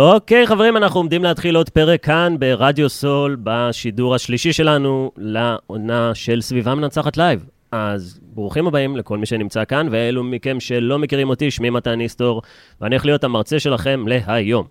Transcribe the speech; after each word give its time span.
אוקיי, 0.00 0.46
חברים, 0.46 0.76
אנחנו 0.76 1.00
עומדים 1.00 1.22
להתחיל 1.22 1.56
עוד 1.56 1.68
פרק 1.68 2.04
כאן 2.04 2.36
ברדיו 2.38 2.88
סול, 2.88 3.36
בשידור 3.42 4.14
השלישי 4.14 4.52
שלנו 4.52 5.12
לעונה 5.16 6.14
של 6.14 6.40
סביבה 6.40 6.74
מנצחת 6.74 7.16
live. 7.16 7.46
אז 7.72 8.20
ברוכים 8.22 8.66
הבאים 8.66 8.96
לכל 8.96 9.18
מי 9.18 9.26
שנמצא 9.26 9.64
כאן, 9.64 9.88
ואלו 9.90 10.24
מכם 10.24 10.60
שלא 10.60 10.98
מכירים 10.98 11.28
אותי, 11.28 11.50
שמי 11.50 11.70
מתן 11.70 12.00
איסטור, 12.00 12.42
ואני 12.80 12.94
הולך 12.94 13.06
להיות 13.06 13.24
המרצה 13.24 13.60
שלכם 13.60 14.04
להיום. 14.08 14.66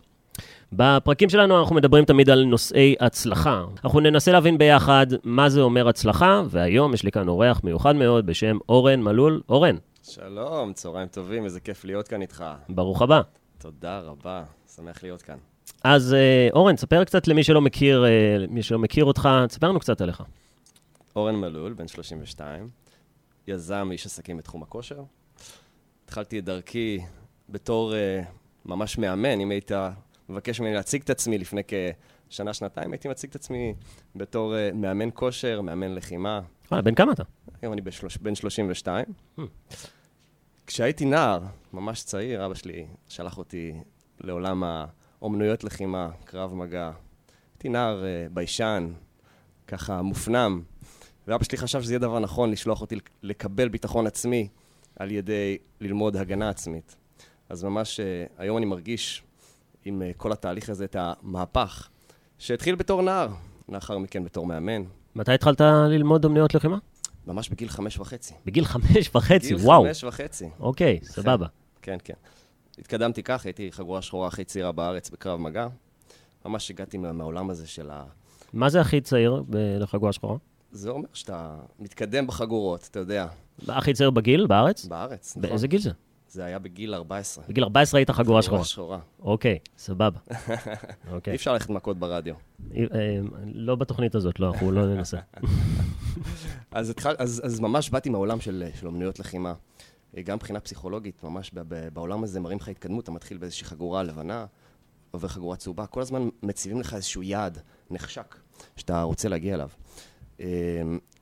בפרקים 0.73 1.29
שלנו 1.29 1.59
אנחנו 1.59 1.75
מדברים 1.75 2.05
תמיד 2.05 2.29
על 2.29 2.43
נושאי 2.43 2.95
הצלחה. 2.99 3.63
אנחנו 3.83 3.99
ננסה 3.99 4.31
להבין 4.31 4.57
ביחד 4.57 5.07
מה 5.23 5.49
זה 5.49 5.61
אומר 5.61 5.87
הצלחה, 5.87 6.43
והיום 6.49 6.93
יש 6.93 7.03
לי 7.03 7.11
כאן 7.11 7.27
אורח 7.27 7.61
מיוחד 7.63 7.95
מאוד 7.95 8.25
בשם 8.25 8.57
אורן 8.69 9.01
מלול. 9.01 9.41
אורן, 9.49 9.75
שלום, 10.03 10.73
צהריים 10.73 11.07
טובים, 11.07 11.45
איזה 11.45 11.59
כיף 11.59 11.85
להיות 11.85 12.07
כאן 12.07 12.21
איתך. 12.21 12.43
ברוך 12.69 13.01
הבא. 13.01 13.21
תודה 13.57 13.99
רבה, 13.99 14.43
שמח 14.75 15.03
להיות 15.03 15.21
כאן. 15.21 15.37
אז 15.83 16.13
אה, 16.13 16.47
אורן, 16.53 16.77
ספר 16.77 17.03
קצת 17.03 17.27
למי 17.27 17.43
שלא 17.43 17.61
מכיר, 17.61 18.05
אה, 18.05 18.45
מי 18.49 18.63
שלא 18.63 18.79
מכיר 18.79 19.05
אותך, 19.05 19.29
תספר 19.47 19.69
לנו 19.69 19.79
קצת 19.79 20.01
עליך. 20.01 20.23
אורן 21.15 21.35
מלול, 21.35 21.73
בן 21.73 21.87
32, 21.87 22.69
יזם, 23.47 23.89
איש 23.91 24.05
עסקים 24.05 24.37
בתחום 24.37 24.63
הכושר. 24.63 25.03
התחלתי 26.05 26.39
את 26.39 26.45
דרכי 26.45 26.99
בתור 27.49 27.93
uh, 27.93 28.25
ממש 28.65 28.97
מאמן, 28.97 29.39
אם 29.39 29.51
היית 29.51 29.71
מבקש 30.29 30.59
ממני 30.59 30.73
להציג 30.73 31.01
את 31.01 31.09
עצמי 31.09 31.37
לפני 31.37 31.61
כשנה, 32.29 32.53
שנתיים, 32.53 32.91
הייתי 32.91 33.07
מציג 33.07 33.29
את 33.29 33.35
עצמי 33.35 33.73
בתור 34.15 34.53
uh, 34.53 34.75
מאמן 34.75 35.09
כושר, 35.13 35.61
מאמן 35.61 35.95
לחימה. 35.95 36.41
וואלה, 36.71 36.81
בן 36.81 36.95
כמה 36.95 37.11
אתה? 37.11 37.23
היום 37.61 37.73
אני 37.73 37.81
בשלוש, 37.81 38.17
בן 38.17 38.35
32. 38.35 39.05
Hmm. 39.37 39.41
כשהייתי 40.67 41.05
נער, 41.05 41.41
ממש 41.73 42.03
צעיר, 42.03 42.45
אבא 42.45 42.53
שלי 42.53 42.87
שלח 43.07 43.37
אותי 43.37 43.73
לעולם 44.23 44.63
האומנויות 44.63 45.63
לחימה, 45.63 46.09
קרב 46.25 46.53
מגע. 46.53 46.91
הייתי 47.53 47.69
נער 47.69 48.03
uh, 48.03 48.33
ביישן, 48.33 48.91
ככה 49.67 50.01
מופנם, 50.01 50.61
ואבא 51.27 51.43
שלי 51.43 51.57
חשב 51.57 51.81
שזה 51.81 51.93
יהיה 51.93 51.99
דבר 51.99 52.19
נכון 52.19 52.51
לשלוח 52.51 52.81
אותי 52.81 52.95
לקבל 53.23 53.69
ביטחון 53.69 54.07
עצמי 54.07 54.47
על 54.95 55.11
ידי 55.11 55.57
ללמוד 55.81 56.17
הגנה 56.17 56.49
עצמית. 56.49 56.95
אז 57.49 57.63
ממש 57.63 57.99
uh, 57.99 58.33
היום 58.37 58.57
אני 58.57 58.65
מרגיש 58.65 59.23
עם 59.85 60.01
uh, 60.01 60.17
כל 60.17 60.31
התהליך 60.31 60.69
הזה 60.69 60.85
את 60.85 60.95
המהפך 60.99 61.89
שהתחיל 62.37 62.75
בתור 62.75 63.01
נער, 63.01 63.27
לאחר 63.69 63.97
מכן 63.97 64.23
בתור 64.23 64.45
מאמן. 64.45 64.83
מתי 65.15 65.33
התחלת 65.33 65.61
ללמוד 65.89 66.25
אומנויות 66.25 66.55
לחימה? 66.55 66.77
ממש 67.27 67.49
בגיל 67.49 67.69
חמש 67.69 67.99
וחצי. 67.99 68.33
בגיל 68.45 68.65
חמש 68.65 69.09
וחצי, 69.15 69.55
וואו. 69.55 69.81
בגיל 69.81 69.93
חמש 69.93 70.03
וחצי. 70.03 70.49
אוקיי, 70.59 70.99
סבבה. 71.03 71.47
כן, 71.81 71.97
כן. 72.03 72.13
התקדמתי 72.81 73.23
כך, 73.23 73.45
הייתי 73.45 73.71
חגורה 73.71 74.01
שחורה 74.01 74.27
הכי 74.27 74.43
צעירה 74.43 74.71
בארץ 74.71 75.09
בקרב 75.09 75.39
מגע. 75.39 75.67
ממש 76.45 76.71
הגעתי 76.71 76.97
מהעולם 76.97 77.49
הזה 77.49 77.67
של 77.67 77.89
ה... 77.91 78.03
מה 78.53 78.69
זה 78.69 78.81
הכי 78.81 79.01
צעיר 79.01 79.43
לחגורה 79.79 80.13
שחורה? 80.13 80.37
זה 80.71 80.89
אומר 80.89 81.07
שאתה 81.13 81.55
מתקדם 81.79 82.27
בחגורות, 82.27 82.87
אתה 82.91 82.99
יודע. 82.99 83.27
הכי 83.67 83.93
צעיר 83.93 84.09
בגיל, 84.09 84.47
בארץ? 84.47 84.85
בארץ, 84.85 85.37
נכון. 85.37 85.49
באיזה 85.49 85.67
גיל 85.67 85.81
זה? 85.81 85.91
זה 86.27 86.45
היה 86.45 86.59
בגיל 86.59 86.93
14. 86.93 87.43
בגיל 87.49 87.63
14 87.63 87.99
היית 87.99 88.09
חגורה 88.09 88.41
שחורה. 88.41 88.63
חגורה 88.63 88.65
שחורה. 88.65 88.99
אוקיי, 89.19 89.59
סבבה. 89.77 90.19
אוקיי. 91.11 91.31
אי 91.31 91.35
אפשר 91.35 91.53
ללכת 91.53 91.69
מכות 91.69 91.97
ברדיו. 91.97 92.35
אה, 92.75 92.85
לא 93.53 93.75
בתוכנית 93.75 94.15
הזאת, 94.15 94.39
לא, 94.39 94.51
אנחנו 94.51 94.71
לא 94.71 94.85
ננסה. 94.85 95.17
אז, 96.71 96.89
התחל, 96.89 97.15
אז, 97.19 97.41
אז 97.45 97.59
ממש 97.59 97.89
באתי 97.89 98.09
מהעולם 98.09 98.41
של, 98.41 98.63
של 98.79 98.87
אומנויות 98.87 99.19
לחימה. 99.19 99.53
גם 100.19 100.35
מבחינה 100.35 100.59
פסיכולוגית, 100.59 101.23
ממש 101.23 101.51
בעולם 101.93 102.23
הזה 102.23 102.39
מראים 102.39 102.57
לך 102.57 102.67
התקדמות, 102.67 103.03
אתה 103.03 103.11
מתחיל 103.11 103.37
באיזושהי 103.37 103.65
חגורה 103.65 104.03
לבנה, 104.03 104.45
עובר 105.11 105.27
חגורה 105.27 105.55
צהובה, 105.55 105.85
כל 105.85 106.01
הזמן 106.01 106.29
מציבים 106.43 106.79
לך 106.79 106.93
איזשהו 106.93 107.23
יעד 107.23 107.57
נחשק 107.89 108.35
שאתה 108.77 109.01
רוצה 109.01 109.29
להגיע 109.29 109.55
אליו. 109.55 109.69
אמ, 110.39 110.45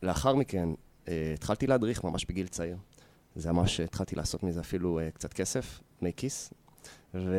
לאחר 0.03 0.35
מכן, 0.35 0.69
אה, 1.07 1.31
התחלתי 1.33 1.67
להדריך 1.67 2.03
ממש 2.03 2.25
בגיל 2.25 2.47
צעיר. 2.47 2.77
זה 3.35 3.51
ממש, 3.51 3.79
התחלתי 3.79 4.15
לעשות 4.15 4.43
מזה 4.43 4.59
אפילו 4.59 4.99
אה, 4.99 5.11
קצת 5.11 5.33
כסף, 5.33 5.79
דמי 6.01 6.11
כיס. 6.17 6.53
ו... 7.13 7.35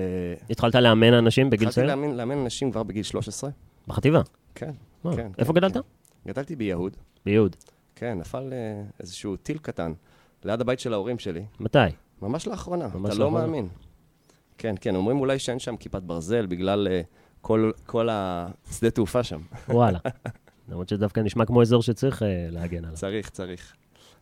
התחלת 0.51 0.75
לאמן 0.75 1.15
אנשים 1.15 1.51
בגיל 1.51 1.71
צעיר? 1.71 1.87
התחלתי 1.87 2.07
לאמן, 2.07 2.17
לאמן 2.17 2.39
אנשים 2.39 2.71
כבר 2.71 2.83
בגיל 2.83 3.03
13. 3.03 3.51
בחטיבה? 3.89 4.21
כן. 4.55 4.73
אה, 5.07 5.17
כן 5.17 5.31
איפה 5.39 5.53
כן, 5.53 5.59
גדלת? 5.59 5.75
כן. 5.75 5.81
גדלתי 6.27 6.57
ביהוד. 6.57 6.97
ביהוד. 7.27 7.57
כן, 7.97 8.19
נפל 8.19 8.53
אה, 8.53 8.83
איזשהו 9.01 9.37
טיל 9.37 9.59
קטן 9.59 9.93
ליד 10.45 10.61
הבית 10.61 10.81
של 10.81 10.93
ההורים 10.93 11.19
שלי. 11.19 11.45
מתי? 11.61 11.79
ממש 12.23 12.47
לאחרונה, 12.47 12.89
ממש 12.95 13.11
אתה 13.11 13.19
לא 13.19 13.25
לאחרונה. 13.25 13.47
מאמין. 13.47 13.69
כן, 14.59 14.75
כן, 14.81 14.95
אומרים 14.97 15.21
אולי 15.21 15.39
שאין 15.39 15.59
שם 15.59 15.77
כיפת 15.77 16.03
ברזל 16.03 16.47
בגלל 16.47 16.89
אה, 16.91 17.01
כל, 17.41 17.71
כל 17.87 18.09
השדה 18.11 18.91
תעופה 18.91 19.23
שם. 19.23 19.41
וואלה. 19.69 19.99
למרות 20.69 20.89
שדווקא 20.89 21.21
נשמע 21.21 21.45
כמו 21.45 21.63
אזור 21.63 21.83
שצריך 21.83 22.23
אה, 22.23 22.49
להגן 22.51 22.85
עליו. 22.85 22.97
צריך, 22.97 23.31
צריך. 23.31 23.75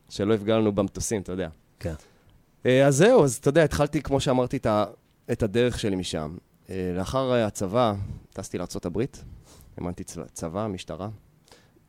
שלא 0.08 0.34
יפגע 0.34 0.58
לנו 0.58 0.72
במטוסים, 0.72 1.22
אתה 1.22 1.32
יודע. 1.32 1.48
כן. 1.80 1.94
אה, 2.66 2.86
אז 2.86 2.96
זהו, 2.96 3.24
אז 3.24 3.36
אתה 3.36 3.48
יודע, 3.48 3.64
התחלתי, 3.64 4.02
כמו 4.02 4.20
שאמרתי, 4.20 4.56
את, 4.56 4.66
ה, 4.66 4.84
את 5.32 5.42
הדרך 5.42 5.78
שלי 5.78 5.96
משם. 5.96 6.36
אה, 6.70 6.92
לאחר 6.96 7.32
הצבא, 7.32 7.94
טסתי 8.32 8.58
לארה"ב, 8.58 9.02
אימנתי 9.76 10.04
צבא, 10.32 10.66
משטרה, 10.66 11.08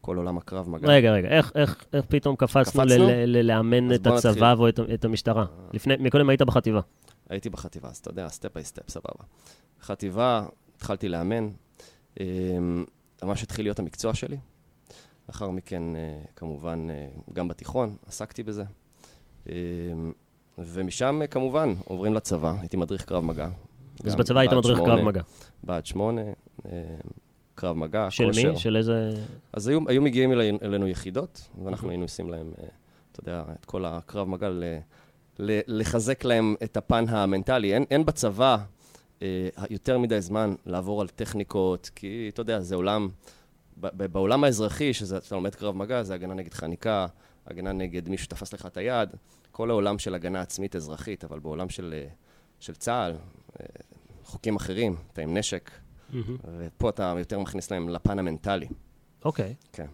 כל 0.02 0.18
עולם 0.18 0.38
הקרב 0.38 0.70
מגע. 0.70 0.88
רגע, 0.88 1.12
רגע, 1.12 1.28
איך, 1.30 1.52
איך, 1.56 1.86
איך 1.94 2.06
פתאום 2.06 2.36
קפצנו 2.36 2.64
קפצנו? 2.84 2.86
ל- 3.08 3.26
ל- 3.26 3.48
לאמן 3.48 3.92
אז 3.92 4.00
את 4.00 4.08
הצבא 4.08 4.32
נתחיל. 4.52 4.66
ואת 4.66 4.80
את 4.94 5.06
המשטרה? 5.06 5.46
לפני, 5.74 5.94
מקודם 6.00 6.30
היית 6.30 6.42
בחטיבה. 6.42 6.80
הייתי 7.30 7.50
בחטיבה, 7.50 7.90
אז 7.90 7.98
אתה 7.98 8.10
יודע, 8.10 8.30
step 8.30 8.54
by 8.56 8.64
step, 8.64 8.90
סבבה. 8.90 9.24
חטיבה, 9.82 10.46
התחלתי 10.76 11.10
לאמן, 11.10 11.50
אה, 12.20 12.26
ממש 13.24 13.44
התחיל 13.44 13.66
להיות 13.66 13.80
המקצוע 13.80 14.14
שלי. 14.14 14.38
לאחר 15.30 15.50
מכן, 15.50 15.96
אה, 15.96 16.20
כמובן, 16.36 16.88
אה, 16.90 17.08
גם 17.34 17.48
בתיכון, 17.48 17.96
עסקתי 18.08 18.44
בזה. 18.44 18.64
אה, 19.50 19.54
ומשם, 20.58 21.20
אה, 21.22 21.28
כמובן, 21.28 21.74
עוברים 21.86 22.14
לצבא, 22.14 22.54
הייתי 22.60 22.78
מדריך 22.78 23.06
קרב 23.06 23.24
מגע. 23.24 23.50
אז 24.06 24.16
בצבא 24.16 24.40
היית 24.40 24.52
בה"ד 24.52 24.60
מדריך 24.60 24.80
קרב 24.80 25.00
מגע. 25.00 25.22
בה"ד 25.64 25.86
שמונה, 25.86 26.22
אה, 26.66 26.72
קרב 27.60 27.78
מגע, 27.78 28.12
של 28.12 28.28
כושר. 28.28 28.52
מי? 28.52 28.60
של 28.60 28.78
איזה... 28.78 29.12
אז 29.54 29.68
היו, 29.68 29.80
היו 29.88 30.02
מגיעים 30.02 30.32
אלי, 30.32 30.58
אלינו 30.62 30.88
יחידות, 30.88 31.50
ואנחנו 31.64 31.90
היינו 31.90 32.04
עושים 32.04 32.30
להם, 32.30 32.52
אה, 32.62 32.68
אתה 33.12 33.20
יודע, 33.20 33.44
את 33.60 33.66
כל 33.66 33.86
הקרב 33.86 34.28
מגע, 34.28 34.50
ל, 34.50 34.64
ל, 35.40 35.60
לחזק 35.68 36.24
להם 36.24 36.56
את 36.64 36.78
הפן 36.78 37.06
המנטלי. 37.08 37.74
אין, 37.74 37.86
אין 37.92 38.06
בצבא 38.06 38.58
אה, 39.22 39.50
יותר 39.70 39.98
מדי 39.98 40.22
זמן 40.22 40.56
לעבור 40.66 41.02
על 41.02 41.08
טכניקות, 41.08 41.90
כי 41.96 42.30
אתה 42.34 42.42
יודע, 42.42 42.60
זה 42.60 42.76
עולם, 42.76 43.08
ב, 43.78 43.88
ב, 43.98 44.06
בעולם 44.06 44.44
האזרחי, 44.44 44.94
שאתה 44.94 45.36
לומד 45.36 45.56
קרב 45.56 45.76
מגע, 45.76 46.04
זה 46.04 46.14
הגנה 46.14 46.34
נגד 46.34 46.54
חניקה, 46.54 47.08
הגנה 47.48 47.72
נגד 47.72 48.10
מישהו 48.10 48.26
שתפס 48.26 48.54
לך 48.54 48.66
את 48.66 48.78
היד, 48.78 49.10
כל 49.52 49.70
העולם 49.70 50.00
של 50.00 50.16
הגנה 50.16 50.42
עצמית 50.42 50.76
אזרחית, 50.76 51.24
אבל 51.24 51.40
בעולם 51.40 51.70
של, 51.70 51.94
אה, 51.98 52.10
של 52.60 52.76
צה"ל, 52.76 53.12
אה, 53.60 53.66
חוקים 54.24 54.56
אחרים, 54.56 54.96
אתה 55.14 55.22
עם 55.22 55.38
נשק. 55.38 55.72
ופה 56.60 56.90
אתה 56.90 57.14
יותר 57.18 57.40
מכניס 57.40 57.72
להם 57.72 57.90
לפן 57.90 58.20
המנטלי. 58.20 58.68
אוקיי. 59.26 59.56
כן. 59.74 59.88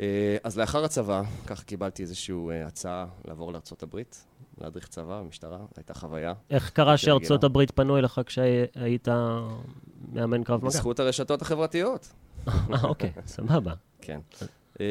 אה, 0.00 0.36
אז 0.44 0.58
לאחר 0.58 0.84
הצבא, 0.84 1.22
ככה 1.46 1.64
קיבלתי 1.64 2.02
איזושהי 2.02 2.34
אה, 2.50 2.66
הצעה 2.66 3.06
לעבור 3.28 3.52
לארה"ב, 3.52 4.00
להדריך 4.60 4.88
צבא 4.88 5.20
במשטרה, 5.20 5.58
הייתה 5.76 5.94
חוויה. 5.94 6.32
איך 6.50 6.70
קרה 6.70 6.96
שארצות. 6.96 7.44
הברית 7.44 7.70
פנו 7.70 7.98
אליך 7.98 8.20
כשהיית 8.26 9.08
מאמן 10.12 10.44
קרב 10.44 10.60
מגע? 10.60 10.68
בזכות 10.68 11.00
הרשתות 11.00 11.42
החברתיות. 11.42 12.12
אה, 12.48 12.52
אוקיי, 12.82 13.12
סבבה. 13.26 13.72
כן. 14.00 14.20
אה, 14.80 14.86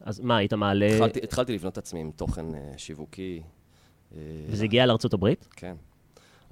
אז 0.00 0.20
מה, 0.20 0.36
היית 0.36 0.52
מעלה... 0.52 1.04
התחלתי, 1.22 1.54
לבנות 1.54 1.72
את 1.72 1.78
עצמי 1.78 2.00
עם 2.00 2.10
תוכן 2.16 2.46
שיווקי. 2.76 3.42
וזה 4.48 4.64
הגיע 4.64 4.86
לארצות 4.86 5.14
הברית? 5.14 5.48
כן. 5.56 5.74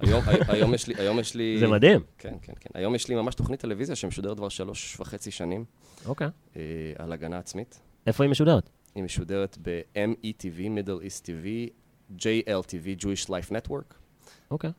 היום, 0.01 0.21
הי- 0.27 0.39
היום 0.47 0.73
יש 0.73 0.87
לי, 0.87 0.93
היום 0.97 1.19
יש 1.19 1.35
לי... 1.35 1.59
זה 1.59 1.67
מדהים. 1.67 2.01
כן, 2.17 2.33
כן, 2.41 2.53
כן. 2.59 2.69
היום 2.73 2.95
יש 2.95 3.07
לי 3.07 3.15
ממש 3.15 3.35
תוכנית 3.35 3.59
טלוויזיה 3.59 3.95
שמשודרת 3.95 4.37
כבר 4.37 4.49
שלוש 4.49 4.99
וחצי 4.99 5.31
שנים 5.31 5.65
אוקיי. 6.05 6.27
אה, 6.55 6.61
על 6.97 7.11
הגנה 7.13 7.37
עצמית. 7.37 7.79
איפה 8.07 8.23
היא 8.23 8.31
משודרת? 8.31 8.69
היא 8.95 9.03
משודרת 9.03 9.57
ב-METV, 9.61 10.59
Middle 10.59 11.01
East 11.03 11.25
TV, 11.25 11.69
JLTV, 12.17 13.01
Jewish 13.03 13.27
Life 13.29 13.51
Network. 13.51 13.93
אוקיי. 14.51 14.71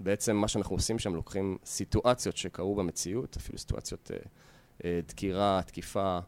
ובעצם 0.00 0.36
מה 0.36 0.48
שאנחנו 0.48 0.76
עושים 0.76 0.98
שם, 0.98 1.14
לוקחים 1.14 1.58
סיטואציות 1.64 2.36
שקרו 2.36 2.74
במציאות, 2.74 3.36
אפילו 3.36 3.58
סיטואציות 3.58 4.10
אה, 4.14 4.18
אה, 4.84 5.00
דקירה, 5.08 5.60
תקיפה 5.66 6.18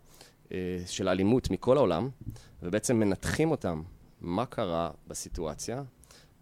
אה, 0.53 0.59
של 0.87 1.09
אלימות 1.09 1.51
מכל 1.51 1.77
העולם, 1.77 2.09
ובעצם 2.63 2.97
מנתחים 2.97 3.51
אותם, 3.51 3.83
מה 4.21 4.47
קרה 4.47 4.91
בסיטואציה, 5.07 5.83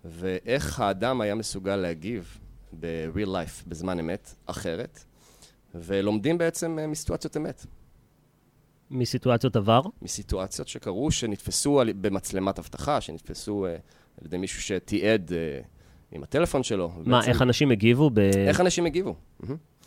ואיך 0.04 0.80
האדם 0.80 1.20
היה 1.20 1.34
מסוגל 1.34 1.76
להגיב 1.76 2.38
ב-real 2.80 3.26
life, 3.28 3.62
בזמן 3.66 3.98
אמת, 3.98 4.34
אחרת, 4.46 5.04
ולומדים 5.74 6.38
בעצם 6.38 6.78
אה, 6.78 6.86
מסיטואציות 6.86 7.36
אמת. 7.36 7.66
מסיטואציות 8.90 9.56
עבר? 9.56 9.80
מסיטואציות 10.02 10.68
שקרו, 10.68 11.10
שנתפסו 11.10 11.80
על, 11.80 11.92
במצלמת 11.92 12.58
אבטחה, 12.58 13.00
שנתפסו 13.00 13.66
uh, 13.66 13.68
על 14.20 14.26
ידי 14.26 14.36
מישהו 14.36 14.62
שתיעד 14.62 15.30
uh, 15.30 15.66
עם 16.12 16.22
הטלפון 16.22 16.62
שלו. 16.62 16.88
מה, 16.88 16.94
ובעצם- 17.00 17.28
איך 17.28 17.42
אנשים 17.42 17.70
הגיבו 17.70 18.10
ב... 18.10 18.18
איך 18.18 18.60
אנשים 18.60 18.86
הגיבו? 18.86 19.14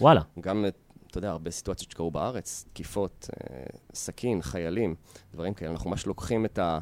וואלה. 0.02 0.22
גם, 0.40 0.66
אתה 1.08 1.18
יודע, 1.18 1.30
הרבה 1.30 1.52
סיטואציות 1.52 1.92
שקרו 1.92 2.12
בארץ, 2.12 2.66
תקיפות, 2.74 3.30
אה, 3.34 3.64
סכין, 3.94 4.42
חיילים, 4.42 4.96
דברים 5.34 5.54
כאלה. 5.54 5.72
אנחנו 5.72 5.90
ממש 5.90 6.06
לוקחים 6.06 6.46
את 6.46 6.60
ה... 6.60 6.80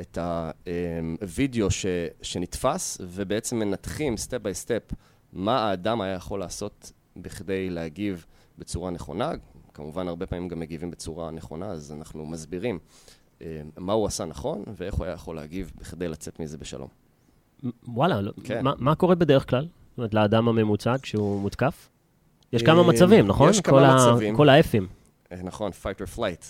את 0.00 0.18
הווידאו 1.20 1.70
ש, 1.70 1.86
שנתפס, 2.22 2.98
ובעצם 3.00 3.58
מנתחים 3.58 4.16
step 4.16 4.38
by 4.42 4.54
step 4.54 4.82
מה 5.32 5.58
האדם 5.58 6.00
היה 6.00 6.14
יכול 6.14 6.40
לעשות 6.40 6.92
בכדי 7.16 7.70
להגיב 7.70 8.26
בצורה 8.58 8.90
נכונה. 8.90 9.30
כמובן, 9.74 10.08
הרבה 10.08 10.26
פעמים 10.26 10.48
גם 10.48 10.60
מגיבים 10.60 10.90
בצורה 10.90 11.30
נכונה, 11.30 11.66
אז 11.66 11.92
אנחנו 11.92 12.26
מסבירים 12.26 12.78
אה, 13.42 13.60
מה 13.78 13.92
הוא 13.92 14.06
עשה 14.06 14.24
נכון, 14.24 14.62
ואיך 14.76 14.94
הוא 14.94 15.04
היה 15.04 15.14
יכול 15.14 15.36
להגיב 15.36 15.72
בכדי 15.78 16.08
לצאת 16.08 16.40
מזה 16.40 16.58
בשלום. 16.58 16.88
וואלה, 17.88 18.20
לא- 18.20 18.32
כן. 18.44 18.64
מה, 18.64 18.72
מה 18.78 18.94
קורה 18.94 19.14
בדרך 19.14 19.50
כלל? 19.50 19.68
זאת 19.90 19.98
אומרת, 19.98 20.14
לאדם 20.14 20.48
הממוצע 20.48 20.94
כשהוא 21.02 21.40
מותקף? 21.40 21.88
יש 22.52 22.62
אה, 22.62 22.66
כמה 22.66 22.82
מצבים, 22.82 23.26
נכון? 23.26 23.50
יש 23.50 23.60
כמה 23.60 23.94
מצבים. 23.96 24.36
כל 24.36 24.48
ה 24.48 24.54
F-ים. 24.54 24.86
אה, 25.32 25.42
נכון, 25.42 25.70
fight 25.82 26.02
or 26.02 26.16
flight. 26.18 26.44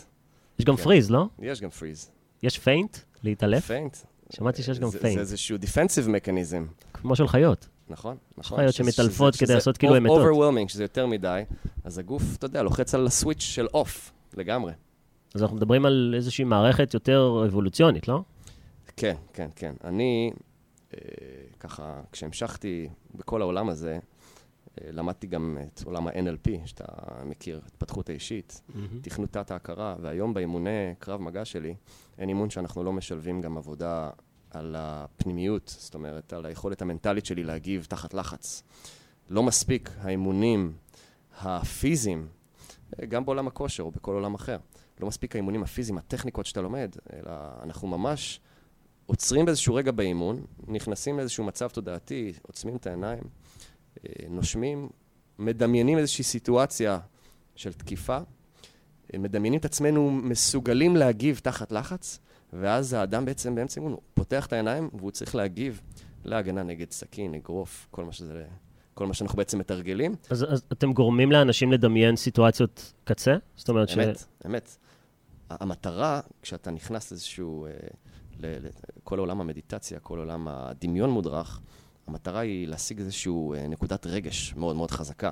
יש 0.58 0.64
גם 0.64 0.76
כן. 0.76 0.82
freeze, 0.82 1.10
לא? 1.10 1.26
יש 1.38 1.60
גם 1.60 1.70
freeze. 1.70 2.10
יש 2.42 2.58
faint? 2.58 2.96
להתעלף? 3.22 3.66
faint. 3.66 3.96
שמעתי 4.30 4.62
שיש 4.62 4.78
גם 4.78 4.90
faint. 4.90 5.14
זה 5.14 5.20
איזשהו 5.20 5.56
defensive 5.56 6.06
mechanism. 6.06 6.84
כמו 6.94 7.16
של 7.16 7.28
חיות. 7.28 7.68
נכון, 7.88 8.16
נכון. 8.38 8.58
חיות 8.58 8.74
שמתעלפות 8.74 9.36
כדי 9.36 9.54
לעשות 9.54 9.76
כאילו 9.76 9.96
הן 9.96 10.02
מתות. 10.02 10.26
overwhelming, 10.26 10.68
שזה 10.68 10.84
יותר 10.84 11.06
מדי, 11.06 11.42
אז 11.84 11.98
הגוף, 11.98 12.22
אתה 12.36 12.46
יודע, 12.46 12.62
לוחץ 12.62 12.94
על 12.94 13.06
הסוויץ' 13.06 13.40
של 13.40 13.66
off, 13.74 14.12
לגמרי. 14.36 14.72
אז 15.34 15.42
אנחנו 15.42 15.56
מדברים 15.56 15.86
על 15.86 16.14
איזושהי 16.16 16.44
מערכת 16.44 16.94
יותר 16.94 17.44
אבולוציונית, 17.48 18.08
לא? 18.08 18.22
כן, 18.96 19.14
כן, 19.32 19.48
כן. 19.56 19.74
אני, 19.84 20.30
אה, 20.94 21.00
ככה, 21.60 22.00
כשהמשכתי 22.12 22.88
בכל 23.14 23.42
העולם 23.42 23.68
הזה, 23.68 23.98
למדתי 24.78 25.26
גם 25.26 25.58
את 25.66 25.82
עולם 25.84 26.06
ה-NLP, 26.06 26.50
שאתה 26.66 26.84
מכיר, 27.24 27.60
התפתחות 27.66 28.08
האישית, 28.08 28.60
תכנות 29.02 29.30
תת-ההכרה, 29.30 29.96
והיום 30.00 30.34
באימוני 30.34 30.94
קרב 30.98 31.20
מגע 31.20 31.44
שלי, 31.44 31.74
אין 32.18 32.28
אימון 32.28 32.50
שאנחנו 32.50 32.84
לא 32.84 32.92
משלבים 32.92 33.40
גם 33.40 33.56
עבודה 33.58 34.10
על 34.50 34.76
הפנימיות, 34.78 35.74
זאת 35.78 35.94
אומרת, 35.94 36.32
על 36.32 36.46
היכולת 36.46 36.82
המנטלית 36.82 37.26
שלי 37.26 37.44
להגיב 37.44 37.86
תחת 37.88 38.14
לחץ. 38.14 38.62
לא 39.28 39.42
מספיק 39.42 39.90
האימונים 40.00 40.72
הפיזיים, 41.40 42.28
אה, 43.00 43.06
גם 43.06 43.24
בעולם 43.24 43.46
הכושר 43.46 43.82
או 43.82 43.90
בכל 43.90 44.14
עולם 44.14 44.34
אחר. 44.34 44.58
לא 45.00 45.08
מספיק 45.08 45.34
האימונים 45.36 45.62
הפיזיים, 45.62 45.98
הטכניקות 45.98 46.46
שאתה 46.46 46.60
לומד, 46.60 46.96
אלא 47.12 47.32
אנחנו 47.62 47.88
ממש 47.88 48.40
עוצרים 49.06 49.44
באיזשהו 49.44 49.74
רגע 49.74 49.92
באימון, 49.92 50.44
נכנסים 50.68 51.18
לאיזשהו 51.18 51.44
מצב 51.44 51.68
תודעתי, 51.68 52.32
עוצמים 52.42 52.76
את 52.76 52.86
העיניים, 52.86 53.22
אה, 53.22 53.39
נושמים, 54.30 54.88
מדמיינים 55.38 55.98
איזושהי 55.98 56.24
סיטואציה 56.24 56.98
של 57.56 57.72
תקיפה, 57.72 58.18
מדמיינים 59.18 59.60
את 59.60 59.64
עצמנו 59.64 60.10
מסוגלים 60.10 60.96
להגיב 60.96 61.40
תחת 61.42 61.72
לחץ, 61.72 62.18
ואז 62.52 62.92
האדם 62.92 63.24
בעצם 63.24 63.54
באמצע 63.54 63.80
אימון, 63.80 63.92
הוא 63.92 64.00
פותח 64.14 64.46
את 64.46 64.52
העיניים 64.52 64.90
והוא 64.92 65.10
צריך 65.10 65.34
להגיב 65.34 65.80
להגנה 66.24 66.62
נגד 66.62 66.90
סכין, 66.90 67.34
אגרוף, 67.34 67.86
כל 67.90 68.04
מה 68.04 68.12
שזה... 68.12 68.44
כל 68.94 69.06
מה 69.06 69.14
שאנחנו 69.14 69.36
בעצם 69.36 69.58
מתרגלים. 69.58 70.14
אז, 70.30 70.46
אז 70.52 70.62
אתם 70.72 70.92
גורמים 70.92 71.32
לאנשים 71.32 71.72
לדמיין 71.72 72.16
סיטואציות 72.16 72.92
קצה? 73.04 73.36
זאת 73.56 73.68
אומרת 73.68 73.88
ש... 73.88 73.98
אמת, 73.98 74.24
אמת. 74.46 74.76
המטרה, 75.50 76.20
כשאתה 76.42 76.70
נכנס 76.70 77.10
לאיזשהו, 77.10 77.66
אה, 77.66 77.70
ל- 78.38 78.66
ל- 78.66 78.70
כל 79.04 79.18
עולם 79.18 79.40
המדיטציה, 79.40 80.00
כל 80.00 80.18
עולם 80.18 80.48
הדמיון 80.48 81.10
מודרך, 81.10 81.60
המטרה 82.10 82.40
היא 82.40 82.68
להשיג 82.68 82.98
איזשהו 82.98 83.54
אה, 83.54 83.68
נקודת 83.68 84.06
רגש 84.06 84.54
מאוד 84.56 84.76
מאוד 84.76 84.90
חזקה. 84.90 85.30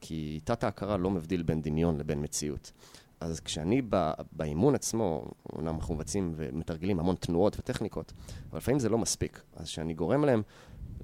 כי 0.00 0.40
תת-ההכרה 0.44 0.96
לא 0.96 1.10
מבדיל 1.10 1.42
בין 1.42 1.62
דמיון 1.62 1.98
לבין 1.98 2.22
מציאות. 2.22 2.72
אז 3.20 3.40
כשאני 3.40 3.82
ב- 3.88 4.12
באימון 4.32 4.74
עצמו, 4.74 5.30
אומנם 5.52 5.74
אנחנו 5.74 5.94
מבצעים 5.94 6.32
ומתרגלים 6.36 7.00
המון 7.00 7.16
תנועות 7.16 7.56
וטכניקות, 7.58 8.12
אבל 8.50 8.58
לפעמים 8.58 8.78
זה 8.78 8.88
לא 8.88 8.98
מספיק. 8.98 9.42
אז 9.56 9.66
כשאני 9.66 9.94
גורם 9.94 10.24
להם 10.24 10.42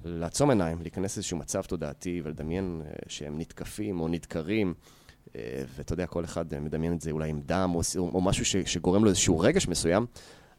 לעצום 0.05 0.49
עיניים, 0.49 0.81
להיכנס 0.81 1.17
לאיזשהו 1.17 1.37
מצב 1.37 1.61
תודעתי 1.61 2.21
ולדמיין 2.23 2.81
אה, 2.85 2.91
שהם 3.07 3.39
נתקפים 3.39 4.01
או 4.01 4.07
נדקרים, 4.07 4.73
אה, 5.35 5.63
ואתה 5.75 5.93
יודע, 5.93 6.07
כל 6.07 6.23
אחד 6.23 6.59
מדמיין 6.59 6.93
את 6.93 7.01
זה 7.01 7.11
אולי 7.11 7.29
עם 7.29 7.41
דם 7.45 7.71
או, 7.75 7.81
או 7.97 8.21
משהו 8.21 8.45
ש, 8.45 8.55
שגורם 8.55 9.03
לו 9.03 9.09
איזשהו 9.09 9.39
רגש 9.39 9.67
מסוים, 9.67 10.05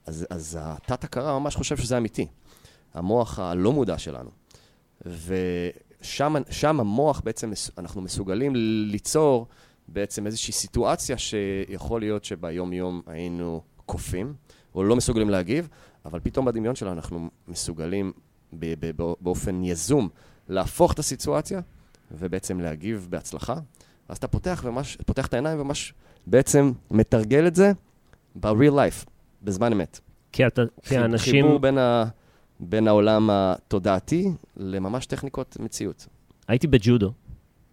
אז, 0.07 0.27
אז 0.31 0.59
התת-הכרה 0.61 1.39
ממש 1.39 1.57
חושב 1.57 1.77
שזה 1.77 1.99
אמיתי. 1.99 2.27
המוח 2.95 3.39
הלא 3.39 3.73
מודע 3.73 3.99
שלנו. 3.99 4.31
ושם 5.07 6.35
שם 6.51 6.81
המוח 6.81 7.21
בעצם, 7.25 7.53
אנחנו 7.79 8.01
מסוגלים 8.01 8.53
ליצור 8.91 9.47
בעצם 9.89 10.27
איזושהי 10.27 10.53
סיטואציה 10.53 11.19
שיכול 11.19 12.01
להיות 12.01 12.25
שביום-יום 12.25 13.03
היינו 13.07 13.63
קופים, 13.87 14.35
או 14.75 14.85
לא 14.85 14.97
מסוגלים 14.97 15.31
להגיב, 15.31 15.69
אבל 16.05 16.21
פתאום 16.21 16.47
בדמיון 16.47 16.75
שלנו 16.75 16.93
אנחנו 16.93 17.31
מסוגלים 17.49 18.13
באופן 19.21 19.65
יזום 19.65 20.09
להפוך 20.49 20.93
את 20.93 20.99
הסיטואציה 20.99 21.61
ובעצם 22.11 22.61
להגיב 22.61 23.07
בהצלחה. 23.11 23.55
אז 24.09 24.17
אתה 24.17 24.29
פותח, 24.29 24.63
ומש, 24.67 24.97
פותח 25.07 25.27
את 25.27 25.35
העיניים 25.35 25.61
וממש 25.61 25.95
בעצם 26.27 26.73
מתרגל 26.91 27.47
את 27.47 27.55
זה 27.55 27.73
ב-real 28.35 28.73
life, 28.73 29.07
בזמן 29.43 29.73
אמת. 29.73 30.01
כי, 30.33 30.47
אתה, 30.47 30.63
כי 30.83 30.97
האנשים... 30.97 31.45
חיבור 31.45 31.59
בין, 31.59 31.79
ה, 31.79 32.05
בין 32.63 32.89
העולם 32.89 33.31
התודעתי 33.33 34.31
לממש 34.57 35.07
טכניקות 35.07 35.57
מציאות. 35.61 36.07
הייתי 36.49 36.67
בג'ודו, 36.67 37.13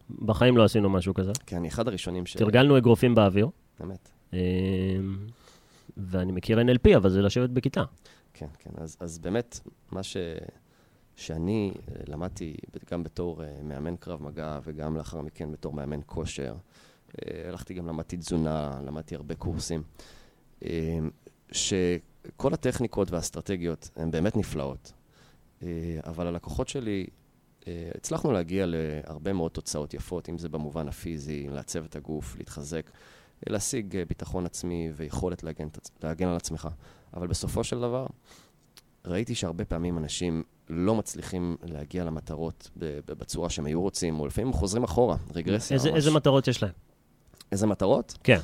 בחיים 0.09 0.57
לא 0.57 0.63
עשינו 0.63 0.89
משהו 0.89 1.13
כזה. 1.13 1.31
כי 1.45 1.55
אני 1.55 1.67
אחד 1.67 1.87
הראשונים 1.87 2.25
ש... 2.25 2.37
תרגלנו 2.37 2.77
אגרופים 2.77 3.15
באוויר, 3.15 3.49
באמת. 3.79 4.09
אמ, 4.33 4.37
ואני 5.97 6.31
מכיר 6.31 6.59
NLP, 6.59 6.97
אבל 6.97 7.09
זה 7.09 7.21
לשבת 7.21 7.49
בכיתה. 7.49 7.83
כן, 8.33 8.47
כן. 8.59 8.69
אז, 8.77 8.97
אז 8.99 9.19
באמת, 9.19 9.59
מה 9.91 10.03
ש... 10.03 10.17
שאני 11.15 11.71
אה, 11.75 12.01
למדתי 12.07 12.55
גם 12.91 13.03
בתור 13.03 13.43
אה, 13.43 13.59
מאמן 13.63 13.95
קרב 13.95 14.23
מגע 14.23 14.59
וגם 14.63 14.97
לאחר 14.97 15.21
מכן 15.21 15.51
בתור 15.51 15.73
מאמן 15.73 15.99
כושר, 16.05 16.55
אה, 17.17 17.49
הלכתי 17.49 17.73
גם 17.73 17.87
למדתי 17.87 18.17
תזונה, 18.17 18.79
למדתי 18.85 19.15
הרבה 19.15 19.35
קורסים, 19.35 19.83
אה, 20.65 20.99
שכל 22.27 22.53
הטכניקות 22.53 23.11
והאסטרטגיות 23.11 23.89
הן 23.95 24.11
באמת 24.11 24.37
נפלאות, 24.37 24.93
אה, 25.63 25.67
אבל 26.05 26.27
הלקוחות 26.27 26.67
שלי, 26.67 27.07
אה, 27.67 27.89
הצלחנו 27.95 28.31
להגיע 28.31 28.65
להרבה 28.67 29.33
מאוד 29.33 29.51
תוצאות 29.51 29.93
יפות, 29.93 30.29
אם 30.29 30.37
זה 30.37 30.49
במובן 30.49 30.87
הפיזי, 30.87 31.47
לעצב 31.49 31.83
את 31.83 31.95
הגוף, 31.95 32.35
להתחזק, 32.37 32.91
להשיג 33.47 33.95
אה, 33.95 34.05
ביטחון 34.05 34.45
עצמי 34.45 34.91
ויכולת 34.95 35.43
להגן, 35.43 35.67
להגן 36.03 36.27
על 36.27 36.35
עצמך. 36.35 36.67
אבל 37.13 37.27
בסופו 37.27 37.63
של 37.63 37.79
דבר, 37.79 38.05
ראיתי 39.05 39.35
שהרבה 39.35 39.65
פעמים 39.65 39.97
אנשים 39.97 40.43
לא 40.69 40.95
מצליחים 40.95 41.57
להגיע 41.63 42.03
למטרות 42.03 42.69
בצורה 43.05 43.49
שהם 43.49 43.65
היו 43.65 43.81
רוצים, 43.81 44.19
או 44.19 44.27
לפעמים 44.27 44.53
חוזרים 44.53 44.83
אחורה, 44.83 45.17
רגרסיה 45.35 45.75
איזה, 45.75 45.89
ממש. 45.89 45.97
איזה 45.97 46.11
מטרות 46.11 46.47
יש 46.47 46.63
להם? 46.63 46.71
איזה 47.51 47.67
מטרות? 47.67 48.17
כן. 48.23 48.39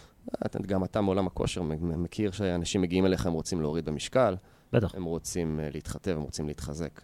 גם 0.68 0.84
אתה 0.84 1.02
מעולם 1.02 1.28
הכושר 1.28 1.62
מכיר 1.82 2.32
שאנשים 2.32 2.82
מגיעים 2.82 3.06
אליך, 3.06 3.26
הם 3.26 3.34
רוצים 3.34 3.62
להוריד 3.62 3.86
במשקל, 3.86 4.36
בטח. 4.74 4.96
הם 4.96 5.04
רוצים 5.04 5.60
אה, 5.60 5.70
להתחתב, 5.74 6.12
הם 6.12 6.22
רוצים 6.22 6.48
להתחזק. 6.48 7.02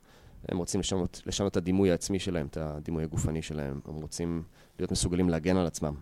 הם 0.50 0.58
רוצים 0.58 0.80
לשנות, 0.80 1.22
לשנות 1.25 1.51
את 1.51 1.58
הדימוי 1.58 1.92
העצמי 1.92 2.20
שלהם, 2.20 2.48
את 2.48 2.58
הדימוי 2.58 3.04
הגופני 3.04 3.42
שלהם. 3.42 3.80
הם 3.88 3.96
רוצים 3.96 4.44
להיות 4.80 4.92
מסוגלים 4.92 5.30
להגן 5.30 5.58
על 5.58 5.66
עצמם. 5.66 5.94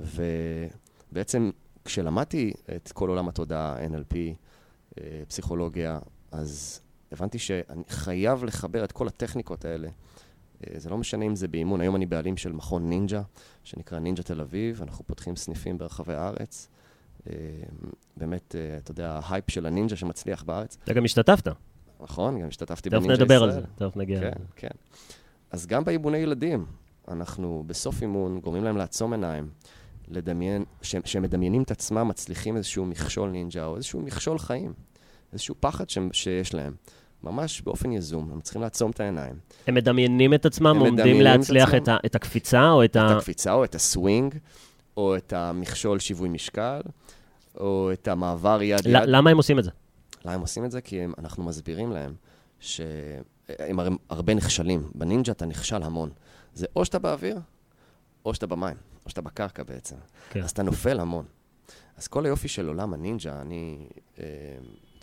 ובעצם, 0.00 1.50
כשלמדתי 1.84 2.52
את 2.76 2.92
כל 2.92 3.08
עולם 3.08 3.28
התודעה, 3.28 3.86
NLP, 3.86 4.16
אה, 4.98 5.22
פסיכולוגיה, 5.28 5.98
אז 6.32 6.80
הבנתי 7.12 7.38
שאני 7.38 7.82
חייב 7.88 8.44
לחבר 8.44 8.84
את 8.84 8.92
כל 8.92 9.08
הטכניקות 9.08 9.64
האלה. 9.64 9.88
אה, 10.62 10.80
זה 10.80 10.90
לא 10.90 10.98
משנה 10.98 11.24
אם 11.24 11.36
זה 11.36 11.48
באימון, 11.48 11.80
היום 11.80 11.96
אני 11.96 12.06
בעלים 12.06 12.36
של 12.36 12.52
מכון 12.52 12.88
נינג'ה, 12.88 13.22
שנקרא 13.64 13.98
נינג'ה 13.98 14.22
תל 14.22 14.40
אביב, 14.40 14.82
אנחנו 14.82 15.06
פותחים 15.06 15.36
סניפים 15.36 15.78
ברחבי 15.78 16.14
הארץ. 16.14 16.68
אה, 17.30 17.34
באמת, 18.16 18.54
אה, 18.58 18.76
אתה 18.76 18.90
יודע, 18.90 19.20
ההייפ 19.24 19.50
של 19.50 19.66
הנינג'ה 19.66 19.96
שמצליח 19.96 20.42
בארץ. 20.42 20.76
אתה 20.84 20.94
גם 20.94 21.04
השתתפת. 21.04 21.48
נכון, 22.00 22.40
גם 22.40 22.48
השתתפתי 22.48 22.90
תכף 22.90 22.98
בנינג'ה 22.98 23.14
ישראל. 23.14 23.24
נדבר 23.24 23.42
על 23.42 23.52
זה, 23.52 23.60
תכף 23.76 23.96
נגיע. 23.96 24.20
כן, 24.20 24.42
כן. 24.56 24.68
אז 25.50 25.66
גם 25.66 25.84
באימוני 25.84 26.18
ילדים, 26.18 26.66
אנחנו 27.08 27.64
בסוף 27.66 28.02
אימון 28.02 28.40
גורמים 28.40 28.64
להם 28.64 28.76
לעצום 28.76 29.12
עיניים, 29.12 29.48
לדמיין, 30.08 30.64
שהם, 30.82 31.02
שהם 31.04 31.22
מדמיינים 31.22 31.62
את 31.62 31.70
עצמם, 31.70 32.08
מצליחים 32.08 32.56
איזשהו 32.56 32.86
מכשול 32.86 33.30
נינג'ה 33.30 33.66
או 33.66 33.76
איזשהו 33.76 34.00
מכשול 34.00 34.38
חיים, 34.38 34.72
איזשהו 35.32 35.54
פחד 35.60 35.90
ש, 35.90 35.98
שיש 36.12 36.54
להם. 36.54 36.74
ממש 37.24 37.60
באופן 37.60 37.92
יזום, 37.92 38.30
הם 38.32 38.40
צריכים 38.40 38.62
לעצום 38.62 38.90
את 38.90 39.00
העיניים. 39.00 39.34
הם 39.66 39.74
מדמיינים 39.74 40.34
את 40.34 40.46
עצמם, 40.46 40.76
עומדים 40.78 41.16
את 41.16 41.22
להצליח 41.22 41.68
עצמם. 41.68 41.82
את, 41.82 41.88
ה, 41.88 41.96
את 42.06 42.14
הקפיצה 42.14 42.70
או 42.70 42.84
את 42.84 42.96
ה... 42.96 43.06
את 43.06 43.16
הקפיצה 43.16 43.52
או 43.52 43.64
את 43.64 43.74
הסווינג, 43.74 44.34
או 44.96 45.16
את 45.16 45.32
המכשול 45.32 45.98
שיווי 45.98 46.28
משקל, 46.28 46.80
או 47.60 47.90
את 47.92 48.08
המעבר 48.08 48.62
יד 48.62 48.80
יד. 48.86 48.96
למה 49.06 49.30
הם 49.30 49.36
עושים 49.36 49.58
את 49.58 49.64
זה? 49.64 49.70
למה 50.24 50.34
הם 50.34 50.40
עושים 50.40 50.64
את 50.64 50.70
זה? 50.70 50.80
כי 50.80 51.00
הם, 51.00 51.12
אנחנו 51.18 51.42
מסבירים 51.44 51.92
להם 51.92 52.14
הם 53.58 53.78
הר- 53.80 53.88
הרבה 54.10 54.34
נכשלים. 54.34 54.90
בנינג'ה 54.94 55.32
אתה 55.32 55.46
נכשל 55.46 55.82
המון. 55.82 56.10
זה 56.54 56.66
או 56.76 56.84
שאתה 56.84 56.98
באוויר, 56.98 57.38
או 58.24 58.34
שאתה 58.34 58.46
במים, 58.46 58.76
או 59.04 59.10
שאתה 59.10 59.20
בקרקע 59.22 59.62
בעצם. 59.62 59.96
כן. 60.30 60.42
אז 60.42 60.50
אתה 60.50 60.62
נופל 60.62 61.00
המון. 61.00 61.24
אז 61.96 62.08
כל 62.08 62.26
היופי 62.26 62.48
של 62.48 62.68
עולם 62.68 62.94
הנינג'ה, 62.94 63.40
אני, 63.40 63.86
אה, 64.18 64.24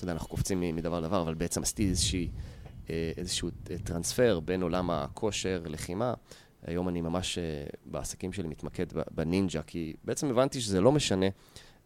אתה 0.01 0.05
יודע, 0.05 0.13
אנחנו 0.13 0.29
קופצים 0.29 0.61
מדבר 0.75 0.99
לדבר, 0.99 1.21
אבל 1.21 1.33
בעצם 1.33 1.61
עשיתי 1.61 1.89
איזושהי, 1.89 2.29
אה, 2.89 3.11
איזשהו 3.17 3.49
אה, 3.71 3.75
טרנספר 3.83 4.39
בין 4.45 4.61
עולם 4.61 4.91
הכושר, 4.91 5.61
לחימה. 5.65 6.13
היום 6.63 6.89
אני 6.89 7.01
ממש 7.01 7.37
אה, 7.37 7.43
בעסקים 7.85 8.33
שלי 8.33 8.47
מתמקד 8.47 8.85
בנינג'ה, 9.11 9.61
כי 9.61 9.93
בעצם 10.03 10.29
הבנתי 10.29 10.61
שזה 10.61 10.81
לא 10.81 10.91
משנה 10.91 11.25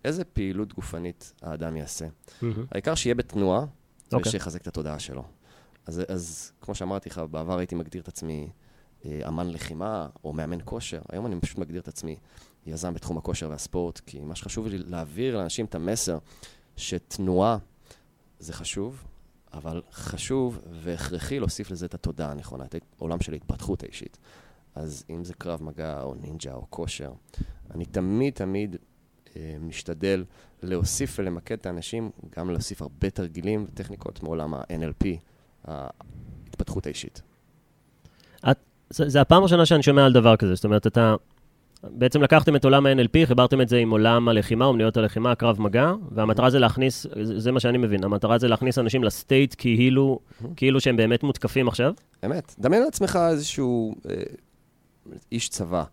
איזה 0.06 0.24
פעילות 0.24 0.74
גופנית 0.74 1.34
האדם 1.42 1.76
יעשה. 1.76 2.06
מהמם. 2.42 2.66
העיקר 2.72 2.96
שיהיה 2.96 3.16
בתנועה, 3.16 3.66
אוקיי. 4.14 4.30
ושיחזק 4.30 4.62
את 4.62 4.68
התודעה 4.68 5.00
שלו. 5.00 5.24
אז, 5.86 6.02
אז 6.08 6.52
כמו 6.62 6.76
שאמרתי 6.76 7.10
לך, 7.10 7.22
בעבר 7.32 7.58
הייתי 7.58 7.76
מגדיר 7.76 8.02
את 8.02 8.08
עצמי 8.08 8.50
אמן 9.28 9.50
לחימה 9.50 10.08
או 10.24 10.34
מאמן 10.34 10.58
כושר. 10.66 11.02
היום 11.10 11.26
אני 11.26 11.40
פשוט 11.40 11.58
מגדיר 11.58 11.82
את 11.82 11.88
עצמי 11.88 12.16
יזם 12.66 12.94
בתחום 12.94 13.18
הכושר 13.18 13.50
והספורט, 13.50 14.00
כי 14.00 14.20
מה 14.20 14.36
שחשוב 14.36 14.68
לי 14.68 14.78
להעביר 14.78 15.38
לאנשים 15.38 15.66
את 15.66 15.76
המסר 15.76 16.18
שתנועה 16.78 17.58
זה 18.40 18.54
חשוב, 18.54 19.04
אבל 19.54 19.82
חשוב 19.92 20.60
והכרחי 20.72 21.40
להוסיף 21.40 21.72
לזה 21.72 21.86
את 21.86 21.94
התודעה 21.94 22.32
הנכונה, 22.32 22.66
את 22.66 22.76
העולם 23.00 23.22
של 23.22 23.34
ההתפתחות 23.34 23.84
האישית. 23.84 24.18
אז 24.76 25.04
אם 25.10 25.24
זה 25.24 25.34
קרב 25.34 25.64
מגע 25.64 26.02
או 26.02 26.16
נינג'ה 26.16 26.54
או 26.54 26.66
כושר, 26.70 27.12
אני 27.76 27.86
תמיד 27.86 28.34
תמיד 28.34 28.76
אה, 29.36 29.56
משתדל 29.60 30.24
להוסיף 30.64 31.16
ולמקד 31.20 31.56
את 31.56 31.66
האנשים, 31.66 32.12
גם 32.38 32.50
להוסיף 32.50 32.82
הרבה 32.82 33.10
תרגילים 33.10 33.66
וטכניקות 33.68 34.24
מעולם 34.24 34.54
ה-NLP, 34.54 35.06
ההתפתחות 35.64 36.86
האישית. 36.86 37.22
זה, 38.90 39.10
זה 39.10 39.22
הפעם 39.22 39.42
הראשונה 39.42 39.66
שאני 39.66 39.84
שומע 39.84 40.06
על 40.06 40.14
דבר 40.14 40.36
כזה, 40.38 40.56
זאת 40.56 40.66
אומרת, 40.66 40.88
אתה... 40.88 41.16
בעצם 41.90 42.22
לקחתם 42.22 42.56
את 42.56 42.64
עולם 42.64 42.86
ה-NLP, 42.86 43.26
חיברתם 43.26 43.62
את 43.62 43.70
זה 43.70 43.78
עם 43.78 43.92
עולם 43.92 44.30
הלחימה, 44.30 44.66
אומנויות 44.66 44.98
הלחימה, 44.98 45.32
הקרב 45.32 45.62
מגע, 45.62 45.92
והמטרה 46.12 46.50
זה 46.50 46.60
להכניס, 46.60 47.06
זה, 47.22 47.52
מה 47.52 47.60
שאני 47.60 47.78
מבין, 47.78 48.04
המטרה 48.04 48.38
זה 48.38 48.48
להכניס 48.48 48.78
אנשים 48.78 49.04
לסטייט 49.04 49.56
כאילו, 49.58 50.20
כאילו 50.56 50.82
שהם 50.82 50.98
באמת 50.98 51.24
מותקפים 51.24 51.68
עכשיו. 51.68 51.94
אמת. 52.26 52.56
דמיין 52.60 52.84
לעצמך 52.84 53.20
איזשהו 53.30 53.96
אה, 54.10 54.16
איש 55.32 55.50
צבא 55.50 55.84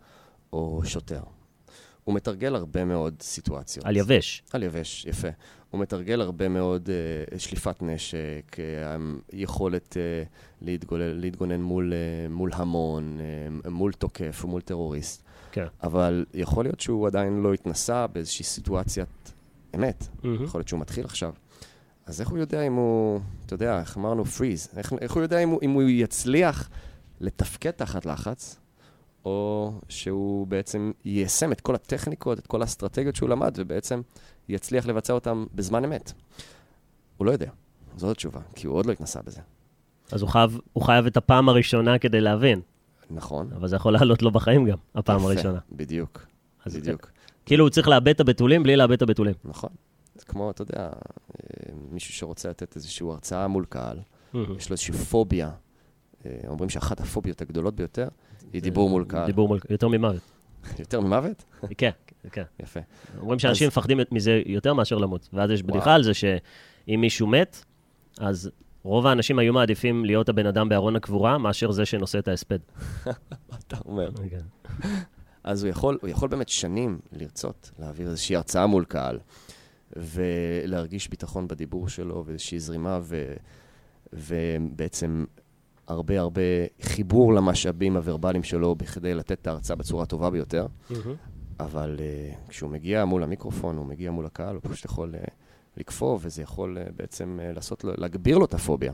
או 0.53 0.81
שוטר. 0.85 1.21
הוא 2.05 2.15
מתרגל 2.15 2.55
הרבה 2.55 2.85
מאוד 2.85 3.15
סיטואציות. 3.21 3.87
על 3.87 3.97
יבש. 3.97 4.43
על 4.53 4.63
יבש, 4.63 5.05
יפה. 5.05 5.29
הוא 5.71 5.81
מתרגל 5.81 6.21
הרבה 6.21 6.49
מאוד 6.49 6.91
אה, 7.33 7.39
שליפת 7.39 7.83
נשק, 7.83 8.57
אה, 8.59 8.97
יכולת 9.33 9.97
אה, 9.97 10.23
להתגולל, 10.63 11.13
להתגונן 11.21 11.61
מול, 11.63 11.93
אה, 11.93 12.29
מול 12.29 12.51
המון, 12.55 13.19
אה, 13.65 13.71
מול 13.71 13.93
תוקף 13.93 14.45
ומול 14.45 14.61
טרוריסט. 14.61 15.22
כן. 15.53 15.67
אבל 15.83 16.25
יכול 16.35 16.65
להיות 16.65 16.81
שהוא 16.81 17.07
עדיין 17.07 17.43
לא 17.43 17.53
התנסה 17.53 18.07
באיזושהי 18.07 18.45
סיטואציית 18.45 19.33
אמת. 19.75 20.09
מהמם. 20.23 20.45
יכול 20.45 20.59
להיות 20.59 20.69
שהוא 20.69 20.81
מתחיל 20.81 21.05
עכשיו. 21.05 21.33
אז 22.07 22.21
איך 22.21 22.29
הוא 22.29 22.39
יודע 22.39 22.63
אם 22.63 22.73
הוא, 22.73 23.21
אתה 23.47 23.55
יודע, 23.55 23.81
איך 23.81 23.97
אמרנו 23.97 24.25
פריז, 24.25 24.69
איך, 24.77 24.93
איך 25.01 25.13
הוא 25.13 25.23
יודע 25.23 25.39
אם 25.39 25.49
הוא, 25.49 25.59
אם 25.63 25.71
הוא 25.71 25.83
יצליח 25.83 26.71
לתפקד 27.21 27.71
תחת 27.71 28.07
לחץ, 28.07 28.59
או 29.25 29.73
שהוא 29.89 30.47
בעצם 30.47 30.93
יישם 31.05 31.53
את 31.53 31.61
כל 31.61 31.75
הטכניקות, 31.75 32.39
את 32.39 32.47
כל 32.47 32.63
האסטרטגיות 32.63 33.17
שהוא 33.17 33.29
למד, 33.29 33.55
ובעצם 33.57 34.01
יצליח 34.49 34.87
לבצע 34.87 35.13
אותם 35.13 35.47
בזמן 35.55 35.85
אמת. 35.85 36.13
הוא 37.17 37.27
לא 37.27 37.31
יודע, 37.31 37.51
זאת 37.97 38.11
התשובה, 38.11 38.41
כי 38.55 38.67
הוא 38.67 38.77
עוד 38.77 38.87
לא 38.87 38.93
התנסה 38.93 39.23
בזה. 39.23 39.41
אז 40.13 40.23
הוא 40.23 40.31
חייב, 40.31 40.59
הוא 40.73 40.85
חייב 40.85 41.07
את 41.07 41.17
הפעם 41.17 41.49
הראשונה 41.49 41.99
כדי 41.99 42.21
להבין, 42.21 42.61
נכון? 43.15 43.51
אבל 43.57 43.69
זה 43.69 43.77
יכול 43.77 43.93
לעלות 43.93 44.23
לו 44.23 44.31
בחיים 44.31 44.65
גם, 44.65 44.77
הפעם 44.95 45.17
יפה, 45.17 45.27
הראשונה. 45.27 45.59
בדיוק, 45.73 46.27
אז 46.65 46.77
בדיוק. 46.77 47.11
כאילו 47.47 47.65
הוא 47.65 47.71
צריך 47.71 47.89
לאבד 47.89 48.09
את 48.09 48.21
הבתולים 48.21 48.63
בלי 48.63 48.77
לאבד 48.77 48.93
את 48.93 49.03
הבתולים. 49.03 49.35
נכון. 49.45 49.71
זה 50.15 50.25
כמו, 50.25 50.51
אתה 50.51 50.63
יודע, 50.63 50.81
אה, 50.81 51.73
מישהו 51.91 52.15
שרוצה 52.15 52.49
לתת 52.49 52.77
איזושהי 52.77 53.07
הרצאה 53.07 53.49
מול 53.49 53.65
קהל. 53.69 53.99
יש 54.35 54.41
לו 54.41 54.73
איזושהי 54.73 54.95
פוביה. 54.95 55.51
אה, 56.27 56.39
אומרים 56.49 56.71
שאחת 56.71 57.01
הפוביות 57.01 57.43
הגדולות 57.43 57.77
ביותר 57.77 58.09
היא 58.53 58.63
דיבור 58.63 58.91
מול 58.91 59.05
קהל. 59.05 59.27
דיבור 59.27 59.49
מול, 59.49 59.61
יותר 59.71 59.89
ממוות. 59.89 60.23
יותר 60.79 61.01
ממוות? 61.01 61.45
כן, 61.79 61.91
כן. 62.33 62.45
יפה. 62.61 62.81
אומרים 63.21 63.39
שאנשים 63.39 63.69
מפחדים 63.69 64.01
מזה 64.11 64.43
יותר 64.47 64.75
מאשר 64.75 64.99
למות. 64.99 65.29
ואז 65.33 65.51
יש 65.51 65.63
בדיחה. 65.63 65.95
על 65.95 66.03
זה 66.03 66.15
שאם 66.15 67.01
מישהו 67.01 67.27
מת, 67.27 67.65
אז 68.19 68.51
רוב 68.85 69.07
האנשים 69.07 69.39
היו 69.39 69.53
מעדיפים 69.53 70.05
להיות 70.05 70.29
הבן 70.29 70.47
אדם 70.47 70.69
בארון 70.69 70.97
הקבורה, 70.97 71.39
מאשר 71.39 71.71
זה 71.71 71.85
שנושא 71.85 72.19
את 72.19 72.29
ההספד. 72.29 72.59
מה 73.07 73.57
אתה 73.67 73.77
אומר? 73.85 74.09
כן. 74.31 74.45
אז 75.45 75.65
הוא 75.65 75.71
יכול, 75.71 75.99
הוא 76.03 76.11
יכול 76.11 76.29
באמת 76.29 76.49
שנים 76.49 76.99
לרצות 77.13 77.71
להעביר 77.79 78.09
איזושהי 78.09 78.37
הרצאה 78.37 78.67
מול 78.67 78.85
קהל, 78.85 79.19
ולהרגיש 79.97 81.09
ביטחון 81.09 81.49
בדיבור 81.49 81.89
שלו, 81.89 82.25
ואיזושהי 82.27 82.59
זרימה, 82.59 82.99
ו, 83.03 83.33
ובעצם 84.13 85.25
הרבה 85.89 86.21
הרבה 86.21 86.43
חיבור 86.83 87.33
למשאבים 87.35 87.97
הוורבליים 87.97 88.43
שלו 88.43 88.75
בכדי 88.75 89.15
לתת 89.15 89.39
את 89.43 89.47
ההרצאה 89.47 89.77
בצורה 89.77 90.03
הטובה 90.03 90.31
ביותר. 90.31 90.67
אבל 91.61 91.97
uh, 91.97 92.51
כשהוא 92.51 92.71
מגיע 92.71 93.05
מול 93.05 93.23
המיקרופון, 93.23 93.77
הוא 93.77 93.87
מגיע 93.87 94.11
מול 94.11 94.27
הקהל, 94.27 94.55
הוא 94.55 94.63
פשוט 94.63 94.85
יכול 94.85 95.15
uh, 95.15 95.31
לקפוא, 95.77 96.19
וזה 96.21 96.43
יכול 96.43 96.79
uh, 96.79 96.93
בעצם 96.97 97.39
uh, 97.41 97.55
לעשות 97.55 97.85
לו, 97.85 97.93
להגביר 97.99 98.39
לו 98.39 98.45
את 98.45 98.55
הפוביה. 98.55 98.93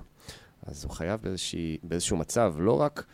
אז 0.67 0.85
הוא 0.85 0.93
חייב 0.93 1.21
באיזושהי, 1.23 1.79
באיזשהו 1.83 2.17
מצב, 2.17 2.55
לא 2.59 2.81
רק 2.81 3.05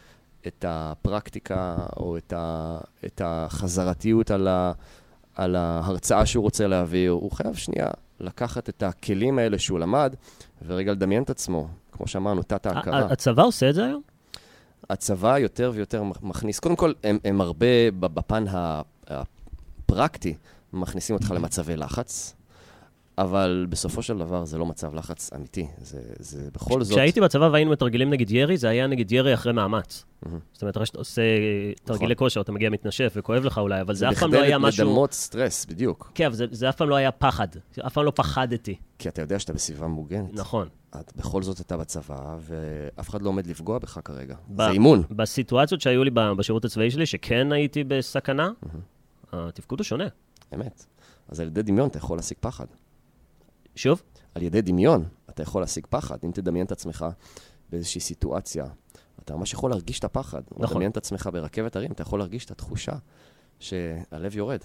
את 0.47 0.65
הפרקטיקה 0.69 1.77
או 1.97 2.17
את, 2.17 2.33
ה, 2.33 2.79
את 3.07 3.21
החזרתיות 3.25 4.31
על, 4.31 4.49
ה, 4.49 4.73
על 5.35 5.57
ההרצאה 5.57 6.27
שהוא 6.27 6.43
רוצה 6.43 6.67
להעביר, 6.67 7.11
הוא 7.11 7.31
חייב 7.31 7.55
שנייה 7.55 7.89
לקחת 8.21 8.69
את 8.69 8.83
הכלים 8.83 9.39
האלה 9.39 9.59
שהוא 9.59 9.79
למד, 9.79 10.15
ורגע 10.67 10.93
לדמיין 10.93 11.23
את 11.23 11.31
עצמו, 11.31 11.69
כמו 11.93 12.07
שאמרנו, 12.07 12.43
תת-ההכרה. 12.43 12.99
הצבא 12.99 13.43
עושה 13.43 13.71
את 13.71 13.75
זה 13.75 13.85
היום? 13.85 14.03
הצבא 14.91 15.39
יותר 15.39 15.73
ויותר 15.75 16.03
מכניס, 16.03 16.61
קודם 16.61 16.77
כל, 16.77 16.93
הם, 17.05 17.19
הם 17.25 17.41
הרבה 17.41 17.91
בפן 17.91 18.45
הפרקטי, 19.09 20.35
מכניסים 20.73 21.17
אותך 21.17 21.31
למצבי 21.31 21.77
לחץ, 21.77 22.35
אבל 23.19 23.67
בסופו 23.71 24.03
של 24.03 24.19
דבר 24.19 24.45
זה 24.45 24.59
לא 24.59 24.67
מצב 24.67 24.95
לחץ 24.95 25.31
אמיתי, 25.37 25.67
זה, 25.79 26.01
זה 26.19 26.49
בכל 26.53 26.83
זאת... 26.85 26.93
כשהייתי 26.93 27.21
בצבא 27.21 27.45
והיינו 27.53 27.71
מתרגלים 27.71 28.11
נגיד 28.11 28.31
ירי, 28.31 28.57
זה 28.57 28.69
היה 28.69 28.87
נגיד 28.87 29.13
ירי 29.13 29.35
אחרי 29.35 29.53
מאמץ. 29.53 30.05
מהמם. 30.23 30.39
זאת 30.53 30.63
אומרת, 30.63 30.77
אחרי 30.77 30.87
שאתה 30.87 30.99
עושה 30.99 31.23
תרגילי 31.85 32.15
נכון. 32.15 32.27
כושר, 32.27 32.41
אתה 32.41 32.53
מגיע 32.53 32.71
מתנשף 32.71 33.13
וכואב 33.17 33.45
לך 33.45 33.59
אולי, 33.59 33.81
אבל 33.81 33.95
זה 33.95 34.09
אף 34.09 34.19
פעם 34.19 34.33
לא 34.33 34.39
בכדי 34.39 34.47
היה 34.49 34.59
משהו... 34.59 34.85
לדמות 34.87 35.13
סטרס, 35.13 35.65
בדיוק. 35.67 36.11
כן, 36.15 36.27
אבל 36.27 36.35
זה- 36.35 36.47
זה 36.51 36.69
אף 36.69 36.77
פעם 36.77 36.89
לא 36.89 36.95
היה 36.97 37.11
פחד. 37.13 37.49
אף 37.87 37.93
פעם 37.93 38.05
לא 38.05 38.13
פחדתי. 38.15 38.75
כי 38.99 39.09
אתה 39.09 39.23
יודע 39.23 39.39
שאתה 39.39 39.53
בסביבה 39.53 39.87
מוגנת. 39.87 40.31
נכון. 40.33 40.69
את, 41.01 41.13
בכל 41.17 41.43
זאת 41.43 41.61
אתה 41.61 41.77
בצבא, 41.77 42.37
ואף 42.41 43.09
אחד 43.09 43.23
לא 43.23 43.29
עומד 43.29 43.47
לפגוע 43.47 43.79
בך 43.79 43.99
כרגע. 44.05 44.35
ב- 44.49 44.63
זה 44.63 44.71
אימון. 44.71 45.03
בסיטואציות 45.11 45.81
שהיו 45.81 46.05
לי 46.05 46.11
בשירות 46.37 46.65
הצבאי 46.65 46.91
שלי, 46.91 47.07
שכן 47.07 47.53
הייתי 47.53 47.85
בסכנה, 47.85 48.51
התפקוד 49.33 49.81
הוא 49.81 49.85
שונה. 49.85 50.05
אמת. 50.55 50.85
אז 51.29 51.41
על 51.41 51.47
ידי 51.47 51.63
דמיון 51.63 51.89
אתה 51.89 51.99
יכול 51.99 52.19
להשיג 52.19 52.37
פחד. 52.41 52.67
שוב, 53.77 54.03
על 54.35 54.43
ידי 54.43 54.61
דמיון 54.63 55.05
אתה 55.31 55.43
יכול 55.43 55.63
להשיג 55.63 55.87
פחד. 55.91 56.17
אם 56.25 56.31
תדמיין 56.35 56.67
את 56.67 56.73
עצמך 56.73 57.07
באיזושהי 57.71 58.01
סיטואציה, 58.01 58.65
אתה 59.25 59.37
ממש 59.37 59.53
יכול 59.53 59.71
להרגיש 59.71 59.99
את 59.99 60.05
הפחד. 60.05 60.43
או 60.51 60.57
נכון. 60.59 60.67
לדמיין 60.77 60.91
את 60.91 60.97
עצמך 60.97 61.29
ברכבת 61.33 61.77
הרים, 61.77 61.93
אתה 61.93 62.03
יכול 62.03 62.19
להרגיש 62.19 62.45
את 62.45 62.51
התחושה 62.51 62.93
שהלב 63.61 64.37
יורד. 64.37 64.59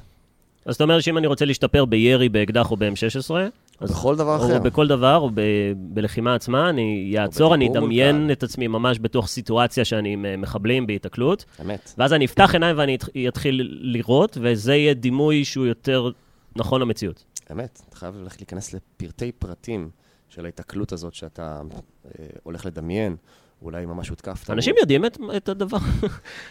אז 0.65 0.73
זאת 0.73 0.81
אומרת 0.81 1.03
שאם 1.03 1.17
אני 1.17 1.27
רוצה 1.27 1.45
להשתפר 1.45 1.85
בירי, 1.85 2.29
באקדח 2.29 2.71
או 2.71 2.77
ב-M16, 2.77 3.31
אז... 3.79 3.91
בכל 3.91 4.15
דבר 4.15 4.35
אחר. 4.35 4.57
או 4.57 4.63
בכל 4.63 4.87
דבר, 4.87 5.15
או 5.17 5.29
ב- 5.33 5.41
בלחימה 5.75 6.35
עצמה, 6.35 6.69
אני 6.69 7.15
אעצור, 7.19 7.55
אני 7.55 7.69
אדמיין. 7.69 8.31
את 8.31 8.43
עצמי 8.43 8.67
ממש 8.67 8.99
בתוך 9.01 9.27
סיטואציה 9.27 9.85
שאני 9.85 10.13
עם 10.13 10.41
מחבלים 10.41 10.87
בהיתקלות, 10.87 11.45
אמת. 11.61 11.93
ואז 11.97 12.13
אני 12.13 12.25
אפתח 12.25 12.49
עיניים 12.53 12.77
ואני 12.77 12.95
אתח- 12.95 13.07
אתחיל 13.27 13.61
לראות, 13.81 14.37
וזה 14.41 14.75
יהיה 14.75 14.93
דימוי 14.93 15.45
שהוא 15.45 15.65
יותר 15.65 16.11
נכון 16.55 16.81
למציאות. 16.81 17.23
אמת. 17.51 17.81
אתה 17.89 17.95
חייב 17.95 18.15
ללכת 18.15 18.39
להיכנס 18.39 18.73
לפרטי 18.73 19.31
פרטים 19.31 19.89
של 20.29 20.45
ההיתקלות 20.45 20.91
הזאת 20.91 21.13
שאתה 21.13 21.61
אה, 22.05 22.25
הולך 22.43 22.65
לדמיין. 22.65 23.15
אולי 23.61 23.85
ממש 23.85 24.09
הותקפת. 24.09 24.49
אנשים 24.49 24.75
יודעים 24.79 25.05
את, 25.05 25.17
את 25.37 25.49
הדבר. 25.49 25.77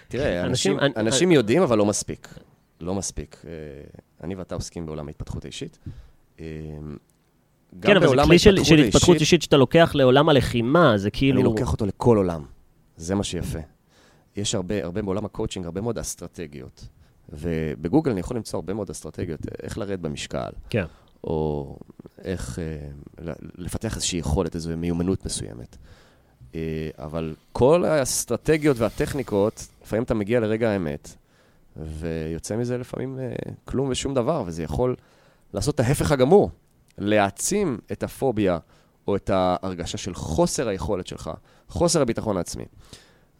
תראה, 0.08 0.40
אנשים- 0.46 0.78
אנשים, 0.78 0.78
אני- 0.96 1.06
אנשים 1.06 1.32
יודעים, 1.32 1.62
אבל 1.62 1.78
לא 1.78 1.86
מספיק. 1.86 2.28
לא 2.80 2.94
מספיק. 2.94 3.36
אה, 3.46 3.50
אני 4.24 4.34
ואתה 4.34 4.54
עוסקים 4.54 4.86
בעולם 4.86 5.06
ההתפתחות 5.08 5.44
האישית. 5.44 5.78
אה, 6.40 6.44
כן, 7.82 7.96
אבל 7.96 8.08
זה 8.08 8.16
כלי 8.26 8.38
של, 8.38 8.64
של 8.64 8.78
התפתחות 8.78 9.08
האישית, 9.08 9.20
אישית 9.20 9.42
שאתה 9.42 9.56
לוקח 9.56 9.90
לעולם 9.94 10.28
הלחימה, 10.28 10.98
זה 10.98 11.10
כאילו... 11.10 11.36
אני 11.40 11.44
לוקח 11.44 11.72
אותו 11.72 11.86
לכל 11.86 12.16
עולם. 12.16 12.44
זה 12.96 13.14
מה 13.14 13.24
שיפה. 13.24 13.58
יש 14.36 14.54
הרבה, 14.54 14.84
הרבה 14.84 15.02
בעולם 15.02 15.24
הקואוצ'ינג, 15.24 15.64
הרבה 15.66 15.80
מאוד 15.80 15.98
אסטרטגיות. 15.98 16.88
ובגוגל 17.28 18.10
אני 18.10 18.20
יכול 18.20 18.36
למצוא 18.36 18.58
הרבה 18.58 18.74
מאוד 18.74 18.90
אסטרטגיות, 18.90 19.40
איך 19.62 19.78
לרדת 19.78 19.98
במשקל, 19.98 20.50
כן. 20.70 20.84
או 21.24 21.76
איך 22.24 22.58
אה, 22.58 23.32
לפתח 23.58 23.94
איזושהי 23.94 24.18
יכולת, 24.18 24.54
איזו 24.54 24.76
מיומנות 24.76 25.26
מסוימת. 25.26 25.76
אה, 26.54 26.90
אבל 26.98 27.34
כל 27.52 27.84
האסטרטגיות 27.84 28.78
והטכניקות, 28.78 29.66
לפעמים 29.82 30.02
אתה 30.02 30.14
מגיע 30.14 30.40
לרגע 30.40 30.70
האמת, 30.70 31.14
ויוצא 31.76 32.56
מזה 32.56 32.78
לפעמים 32.78 33.18
אה, 33.18 33.32
כלום 33.64 33.88
ושום 33.90 34.14
דבר, 34.14 34.42
וזה 34.46 34.62
יכול 34.62 34.96
לעשות 35.54 35.74
את 35.74 35.80
ההפך 35.80 36.12
הגמור, 36.12 36.50
להעצים 36.98 37.78
את 37.92 38.02
הפוביה 38.02 38.58
או 39.08 39.16
את 39.16 39.30
ההרגשה 39.30 39.98
של 39.98 40.14
חוסר 40.14 40.68
היכולת 40.68 41.06
שלך, 41.06 41.30
חוסר 41.68 42.02
הביטחון 42.02 42.36
העצמי. 42.36 42.64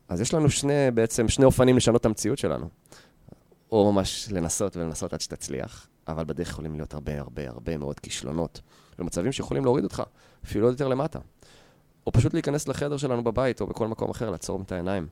אז 0.08 0.20
יש 0.20 0.34
לנו 0.34 0.50
שני, 0.50 0.90
בעצם, 0.94 1.28
שני 1.28 1.44
אופנים 1.44 1.76
לשנות 1.76 2.00
את 2.00 2.06
המציאות 2.06 2.38
שלנו. 2.38 2.68
או 3.72 3.92
ממש 3.92 4.28
לנסות 4.32 4.76
ולנסות 4.76 5.12
עד 5.12 5.20
שתצליח, 5.20 5.86
אבל 6.08 6.24
בדרך 6.24 6.48
יכולים 6.50 6.74
להיות 6.74 6.94
הרבה 6.94 7.18
הרבה 7.20 7.48
הרבה 7.48 7.76
מאוד 7.76 8.00
כישלונות, 8.00 8.60
ומצבים 8.98 9.32
שיכולים 9.32 9.64
להוריד 9.64 9.84
אותך, 9.84 10.02
אפילו 10.44 10.66
עוד 10.66 10.72
יותר 10.72 10.88
למטה. 10.88 11.18
או 12.06 12.12
פשוט 12.12 12.34
להיכנס 12.34 12.68
לחדר 12.68 12.96
שלנו 12.96 13.24
בבית 13.24 13.60
או 13.60 13.66
בכל 13.66 13.88
מקום 13.88 14.10
אחר, 14.10 14.30
לעצור 14.30 14.62
את 14.62 14.72
העיניים, 14.72 15.06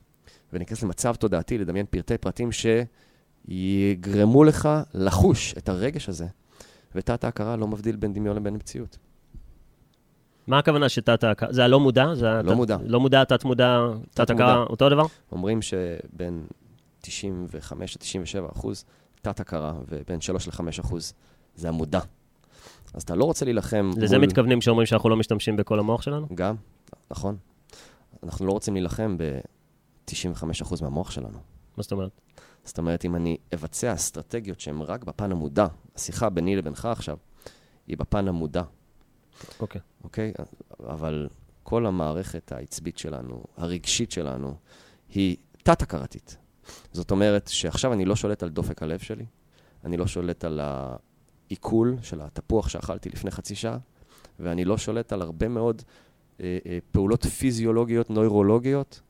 ולהיכנס 0.53 0.83
למצב 0.83 1.15
תודעתי, 1.15 1.59
לדמיין 1.59 1.87
פרטי 1.91 2.19
פרטים 2.19 2.51
שיגרמו 3.49 4.45
לך 4.45 4.69
לחוש 4.95 5.55
את 5.59 5.69
הרגש 5.69 6.09
הזה. 6.09 6.27
ותת 6.95 7.25
ההכרה 7.25 7.57
לא 7.57 7.67
מבדיל 7.69 7.97
בין 7.97 8.13
דמיון 8.13 8.37
לבין 8.37 8.55
מציאות. 8.55 8.99
מה 10.47 10.59
הכוונה 10.59 10.89
שתת 10.89 11.25
ההכרה? 11.25 11.53
זה 11.53 11.65
הלא 11.65 11.81
מודע? 11.81 12.15
זה 12.15 12.27
לא 12.27 12.39
התת- 12.41 12.57
מודע. 12.57 12.77
לא 12.87 13.01
מודע, 13.01 13.25
תת 13.25 13.45
מודע, 13.45 13.79
תת 14.11 14.21
תת 14.21 14.31
הכרה. 14.31 14.57
אותו 14.63 14.89
דבר? 14.89 15.03
אומרים 15.33 15.63
שבין 15.63 16.47
95 17.07 17.97
ל-97 17.97 18.53
אחוז 18.53 18.85
תת 19.23 19.41
הכרה, 19.41 19.75
ובין 19.89 20.21
3 20.21 20.49
ל-5 20.49 20.61
אחוז 20.81 21.13
זה 21.55 21.69
המודע. 21.69 22.01
אז 22.95 23.03
אתה 23.03 23.15
לא 23.15 23.25
רוצה 23.25 23.45
להילחם 23.45 23.91
לזה 23.97 24.19
מתכוונים 24.19 24.61
שאומרים 24.61 24.87
שאנחנו 24.87 25.09
לא 25.09 25.17
משתמשים 25.17 25.57
בכל 25.57 25.79
המוח 25.79 26.03
שלנו? 26.03 26.27
גם, 26.35 26.55
נכון. 27.11 27.37
אנחנו 28.23 28.47
לא 28.47 28.53
רוצים 28.53 28.75
להילחם 28.75 29.17
ב-95% 29.19 30.83
מהמוח 30.83 31.11
שלנו. 31.11 31.39
מה 31.77 31.83
זאת 31.83 31.93
אומרת? 31.93 32.21
זאת 32.65 32.79
אומרת, 32.79 33.05
אם 33.05 33.17
אני 33.17 33.37
אבצע 33.55 33.95
אסטרטגיות 33.95 34.61
שהן 34.61 34.81
רק 34.81 35.05
בפן 35.05 35.33
המודע, 35.33 35.67
השיחה 35.95 36.31
ביני 36.31 36.57
לבינך 36.57 36.85
עכשיו, 36.85 37.17
היא 37.87 37.97
בפן 37.97 38.29
המודע, 38.29 38.63
אוקיי. 39.61 39.81
אוקיי? 40.05 40.33
אבל 40.81 41.29
כל 41.63 41.87
המערכת 41.87 42.53
העצבית 42.53 42.99
שלנו, 42.99 43.45
הרגשית 43.57 44.11
שלנו, 44.11 44.57
היא 45.09 45.37
תת-הכרתית. 45.63 46.37
זאת 46.93 47.11
אומרת 47.11 47.49
שעכשיו 47.49 47.93
אני 47.93 48.05
לא 48.05 48.17
שולט 48.17 48.43
על 48.43 48.49
דופק 48.49 48.83
הלב 48.83 48.99
שלי, 48.99 49.25
אני 49.85 49.97
לא 49.97 50.07
שולט 50.07 50.45
על 50.45 50.61
העיכול 50.63 51.97
של 52.03 52.21
התפוח 52.21 52.69
שאכלתי 52.69 53.09
לפני 53.09 53.31
חצי 53.31 53.55
שעה, 53.55 53.79
ואני 54.41 54.65
לא 54.65 54.79
שולט 54.79 55.13
על 55.13 55.23
הרבה 55.23 55.49
מאוד 55.49 55.83
אה, 56.41 56.59
אה, 56.67 56.79
פעולות 56.93 57.27
פיזיולוגיות, 57.27 58.11
נוירולוגיות, 58.11 59.01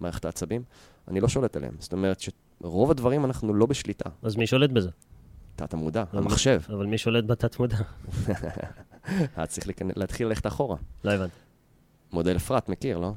מערכת 0.00 0.24
העצבים, 0.24 0.62
אני 1.08 1.20
לא 1.20 1.28
שולט 1.28 1.56
עליהן. 1.56 1.74
זאת 1.78 1.92
אומרת 1.92 2.20
שרוב 2.20 2.90
הדברים 2.90 3.24
אנחנו 3.24 3.54
לא 3.54 3.66
בשליטה. 3.66 4.10
אז 4.22 4.36
מי 4.36 4.46
שולט 4.46 4.70
בזה? 4.70 4.90
תת-המודע, 5.56 6.04
המחשב. 6.12 6.60
אבל 6.68 6.86
מי 6.86 6.98
שולט 6.98 7.24
בתת 7.24 7.58
מודע? 7.58 7.76
היה 9.36 9.46
צריך 9.46 9.66
להתחיל 9.96 10.26
ללכת 10.26 10.46
אחורה. 10.46 10.76
לא 11.04 11.12
הבנתי. 11.12 11.34
מודל 12.12 12.36
אפרת, 12.36 12.68
מכיר, 12.68 12.98
לא? 12.98 13.12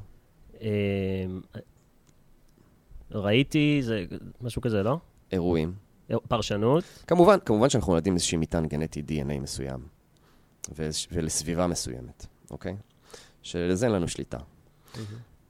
ראיתי, 3.12 3.80
זה 3.82 4.04
משהו 4.40 4.62
כזה, 4.62 4.82
לא? 4.82 4.98
אירועים. 5.32 5.74
פרשנות. 6.28 6.84
כמובן, 7.06 7.36
כמובן 7.44 7.68
שאנחנו 7.68 7.92
נולדים 7.92 8.14
איזושהי 8.14 8.38
מטען 8.38 8.66
גנטי 8.66 9.02
DNA 9.08 9.38
מסוים, 9.40 9.80
ולסביבה 11.12 11.66
מסוימת, 11.66 12.26
אוקיי? 12.50 12.76
שלזה 13.42 13.86
אין 13.86 13.94
לנו 13.94 14.08
שליטה. 14.08 14.38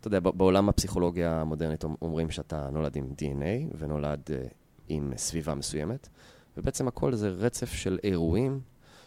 אתה 0.01 0.09
יודע, 0.09 0.21
בעולם 0.21 0.69
הפסיכולוגיה 0.69 1.41
המודרנית 1.41 1.85
אומ- 1.85 1.97
אומרים 2.03 2.31
שאתה 2.31 2.69
נולד 2.73 2.97
עם 2.97 3.13
DNA 3.19 3.75
ונולד 3.79 4.21
uh, 4.27 4.53
עם 4.89 5.13
סביבה 5.17 5.55
מסוימת, 5.55 6.09
ובעצם 6.57 6.89
הכל 6.89 7.15
זה 7.15 7.29
רצף 7.29 7.73
של 7.73 7.99
אירועים 8.05 8.61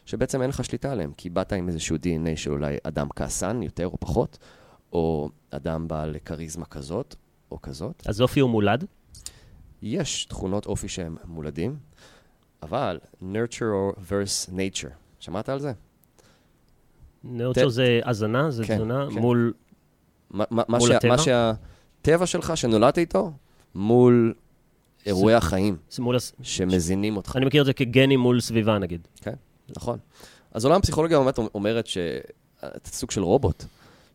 שבעצם 0.05 0.41
אין 0.41 0.49
לך 0.49 0.65
שליטה 0.65 0.91
עליהם, 0.91 1.13
כי 1.17 1.29
באת 1.29 1.53
עם 1.53 1.67
איזשהו 1.67 1.95
DNA 1.95 2.35
של 2.35 2.51
אולי 2.51 2.77
אדם 2.83 3.07
כעסן 3.15 3.63
יותר 3.63 3.87
או 3.87 3.97
פחות, 3.99 4.37
או 4.93 5.29
אדם 5.51 5.87
בעל 5.87 6.15
כריזמה 6.25 6.65
כזאת 6.65 7.15
או 7.53 7.61
כזאת. 7.61 8.03
אז 8.07 8.21
אופי 8.21 8.39
הוא 8.39 8.49
מולד? 8.49 8.85
יש 9.81 10.25
תכונות 10.25 10.65
אופי 10.65 10.87
שהם 10.87 11.17
מולדים, 11.25 11.75
אבל 12.63 12.99
nurture 13.21 13.59
or 13.95 13.99
verse 14.09 14.49
nature, 14.49 14.89
שמעת 15.19 15.49
על 15.49 15.59
זה? 15.59 15.73
נאוצ'ר 17.23 17.69
זה 17.69 17.99
הזנה, 18.05 18.51
זה 18.51 18.63
כן, 18.65 18.75
תזונה, 18.75 19.07
כן. 19.13 19.19
מול... 19.19 19.53
מה, 20.31 20.43
מה, 20.51 20.63
מה 20.67 20.77
מול 20.77 20.89
שה- 20.89 20.97
הטבע? 20.97 21.11
מה 21.11 21.17
שהטבע 21.17 22.25
שלך 22.25 22.57
שנולדת 22.57 22.97
איתו, 22.97 23.31
מול 23.75 24.33
אירועי 25.05 25.35
החיים 25.35 25.77
זה 25.91 26.01
מול... 26.03 26.15
הס- 26.15 26.33
שמזינים 26.41 27.17
אותך, 27.17 27.35
אני 27.35 27.45
מכיר 27.45 27.61
את 27.61 27.65
זה 27.65 27.73
כגנים 27.73 28.19
מול 28.19 28.41
סביבה, 28.41 28.77
נגיד. 28.79 29.07
נכון? 29.77 29.97
אז 30.51 30.65
עולם 30.65 30.77
הפסיכולוגיה 30.79 31.19
באמת 31.19 31.37
אומרת 31.37 31.87
שאתה 31.87 32.89
סוג 32.89 33.11
של 33.11 33.21
רובוט, 33.23 33.65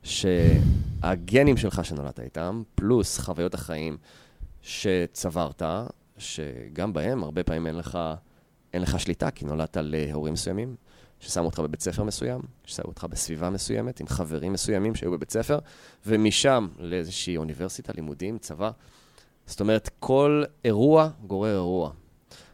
שהגנים 0.09 1.57
שלך 1.57 1.85
שנולדת 1.85 2.21
איתם, 2.21 2.63
פלוס 2.75 3.19
חוויות 3.19 3.55
החיים 3.55 3.97
שצברת, 4.63 5.63
שגם 6.19 6.93
בהם 6.93 7.25
הרבה 7.25 7.43
פעמים 7.43 7.67
אין 7.67 7.75
לך, 7.75 7.99
אין 8.73 8.83
לך 8.83 9.01
שליטה, 9.01 9.31
כי 9.31 9.45
נולדת 9.45 9.77
להורים 9.81 10.33
מסוימים, 10.33 10.77
ששמו 11.21 11.45
אותך 11.45 11.59
בבית 11.59 11.81
ספר 11.81 12.05
מסוים, 12.05 12.41
ששמו 12.65 12.89
אותך 12.89 13.07
בסביבה 13.11 13.51
מסוימת, 13.51 14.01
עם 14.01 14.07
חברים 14.07 14.53
מסוימים 14.53 14.95
שהיו 14.95 15.11
בבית 15.11 15.31
ספר, 15.31 15.59
ומשם 16.07 16.69
לאיזושהי 16.79 17.37
אוניברסיטה, 17.37 17.93
לימודים, 17.97 18.39
צבא. 18.39 18.71
זאת 19.47 19.61
אומרת, 19.61 19.91
כל 20.01 20.45
אירוע 20.65 21.11
גורר 21.27 21.55
אירוע. 21.55 21.91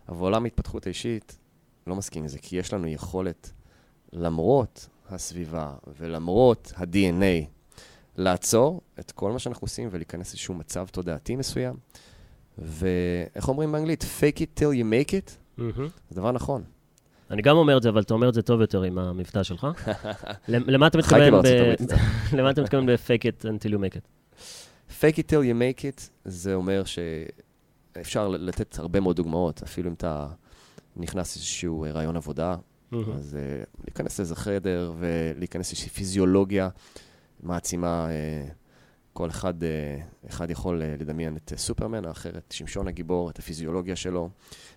אבל 0.09 0.21
עולם 0.21 0.45
ההתפתחות 0.45 0.87
האישית 0.87 1.39
לא 1.87 1.97
מסכים 1.97 2.23
עם 2.23 2.29
זה, 2.29 2.39
כי 2.39 2.57
יש 2.57 2.73
לנו 2.73 2.87
יכולת, 2.87 3.51
למרות 4.13 4.89
הסביבה 5.11 5.73
ולמרות 6.01 6.73
ה-DNA, 6.77 7.45
לעצור 8.17 8.81
את 9.01 9.11
כל 9.13 9.33
מה 9.33 9.39
שאנחנו 9.39 9.65
עושים 9.65 9.89
ולהיכנס 9.93 10.29
לאיזשהו 10.29 10.55
מצב 10.55 10.87
תודעתי 10.93 11.37
מסוים. 11.37 11.75
ואיך 12.59 13.49
אומרים 13.49 13.73
באנגלית? 13.73 14.03
fake 14.21 14.37
it 14.39 14.61
till 14.61 14.75
you 14.81 14.85
make 14.85 15.11
it? 15.11 15.31
מהמם. 15.57 15.89
זה 16.11 16.17
דבר 16.17 16.33
נכון. 16.33 16.63
אני 17.31 17.43
גם 17.43 17.57
אומר 17.57 17.77
את 17.77 17.83
זה, 17.83 17.89
אבל 17.89 18.03
אתה 18.03 18.15
אומר 18.15 18.29
את 18.29 18.35
זה 18.35 18.43
טוב 18.43 18.61
יותר 18.61 18.83
עם 18.83 18.99
המבטא 18.99 19.43
שלך. 19.43 19.67
למ- 20.49 20.71
למה 20.71 20.87
אתה 20.87 20.99
מתכוון 20.99 21.43
ב-. 21.43 21.47
למה 22.37 22.51
אתה 22.51 22.63
מתכוון 22.63 22.87
ב-fake 22.87 23.23
it 23.23 23.45
until 23.45 23.71
you 23.71 23.79
make 23.79 23.97
it? 23.97 24.07
fake 25.01 25.17
it 25.17 25.27
till 25.31 25.45
you 25.45 25.55
make 25.61 25.81
it, 25.81 26.01
זה 26.25 26.55
אומר 26.55 26.83
שאפשר 26.85 28.29
לתת 28.29 28.79
הרבה 28.79 29.01
מאוד 29.01 29.17
דוגמאות, 29.17 29.63
אפילו 29.63 29.89
אם 29.89 29.95
אתה 29.95 30.27
נכנס 30.97 31.37
לאיזשהו 31.37 31.87
רעיון 31.95 32.17
עבודה, 32.17 32.57
מהמם. 32.91 33.13
אז 33.13 33.39
uh, 33.41 33.69
להיכנס 33.85 34.19
לאיזה 34.19 34.37
חדר 34.37 34.93
ולהיכנס 34.99 35.69
לאיזושהי 35.69 35.91
פיזיולוגיה 35.91 36.69
מעצימה. 37.41 38.09
Uh, 38.09 38.53
כל 39.13 39.31
אחד, 39.31 39.63
uh, 39.63 40.27
אחד 40.29 40.51
יכול 40.51 40.83
uh, 40.83 41.01
לדמיין 41.01 41.37
את 41.37 41.53
סופרמן, 41.57 42.05
האחר 42.05 42.39
את 42.39 42.53
שמשון 42.53 42.89
הגיבור, 42.89 43.31
את 43.31 43.39
הפיזיולוגיה 43.39 43.97
שלו, 43.97 44.31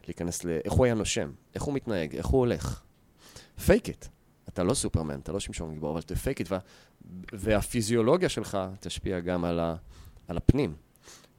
להיכנס 0.08 0.44
ל... 0.44 0.50
איך 0.66 0.74
הוא 0.74 0.86
היה 0.86 0.94
נושם, 0.94 1.32
איך 1.56 1.64
הוא 1.64 1.74
מתנהג, 1.74 2.16
איך 2.16 2.26
הוא 2.26 2.40
הולך. 2.40 2.82
fake 3.66 3.90
it. 3.90 4.06
אתה 4.50 4.64
לא 4.64 4.74
סופרמן, 4.74 5.20
אתה 5.20 5.32
לא 5.32 5.40
שמשון 5.40 5.70
הגיבור, 5.70 5.92
אבל 5.92 6.02
ת 6.02 6.09
fake 6.09 6.40
it, 6.40 6.52
וה... 6.52 6.60
והפיזיולוגיה 7.34 8.30
שלך 8.30 8.58
תשפיע 8.80 9.20
גם 9.20 9.46
על, 9.46 9.60
ה... 9.60 9.76
על 10.28 10.38
הפנים. 10.38 10.76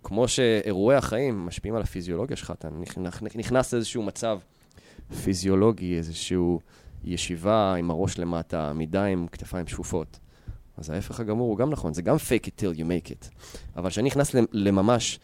כמו 0.02 0.28
שאירועי 0.28 0.96
החיים 0.96 1.46
משפיעים 1.46 1.74
על 1.74 1.83
הפיזיולוגיה 1.83 2.37
שלך, 2.37 2.50
אתה 2.50 2.68
נכנס 3.35 3.72
לאיזשהו 3.72 4.02
מצב 4.02 4.38
פיזיולוגי, 5.25 5.97
איזשהו 5.97 6.61
ישיבה 7.05 7.75
עם 7.75 7.90
הראש 7.90 8.18
למטה, 8.18 8.71
עמידה 8.71 9.05
עם 9.05 9.27
כתפיים 9.33 9.66
שפופות. 9.66 10.18
אז 10.77 10.90
ההפך 10.90 11.21
הגמור 11.21 11.49
הוא 11.51 11.59
גם 11.59 11.71
נכון, 11.71 11.94
זה 11.94 12.03
גם 12.03 12.16
fake 12.16 12.47
it 12.47 12.61
till 12.61 12.79
you 12.79 12.83
make 12.83 13.11
it. 13.11 13.29
אבל 13.77 13.90
כשאני 13.90 14.07
נכנס 14.07 14.35
למ- 14.35 14.44
לממש 14.53 15.21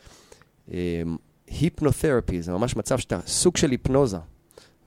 hypnotherapy, 1.48 2.42
זה 2.42 2.52
ממש 2.52 2.76
מצב 2.76 2.98
שאתה 2.98 3.18
סוג 3.26 3.56
של 3.56 3.70
היפנוזה, 3.70 4.18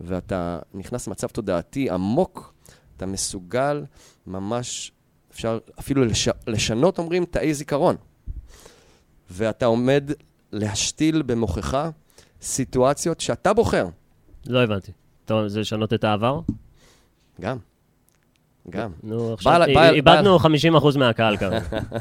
ואתה 0.01 0.59
נכנס 0.73 1.07
למצב 1.07 1.27
תודעתי 1.27 1.89
עמוק, 1.89 2.53
אתה 2.97 3.05
מסוגל 3.05 3.85
ממש, 4.27 4.91
אפשר 5.31 5.59
אפילו 5.79 6.05
לש, 6.05 6.29
לשנות, 6.47 6.97
אומרים, 6.99 7.25
תאי 7.25 7.53
זיכרון. 7.53 7.95
ואתה 9.29 9.65
עומד 9.65 10.11
להשתיל 10.51 11.21
במוחך 11.21 11.89
סיטואציות 12.41 13.19
שאתה 13.19 13.53
בוחר. 13.53 13.87
לא 14.47 14.63
הבנתי. 14.63 14.91
טוב, 15.25 15.47
זה 15.47 15.59
לשנות 15.59 15.93
את 15.93 16.03
העבר? 16.03 16.39
גם. 17.41 17.57
גם. 18.69 18.91
נו, 19.03 19.33
עכשיו, 19.33 19.63
איבדנו 19.93 20.37
50% 20.37 20.97
מהקהל 20.97 21.37
כרגע. 21.37 21.59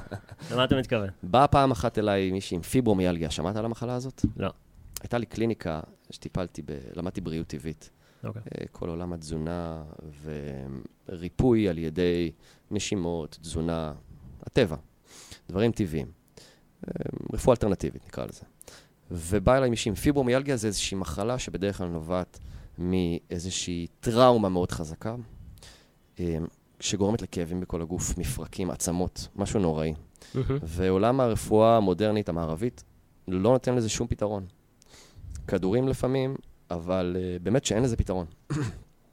למה 0.50 0.64
אתה 0.64 0.76
מתכוון? 0.76 1.08
באה 1.22 1.46
פעם 1.46 1.70
אחת 1.70 1.98
אליי 1.98 2.30
מישהי 2.30 2.54
עם 2.54 2.62
פיברומיאלגיה, 2.62 3.30
שמעת 3.30 3.56
על 3.56 3.64
המחלה 3.64 3.94
הזאת? 3.94 4.24
לא. 4.36 4.50
הייתה 5.02 5.18
לי 5.18 5.26
קליניקה 5.26 5.80
שטיפלתי, 6.10 6.62
ב... 6.62 6.78
למדתי 6.96 7.20
בריאות 7.20 7.46
טבעית. 7.46 7.90
אוקיי. 8.24 8.42
אה, 8.42 8.66
כל 8.72 8.88
עולם 8.88 9.12
התזונה 9.12 9.82
וריפוי 11.08 11.68
על 11.68 11.78
ידי 11.78 12.32
נשימות, 12.70 13.38
תזונה, 13.40 13.92
הטבע. 14.42 14.76
דברים 15.48 15.72
טבעיים. 15.72 16.06
אה, 16.88 16.92
רפואה 17.32 17.54
אלטרנטיבית, 17.54 18.06
נקרא 18.06 18.26
לזה. 18.26 18.42
ובא 19.10 19.56
אליי 19.56 19.70
מישהי 19.70 19.88
עם 19.88 19.94
פיברומיאלגיה, 19.94 20.56
זה 20.56 20.66
איזושהי 20.66 20.96
מחלה 20.96 21.38
שבדרך 21.38 21.78
כלל 21.78 21.88
נובעת 21.88 22.38
מאיזושהי 22.78 23.86
טראומה 24.00 24.48
מאוד 24.48 24.72
חזקה, 24.72 25.14
אה, 26.20 26.38
שגורמת 26.80 27.22
לכאבים 27.22 27.60
בכל 27.60 27.82
הגוף, 27.82 28.18
מפרקים, 28.18 28.70
עצמות, 28.70 29.28
משהו 29.36 29.60
נוראי. 29.60 29.94
ועולם 30.62 31.20
הרפואה 31.20 31.76
המודרנית 31.76 32.28
המערבית 32.28 32.84
לא 33.28 33.50
נותן 33.50 33.74
לזה 33.74 33.88
שום 33.88 34.06
פתרון. 34.06 34.46
כדורים 35.46 35.88
לפעמים, 35.88 36.36
אבל 36.70 37.16
uh, 37.16 37.42
באמת 37.42 37.64
שאין 37.64 37.82
לזה 37.82 37.96
פתרון. 37.96 38.26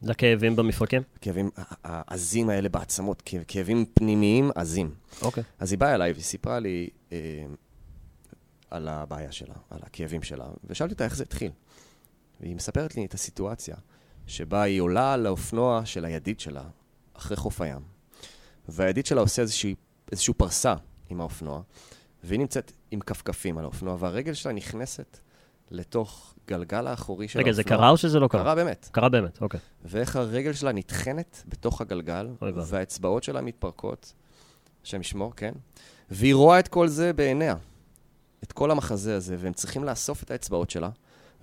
לכאבים 0.01 0.55
במפרקים? 0.55 1.01
כאבים 1.21 1.49
העזים 1.83 2.49
האלה 2.49 2.69
בעצמות, 2.69 3.23
כאבים 3.47 3.85
פנימיים 3.93 4.51
עזים. 4.55 4.91
אוקיי. 5.21 5.43
Okay. 5.43 5.45
אז 5.59 5.71
היא 5.71 5.79
באה 5.79 5.95
אליי 5.95 6.11
והיא 6.11 6.23
סיפרה 6.23 6.59
לי 6.59 6.89
uh, 7.09 7.13
על 8.73 8.87
הבעיה 8.87 9.31
שלה, 9.31 9.55
על 9.69 9.79
הכאבים 9.83 10.23
שלה, 10.23 10.45
ושאלתי 10.63 10.93
אותה 10.93 11.05
איך 11.05 11.15
זה 11.15 11.23
התחיל. 11.23 11.51
והיא 12.41 12.55
מספרת 12.55 12.95
לי 12.95 13.05
את 13.05 13.13
הסיטואציה 13.13 13.75
שבה 14.27 14.61
היא 14.61 14.81
עולה 14.81 15.13
על 15.13 15.25
האופנוע 15.25 15.85
של 15.85 16.05
הידיד 16.05 16.39
שלה 16.39 16.63
אחרי 17.13 17.37
חוף 17.37 17.61
הים, 17.61 17.81
והידיד 18.67 19.05
שלה 19.05 19.21
עושה 19.21 19.41
איזושהי, 19.41 19.75
איזושהי 20.11 20.33
פרסה 20.33 20.75
עם 21.09 21.21
האופנוע, 21.21 21.61
והיא 22.23 22.39
נמצאת 22.39 22.71
עם 22.91 22.99
כפכפים 22.99 23.57
על 23.57 23.63
האופנוע, 23.63 23.95
והרגל 23.99 24.33
שלה 24.33 24.53
נכנסת 24.53 25.19
לתוך 25.71 26.33
גלגל 26.47 26.87
האחורי 26.87 27.27
של 27.27 27.39
רגע, 27.39 27.49
האופנוע. 27.49 27.63
רגע, 27.63 27.69
זה 27.69 27.77
קרה 27.77 27.89
או 27.89 27.97
שזה 27.97 28.19
לא 28.19 28.27
קרה? 28.27 28.43
קרה 28.43 28.55
באמת. 28.55 28.89
קרה 28.91 29.09
באמת, 29.09 29.41
אוקיי. 29.41 29.59
ואיך 29.85 30.15
הרגל 30.15 30.53
שלה 30.53 30.71
נטחנת 30.71 31.43
בתוך 31.47 31.81
הגלגל, 31.81 32.29
והאצבעות 32.41 33.23
שלה 33.23 33.41
מתפרקות, 33.41 34.13
השם 34.83 35.01
ישמור, 35.01 35.35
כן? 35.35 35.53
והיא 36.11 36.35
רואה 36.35 36.59
את 36.59 36.67
כל 36.67 36.87
זה 36.87 37.13
בעיניה, 37.13 37.55
את 38.43 38.51
כל 38.51 38.71
המחזה 38.71 39.15
הזה, 39.15 39.35
והם 39.39 39.53
צריכים 39.53 39.83
לאסוף 39.83 40.23
את 40.23 40.31
האצבעות 40.31 40.69
שלה 40.69 40.89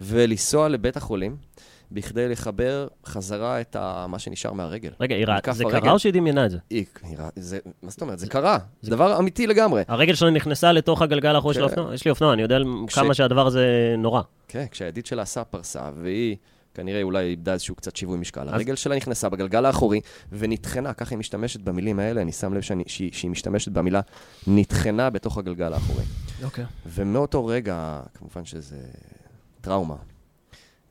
ולנסוע 0.00 0.68
לבית 0.68 0.96
החולים. 0.96 1.36
בכדי 1.92 2.28
לחבר 2.28 2.88
חזרה 3.06 3.60
את 3.60 3.76
ה, 3.76 4.06
מה 4.08 4.18
שנשאר 4.18 4.52
מהרגל. 4.52 4.90
רגע, 5.00 5.14
היא 5.14 5.26
ראה, 5.26 5.38
זה 5.52 5.64
הרגל. 5.64 5.80
קרה 5.80 5.92
או 5.92 5.98
שהיא 5.98 6.12
דמיינה 6.12 6.46
את 6.46 6.50
זה? 6.50 6.58
היא, 6.70 6.84
היא 7.02 7.16
זה, 7.36 7.58
מה 7.82 7.90
זאת 7.90 8.00
אומרת? 8.02 8.18
זה, 8.18 8.24
זה 8.24 8.30
קרה. 8.30 8.58
זה 8.82 8.90
דבר 8.90 9.18
אמיתי 9.18 9.46
לגמרי. 9.46 9.82
הרגל 9.88 10.14
שלה 10.14 10.30
נכנסה 10.30 10.72
לתוך 10.72 11.02
הגלגל 11.02 11.34
האחורי 11.34 11.54
של 11.54 11.60
כן. 11.60 11.66
האופנוע? 11.66 11.94
יש 11.94 12.04
לי 12.04 12.10
אופנוע, 12.10 12.32
אני 12.32 12.42
יודע 12.42 12.58
כש... 12.86 12.94
כמה 12.94 13.14
שהדבר 13.14 13.46
הזה 13.46 13.94
נורא. 13.98 14.22
כן, 14.48 14.66
כשהידיד 14.70 15.06
שלה 15.06 15.22
עשה 15.22 15.44
פרסה, 15.44 15.90
והיא... 15.94 16.36
כנראה 16.74 17.02
אולי 17.02 17.24
איבדה 17.24 17.52
איזשהו 17.52 17.74
קצת 17.74 17.96
שיווי 17.96 18.18
משקל. 18.18 18.48
אז... 18.48 18.54
הרגל 18.54 18.74
שלה 18.74 18.96
נכנסה 18.96 19.28
בגלגל 19.28 19.64
האחורי 19.64 20.00
ונטחנה, 20.32 20.92
ככה 20.92 21.10
היא 21.10 21.18
משתמשת 21.18 21.60
במילים 21.60 21.98
האלה, 21.98 22.22
אני 22.22 22.32
שם 22.32 22.54
לב 22.54 22.60
שאני, 22.60 22.84
שהיא, 22.86 23.10
שהיא 23.12 23.30
משתמשת 23.30 23.72
במילה 23.72 24.00
נטחנה 24.46 25.10
בתוך 25.10 25.38
הגלגל 25.38 25.72
האחורי. 25.72 26.04
אוקיי. 26.44 26.64
ומאותו 26.86 27.46
רגע, 27.46 28.00
כמובן 28.14 28.44
שזה 28.44 28.76
טראומה. 29.60 29.96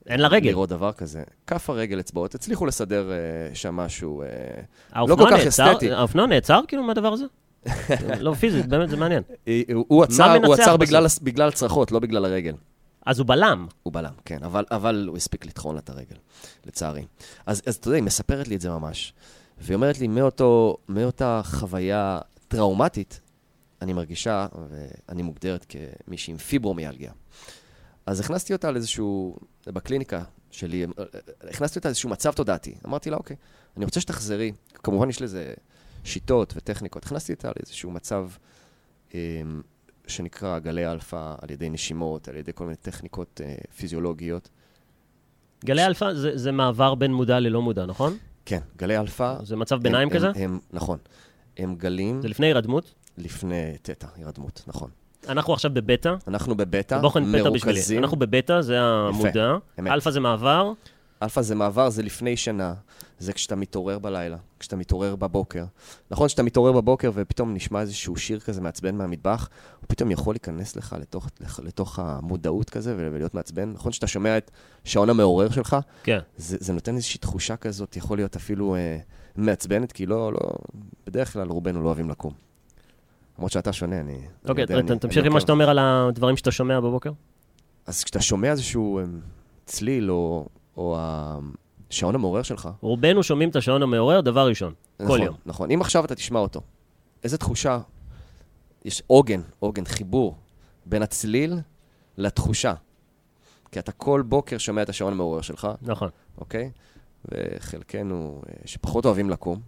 אין 0.07 0.19
לה 0.19 0.27
רגל. 0.27 0.49
לראות 0.49 0.69
דבר 0.69 0.91
כזה. 0.91 1.23
כף 1.47 1.69
הרגל, 1.69 1.99
אצבעות, 1.99 2.35
הצליחו 2.35 2.65
לסדר 2.65 3.11
uh, 3.11 3.55
שם 3.55 3.75
משהו 3.75 4.23
uh, 4.93 4.99
לא 5.07 5.15
כל 5.15 5.25
כך 5.31 5.45
נעצר, 5.45 5.71
אסתטי. 5.71 5.91
האופנוע 5.91 6.25
נעצר 6.25 6.61
כאילו 6.67 6.83
מהדבר 6.83 7.13
הזה? 7.13 7.25
לא 8.25 8.33
פיזית, 8.33 8.65
באמת, 8.65 8.89
זה 8.89 8.97
מעניין. 8.97 9.23
הוא 9.67 10.03
עצר, 10.03 10.37
הוא 10.45 10.53
עצר 10.53 10.77
בגלל, 10.77 11.05
בגלל 11.21 11.51
צרחות, 11.51 11.91
לא 11.91 11.99
בגלל 11.99 12.25
הרגל. 12.25 12.53
אז 13.05 13.19
הוא 13.19 13.27
בלם. 13.27 13.67
הוא 13.83 13.93
בלם, 13.93 14.13
כן, 14.25 14.43
אבל, 14.43 14.65
אבל 14.71 15.05
הוא 15.07 15.17
הספיק 15.17 15.45
לטחון 15.45 15.75
לה 15.75 15.81
את 15.81 15.89
הרגל, 15.89 16.15
לצערי. 16.65 17.05
אז, 17.45 17.61
אז 17.65 17.75
אתה 17.75 17.87
יודע, 17.87 17.95
היא 17.95 18.03
מספרת 18.03 18.47
לי 18.47 18.55
את 18.55 18.61
זה 18.61 18.69
ממש. 18.69 19.13
והיא 19.57 19.75
אומרת 19.75 19.99
לי, 19.99 20.07
מאותו, 20.07 20.77
מאותה 20.89 21.41
חוויה 21.43 22.19
טראומטית, 22.47 23.19
אני 23.81 23.93
מרגישה, 23.93 24.47
ואני 24.69 25.21
מוגדרת 25.21 25.65
כמישהי 25.69 26.31
עם 26.31 26.37
פיברומיאלגיה. 26.37 27.11
אז 28.05 28.19
הכנסתי 28.19 28.53
אותה 28.53 28.71
לאיזשהו, 28.71 29.37
בקליניקה 29.67 30.23
שלי, 30.51 30.85
הכנסתי 31.49 31.79
אותה 31.79 31.89
לאיזשהו 31.89 32.09
מצב 32.09 32.31
תודעתי. 32.31 32.75
אמרתי 32.85 33.09
לה, 33.09 33.17
אוקיי, 33.17 33.35
אני 33.77 33.85
רוצה 33.85 34.01
שתחזרי. 34.01 34.51
כמובן, 34.73 35.09
יש 35.09 35.21
לזה 35.21 35.53
שיטות 36.03 36.53
וטכניקות. 36.55 37.05
הכנסתי 37.05 37.33
אותה 37.33 37.51
לאיזשהו 37.55 37.91
מצב 37.91 38.29
אה, 39.13 39.41
שנקרא 40.09 40.59
גלי 40.59 40.87
אלפא, 40.91 41.35
על 41.41 41.51
ידי 41.51 41.69
נשימות, 41.69 42.27
על 42.27 42.35
ידי 42.35 42.51
כל 42.55 42.63
מיני 42.63 42.75
טכניקות 42.75 43.41
אה, 43.43 43.55
פיזיולוגיות. 43.77 44.49
גלי 45.65 45.85
אלפא 45.85 46.13
זה, 46.13 46.37
זה 46.37 46.51
מעבר 46.51 46.95
בין 46.95 47.13
מודע 47.13 47.39
ללא 47.39 47.61
מודע, 47.61 47.85
נכון? 47.85 48.17
כן, 48.45 48.59
גלי 48.77 48.97
אלפא... 48.97 49.35
זה 49.43 49.55
מצב 49.55 49.81
ביניים 49.81 50.07
הם, 50.07 50.13
כזה? 50.13 50.27
הם, 50.27 50.33
הם, 50.35 50.59
נכון. 50.71 50.97
הם 51.57 51.75
גלים... 51.75 52.21
זה 52.21 52.27
לפני 52.27 52.47
הירדמות? 52.47 52.93
לפני 53.17 53.77
תטא, 53.81 54.07
הירדמות, 54.15 54.63
נכון. 54.67 54.89
אנחנו 55.27 55.53
עכשיו 55.53 55.71
בבטא. 55.73 56.15
אנחנו 56.27 56.55
בבטא, 56.55 57.01
מרוכזים. 57.21 57.99
אנחנו 57.99 58.17
בבטא, 58.17 58.61
זה 58.61 58.81
המודע. 58.81 59.55
אלפא 59.79 60.11
זה 60.11 60.19
מעבר. 60.19 60.71
אלפא 61.23 61.41
זה 61.41 61.55
מעבר, 61.55 61.89
זה 61.89 62.03
לפני 62.03 62.37
שינה. 62.37 62.73
זה 63.19 63.33
כשאתה 63.33 63.55
מתעורר 63.55 63.99
בלילה, 63.99 64.37
כשאתה 64.59 64.75
מתעורר 64.75 65.15
בבוקר. 65.15 65.65
נכון 66.11 66.29
שאתה 66.29 66.43
מתעורר 66.43 66.71
בבוקר 66.71 67.11
ופתאום 67.13 67.53
נשמע 67.53 67.81
איזשהו 67.81 68.15
שיר 68.15 68.39
כזה 68.39 68.61
מעצבן 68.61 68.95
מהמטבח, 68.95 69.49
הוא 69.79 69.85
פתאום 69.87 70.11
יכול 70.11 70.33
להיכנס 70.33 70.75
לך 70.75 70.95
לתוך, 70.99 71.29
לתוך 71.63 71.99
המודעות 71.99 72.69
כזה 72.69 72.95
ולהיות 72.97 73.33
מעצבן. 73.33 73.71
נכון 73.73 73.91
שאתה 73.91 74.07
שומע 74.07 74.37
את 74.37 74.51
שעון 74.83 75.09
המעורר 75.09 75.49
שלך? 75.49 75.77
כן. 76.03 76.19
זה, 76.37 76.57
זה 76.59 76.73
נותן 76.73 76.95
איזושהי 76.95 77.19
תחושה 77.19 77.55
כזאת, 77.55 77.95
יכול 77.97 78.17
להיות 78.17 78.35
אפילו 78.35 78.75
אה, 78.75 78.97
מעצבנת, 79.35 79.91
כי 79.91 80.05
לא, 80.05 80.33
לא, 80.33 80.39
בדרך 81.07 81.33
כלל 81.33 81.47
רובנו 81.47 81.81
לא 81.81 81.87
אוהבים 81.87 82.09
לקום. 82.09 82.33
למרות 83.37 83.51
שאתה 83.51 83.73
שונה, 83.73 83.99
אני... 83.99 84.19
אוקיי, 84.49 84.65
תמשיך 84.99 85.25
עם 85.25 85.33
מה 85.33 85.39
שאתה 85.39 85.51
אומר 85.51 85.69
על 85.69 85.79
הדברים 85.79 86.37
שאתה 86.37 86.51
שומע 86.51 86.79
בבוקר. 86.79 87.11
אז 87.85 88.03
כשאתה 88.03 88.21
שומע 88.21 88.51
איזשהו 88.51 88.99
אמ, 88.99 89.19
צליל, 89.65 90.11
או, 90.11 90.45
או 90.79 90.97
השעון 91.89 92.15
המעורר 92.15 92.41
שלך... 92.41 92.69
רובנו 92.81 93.23
שומעים 93.23 93.49
את 93.49 93.55
השעון 93.55 93.83
המעורר 93.83 94.21
דבר 94.21 94.47
ראשון, 94.47 94.73
נכון, 94.99 95.17
כל 95.17 95.25
יום. 95.25 95.35
נכון, 95.45 95.71
אם 95.71 95.81
עכשיו 95.81 96.05
אתה 96.05 96.15
תשמע 96.15 96.39
אותו, 96.39 96.61
איזה 97.23 97.37
תחושה, 97.37 97.79
יש 98.85 99.03
עוגן, 99.07 99.41
עוגן, 99.59 99.85
חיבור, 99.85 100.35
בין 100.85 101.01
הצליל 101.01 101.59
לתחושה. 102.17 102.73
כי 103.71 103.79
אתה 103.79 103.91
כל 103.91 104.23
בוקר 104.25 104.57
שומע 104.57 104.81
את 104.81 104.89
השעון 104.89 105.13
המעורר 105.13 105.41
שלך. 105.41 105.67
נכון. 105.81 106.09
אוקיי? 106.37 106.71
וחלקנו 107.25 108.41
אה, 108.49 108.53
שפחות 108.65 109.05
אוהבים 109.05 109.29
לקום, 109.29 109.61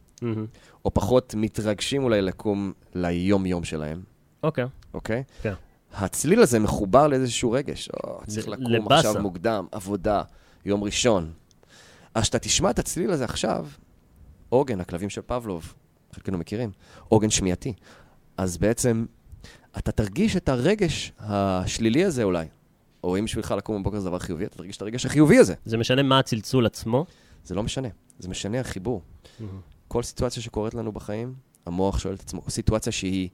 או 0.86 0.94
פחות 0.94 1.36
מתרגשים 1.38 2.04
אולי 2.04 2.22
לקום 2.22 2.74
ליום-יום 2.96 3.64
שלהם. 3.64 4.02
אוקיי. 4.44 4.66
אוקיי? 4.94 5.24
כן. 5.42 5.54
הצליל 5.94 6.42
הזה 6.42 6.60
מחובר 6.60 7.08
לאיזשהו 7.08 7.52
רגש. 7.52 7.90
או, 7.90 8.22
צריך 8.28 8.48
לקום 8.48 8.66
לבאסה. 8.66 9.10
עכשיו 9.10 9.22
מוקדם, 9.22 9.66
עבודה, 9.72 10.24
יום 10.66 10.84
ראשון. 10.84 11.32
אז 12.16 12.24
כשאתה 12.24 12.40
תשמע 12.40 12.70
את 12.70 12.80
הצליל 12.80 13.12
הזה 13.12 13.26
עכשיו, 13.26 13.68
עוגן, 14.50 14.80
הכלבים 14.80 15.10
של 15.10 15.22
פבלוב, 15.22 15.74
חלקנו 16.12 16.38
מכירים, 16.38 16.72
עוגן 17.10 17.30
שמיעתי. 17.30 17.74
אז 18.38 18.58
בעצם 18.58 19.06
אתה 19.78 19.92
תרגיש 19.92 20.36
את 20.36 20.50
הרגש 20.50 21.12
השלילי 21.20 22.06
הזה 22.06 22.24
אולי. 22.24 22.48
או 23.04 23.18
אם 23.18 23.26
בשבילך 23.26 23.52
לקום 23.58 23.82
בבוקר 23.82 24.00
זה 24.00 24.10
דבר 24.10 24.20
חיובי, 24.20 24.46
אתה 24.46 24.58
תרגיש 24.58 24.78
את 24.78 24.82
הרגש 24.82 25.06
החיובי 25.06 25.38
הזה. 25.38 25.54
זה 25.66 25.78
משנה 25.78 26.04
מה 26.04 26.20
הצלצול 26.20 26.66
עצמו? 26.66 27.06
זה 27.44 27.56
לא 27.56 27.64
משנה, 27.64 27.88
זה 28.20 28.30
משנה 28.30 28.60
החיבור. 28.60 29.02
Mm-hmm. 29.02 29.44
כל 29.88 30.04
סיטואציה 30.04 30.44
שקורית 30.44 30.74
לנו 30.74 30.92
בחיים, 30.92 31.34
המוח 31.66 32.00
שואל 32.00 32.14
את 32.14 32.20
עצמו, 32.20 32.42
סיטואציה 32.50 32.92
שהיא, 32.92 33.30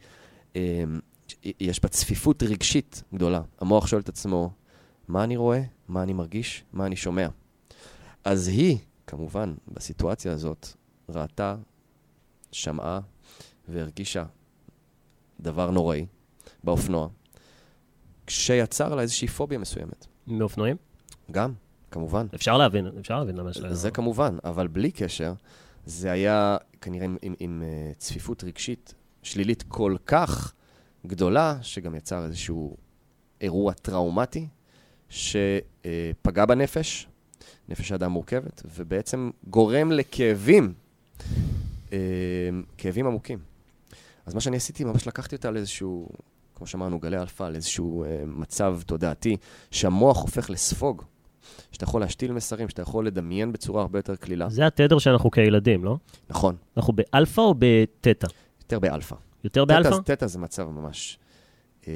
אה, 0.55 0.83
יש 1.59 1.81
בה 1.81 1.89
צפיפות 1.89 2.43
רגשית 2.43 3.03
גדולה. 3.13 3.41
המוח 3.59 3.87
שואל 3.87 4.01
את 4.01 4.09
עצמו, 4.09 4.51
מה 5.07 5.23
אני 5.23 5.37
רואה, 5.37 5.61
מה 5.87 6.03
אני 6.03 6.13
מרגיש, 6.13 6.63
מה 6.73 6.85
אני 6.85 6.95
שומע. 6.95 7.27
אז 8.23 8.47
היא, 8.47 8.77
כמובן, 9.07 9.55
בסיטואציה 9.67 10.31
הזאת, 10.31 10.67
ראתה, 11.09 11.55
שמעה 12.51 12.99
והרגישה 13.67 14.25
דבר 15.39 15.71
נוראי 15.71 16.05
באופנוע, 16.63 17.07
כשיצר 18.27 18.95
לה 18.95 19.01
איזושהי 19.01 19.27
פוביה 19.27 19.57
מסוימת. 19.57 20.07
מאופנועים? 20.27 20.77
גם, 21.31 21.53
כמובן. 21.91 22.27
אפשר 22.35 22.57
להבין, 22.57 22.87
אפשר 22.99 23.19
להבין 23.19 23.35
למה 23.35 23.49
יש 23.49 23.57
לה... 23.57 23.73
זה 23.73 23.91
כמובן, 23.91 24.37
אבל 24.43 24.67
בלי 24.67 24.91
קשר, 24.91 25.33
זה 25.85 26.11
היה 26.11 26.57
כנראה 26.81 27.05
עם, 27.05 27.17
עם, 27.21 27.33
עם 27.39 27.63
uh, 27.63 27.97
צפיפות 27.97 28.43
רגשית 28.43 28.93
שלילית 29.23 29.63
כל 29.63 29.95
כך 30.05 30.53
גדולה, 31.05 31.57
שגם 31.61 31.95
יצר 31.95 32.25
איזשהו 32.25 32.77
אירוע 33.41 33.73
טראומטי, 33.73 34.47
שפגע 35.09 36.45
בנפש, 36.45 37.07
נפש 37.69 37.91
האדם 37.91 38.11
מורכבת, 38.11 38.63
ובעצם 38.75 39.29
גורם 39.47 39.91
לכאבים, 39.91 40.73
uh, 41.89 41.91
כאבים 42.77 43.07
עמוקים. 43.07 43.39
אז 44.25 44.33
מה 44.33 44.41
שאני 44.41 44.57
עשיתי, 44.57 44.83
ממש 44.83 45.07
לקחתי 45.07 45.35
אותה 45.35 45.51
לאיזשהו, 45.51 46.09
כמו 46.55 46.67
שאמרנו, 46.67 46.99
גלי 46.99 47.17
אלפא, 47.17 47.43
לאיזשהו 47.43 48.03
uh, 48.05 48.07
מצב 48.25 48.79
תודעתי, 48.85 49.37
שהמוח 49.71 50.21
הופך 50.21 50.49
לספוג. 50.49 51.03
שאתה 51.71 51.83
יכול 51.83 52.01
להשתיל 52.01 52.31
מסרים, 52.31 52.69
שאתה 52.69 52.81
יכול 52.81 53.07
לדמיין 53.07 53.51
בצורה 53.51 53.81
הרבה 53.81 53.99
יותר 53.99 54.15
קלילה. 54.15 54.49
זה 54.49 54.67
התדר 54.67 54.99
שאנחנו 54.99 55.31
כילדים, 55.31 55.85
לא? 55.85 55.97
נכון. 56.29 56.55
אנחנו 56.77 56.93
באלפא 56.93 57.41
או 57.41 57.55
בתטא? 57.59 58.27
יותר 58.61 58.79
באלפא. 58.79 59.15
יותר 59.43 59.65
באלפא? 59.65 59.89
תטא- 59.89 60.15
תטא 60.15 60.27
זה 60.27 60.39
מצב 60.39 60.69
ממש... 60.69 61.19
אה, 61.87 61.93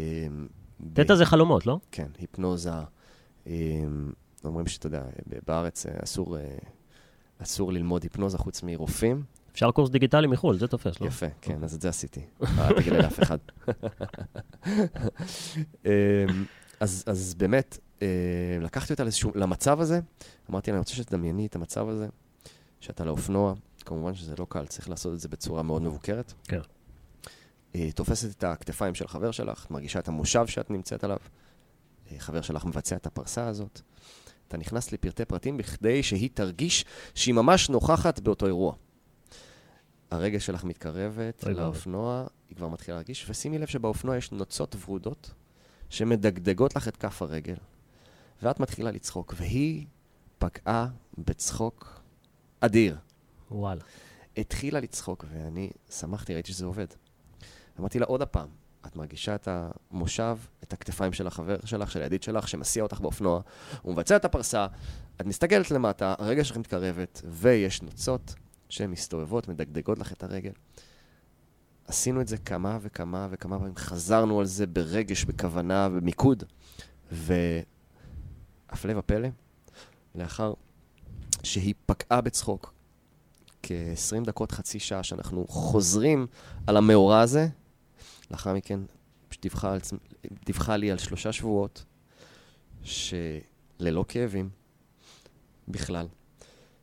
תטא 0.93 1.15
זה 1.15 1.25
חלומות, 1.25 1.65
לא? 1.65 1.77
כן, 1.91 2.07
היפנוזה. 2.19 2.71
אה, 3.47 3.53
אומרים 4.43 4.67
שאתה 4.67 4.87
יודע, 4.87 5.03
בארץ 5.47 5.85
אה, 5.85 5.91
אסור, 6.03 6.37
אה, 6.37 6.57
אסור 7.37 7.73
ללמוד 7.73 8.03
היפנוזה 8.03 8.37
חוץ 8.37 8.63
מרופאים. 8.63 9.23
אפשר 9.51 9.71
קורס 9.71 9.89
דיגיטלי 9.89 10.27
מחו"ל, 10.27 10.57
זה 10.57 10.67
תופס, 10.67 11.01
לא? 11.01 11.07
יפה, 11.07 11.25
כן, 11.41 11.63
אז 11.63 11.75
את 11.75 11.81
זה 11.81 11.89
עשיתי. 11.89 12.21
אל 12.41 12.81
תגלה 12.81 12.97
לאף 12.97 13.19
אחד. 13.19 13.37
אה, 15.85 16.25
אז, 16.79 17.03
אז 17.07 17.33
באמת, 17.33 17.77
אה, 18.01 18.07
לקחתי 18.61 18.93
אותה 18.93 19.03
לאיזשהו, 19.03 19.31
למצב 19.35 19.81
הזה, 19.81 19.99
אמרתי 20.49 20.71
לה, 20.71 20.75
אני 20.75 20.79
רוצה 20.79 20.93
שתדמייני 20.93 21.45
את 21.45 21.55
המצב 21.55 21.89
הזה, 21.89 22.07
שאתה 22.79 23.03
על 23.03 23.09
האופנוע, 23.09 23.53
כמובן 23.85 24.15
שזה 24.15 24.33
לא 24.39 24.45
קל, 24.49 24.65
צריך 24.65 24.89
לעשות 24.89 25.13
את 25.13 25.19
זה 25.19 25.27
בצורה 25.27 25.63
מאוד 25.63 25.81
מבוקרת. 25.81 26.33
כן. 26.43 26.59
תופסת 27.95 28.37
את 28.37 28.43
הכתפיים 28.43 28.95
של 28.95 29.05
החבר 29.05 29.31
שלך, 29.31 29.67
מרגישה 29.69 29.99
את 29.99 30.07
המושב 30.07 30.47
שאת 30.47 30.71
נמצאת 30.71 31.03
עליו, 31.03 31.17
חבר 32.19 32.41
שלך 32.41 32.65
מבצע 32.65 32.95
את 32.95 33.05
הפרסה 33.05 33.47
הזאת. 33.47 33.81
אתה 34.47 34.57
נכנס 34.57 34.91
לפרטי 34.91 35.25
פרטים 35.25 35.57
בכדי 35.57 36.03
שהיא 36.03 36.29
תרגיש 36.33 36.85
שהיא 37.15 37.33
ממש 37.33 37.69
נוכחת 37.69 38.19
באותו 38.19 38.45
אירוע. 38.45 38.75
הרגל 40.11 40.39
שלך 40.39 40.63
מתקרבת. 40.63 41.43
לאופנוע, 41.43 42.27
היא 42.49 42.57
כבר 42.57 42.67
מתחילה 42.67 42.97
להרגיש, 42.97 43.29
ושימי 43.29 43.57
לב 43.57 43.67
שבאופנוע 43.67 44.17
יש 44.17 44.31
נוצות 44.31 44.75
ורודות 44.85 45.33
שמדגדגות 45.89 46.75
לך 46.75 46.87
את 46.87 46.97
כף 46.97 47.21
הרגל, 47.21 47.55
ואת 48.43 48.59
מתחילה 48.59 48.91
לצחוק, 48.91 49.33
והיא 49.37 49.85
פגעה 50.37 50.87
בצחוק 51.17 52.01
אדיר. 52.59 52.97
וואלה. 53.51 53.81
התחילה 54.37 54.79
לצחוק, 54.79 55.25
ואני 55.29 55.69
שמחתי, 55.89 56.33
ראיתי 56.33 56.51
שזה 56.51 56.65
עובד. 56.65 56.87
אמרתי 57.79 57.99
לה 57.99 58.05
עוד 58.05 58.21
הפעם, 58.21 58.49
את 58.87 58.95
מרגישה 58.95 59.35
את 59.35 59.47
המושב, 59.91 60.37
את 60.63 60.73
הכתפיים 60.73 61.13
של 61.13 61.27
החבר 61.27 61.57
שלך, 61.65 61.91
של 61.91 62.01
הידיד 62.01 62.23
שלך, 62.23 62.47
שמסיע 62.47 62.83
אותך 62.83 62.99
באופנוע, 62.99 63.41
הוא 63.81 63.93
מבצע 63.93 64.15
את 64.15 64.25
הפרסה, 64.25 64.67
את 65.21 65.25
מסתכלת 65.25 65.71
למטה, 65.71 66.15
הרגל 66.17 66.43
שלך 66.43 66.57
מתקרבת, 66.57 67.21
ויש 67.25 67.81
נוצות 67.81 68.35
שמסתובבות, 68.69 69.47
מדגדגות 69.47 69.99
לך 69.99 70.11
את 70.11 70.23
הרגל. 70.23 70.51
עשינו 71.87 72.21
את 72.21 72.27
זה 72.27 72.37
כמה 72.37 72.77
וכמה 72.81 73.27
וכמה 73.31 73.57
פעמים, 73.59 73.75
חזרנו 73.75 74.39
על 74.39 74.45
זה 74.45 74.67
ברגש, 74.67 75.25
בכוונה, 75.25 75.89
במיקוד, 75.89 76.43
והפלא 77.11 77.63
ופלא, 78.97 79.27
לאחר 80.15 80.53
שהיא 81.43 81.73
פקעה 81.85 82.21
בצחוק, 82.21 82.73
כ-20 83.63 84.25
דקות, 84.25 84.51
חצי 84.51 84.79
שעה, 84.79 85.03
שאנחנו 85.03 85.45
חוזרים 85.47 86.27
על 86.67 86.77
המאורע 86.77 87.19
הזה. 87.19 87.47
לאחר 88.31 88.53
מכן, 88.53 88.79
פשוט 89.29 89.41
דיווחה, 89.41 89.73
על, 89.73 89.79
עצמ- 89.79 90.27
דיווחה 90.45 90.77
לי 90.77 90.91
על 90.91 90.97
שלושה 90.97 91.31
שבועות, 91.31 91.85
שללא 92.83 94.05
כאבים 94.07 94.49
בכלל, 95.67 96.07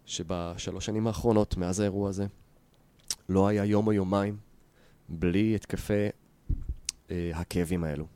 שבשלוש 0.07 0.87
שנים 0.87 1.07
האחרונות, 1.07 1.57
מאז 1.57 1.81
האירוע 1.81 2.09
הזה, 2.09 2.27
לא 3.29 3.49
היה 3.49 3.65
יום 3.65 3.87
או 3.87 3.93
יומיים 3.93 4.37
בלי 5.09 5.55
התקפי 5.55 6.09
אה, 7.11 7.31
הכאבים 7.35 7.85
האלו, 7.85 8.07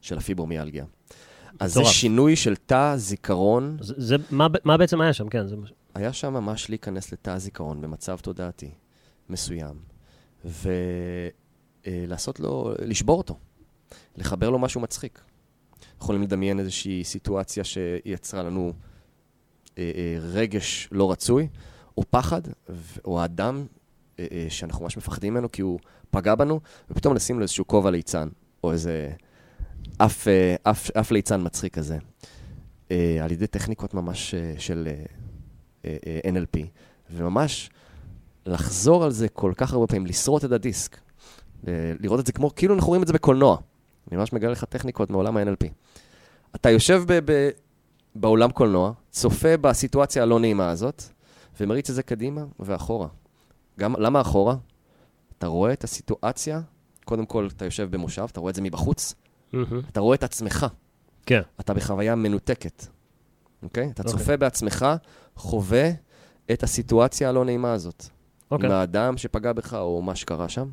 של 0.00 0.18
הפיברומיאלגיה. 0.18 0.84
אז 1.60 1.72
זה. 1.72 1.84
שינוי 1.84 2.36
של 2.36 2.56
תא 2.56 2.96
זיכרון 2.96 3.76
זה, 3.80 3.94
זה, 3.96 4.16
מה, 4.30 4.46
מה 4.64 4.76
בעצם 4.76 5.00
היה 5.00 5.12
שם? 5.12 5.28
כן, 5.28 5.46
זה... 5.46 5.56
היה 5.94 6.12
שם 6.12 6.32
ממש 6.32 6.70
להיכנס 6.70 7.12
לתא 7.12 7.30
הזיכרון 7.30 7.80
במצב 7.80 8.18
תודעתי 8.18 8.70
מסוים, 9.30 9.76
ולעשות 11.86 12.40
לו, 12.40 12.74
לשבור 12.78 13.18
אותו, 13.18 13.38
לחבר 14.16 14.50
לו 14.50 14.58
משהו 14.58 14.80
מצחיק. 14.80 15.20
יכולים 16.00 16.22
לדמיין 16.22 16.58
איזושהי 16.58 17.04
סיטואציה 17.04 17.64
שיצרה 17.64 18.42
לנו 18.42 18.72
אה, 19.78 19.92
אה, 19.94 20.16
רגש 20.20 20.88
לא 20.92 21.12
רצוי, 21.12 21.48
או 21.96 22.02
פחד, 22.10 22.40
או 23.04 23.24
אדם 23.24 23.66
אה, 24.18 24.26
אה, 24.32 24.46
שאנחנו 24.48 24.84
ממש 24.84 24.96
מפחדים 24.96 25.34
ממנו 25.34 25.52
כי 25.52 25.62
הוא 25.62 25.78
פגע 26.10 26.34
בנו, 26.34 26.60
ופתאום 26.90 27.14
נשים 27.14 27.36
לו 27.36 27.42
איזשהו 27.42 27.66
כובע 27.66 27.90
ליצן, 27.90 28.28
או 28.64 28.72
איזה 28.72 29.10
אף, 29.98 30.28
אה, 30.28 30.54
אף, 30.62 30.90
אף 30.90 31.10
ליצן 31.10 31.44
מצחיק 31.44 31.74
כזה, 31.74 31.98
אה, 32.90 33.18
על 33.22 33.32
ידי 33.32 33.46
טכניקות 33.46 33.94
ממש 33.94 34.34
אה, 34.34 34.54
של... 34.58 34.88
אה, 34.88 35.04
אה, 35.84 35.96
אה, 36.06 36.30
NLP, 36.30 36.66
וממש 37.10 37.70
לחזור 38.46 39.04
על 39.04 39.10
זה 39.10 39.28
כל 39.28 39.52
כך 39.56 39.72
הרבה 39.72 39.86
פעמים, 39.86 40.06
לשרוט 40.06 40.44
את 40.44 40.52
הדיסק, 40.52 40.98
לראות 42.00 42.20
את 42.20 42.26
זה 42.26 42.32
כמו, 42.32 42.54
כאילו 42.54 42.74
אנחנו 42.74 42.88
רואים 42.88 43.02
את 43.02 43.06
זה 43.06 43.12
בקולנוע. 43.12 43.56
אני 44.10 44.16
ממש 44.16 44.32
מגלה 44.32 44.50
לך 44.50 44.64
טכניקות 44.64 45.10
מעולם 45.10 45.36
ה-NLP. 45.36 45.68
אתה 46.54 46.70
יושב 46.70 47.02
ב- 47.06 47.20
ב- 47.32 47.50
באולם 48.14 48.50
קולנוע, 48.50 48.92
צופה 49.10 49.56
בסיטואציה 49.56 50.22
הלא 50.22 50.40
נעימה 50.40 50.70
הזאת, 50.70 51.02
ומריץ 51.60 51.90
את 51.90 51.94
זה 51.94 52.02
קדימה 52.02 52.44
ואחורה. 52.60 53.08
גם, 53.78 53.94
למה 53.98 54.20
אחורה? 54.20 54.56
אתה 55.38 55.46
רואה 55.46 55.72
את 55.72 55.84
הסיטואציה, 55.84 56.60
קודם 57.04 57.26
כל 57.26 57.48
אתה 57.56 57.64
יושב 57.64 57.90
במושב, 57.90 58.26
אתה 58.32 58.40
רואה 58.40 58.50
את 58.50 58.54
זה 58.54 58.62
מבחוץ, 58.62 59.14
מהמם. 59.52 59.80
אתה 59.92 60.00
רואה 60.00 60.14
את 60.14 60.22
עצמך, 60.24 60.66
כן. 61.26 61.42
אתה 61.60 61.74
בחוויה 61.74 62.14
מנותקת, 62.14 62.86
אוקיי? 63.62 63.90
אתה 63.90 64.02
אוקיי. 64.02 64.18
צופה 64.18 64.36
בעצמך, 64.36 64.86
חווה 65.36 65.90
את 66.52 66.62
הסיטואציה 66.62 67.28
הלא 67.28 67.44
נעימה 67.44 67.72
הזאת. 67.72 68.04
אוקיי. 68.50 68.66
עם 68.66 68.72
האדם 68.72 69.16
שפגע 69.16 69.52
בך, 69.52 69.74
או 69.74 70.02
מה 70.02 70.14
שקרה 70.16 70.48
שם, 70.48 70.68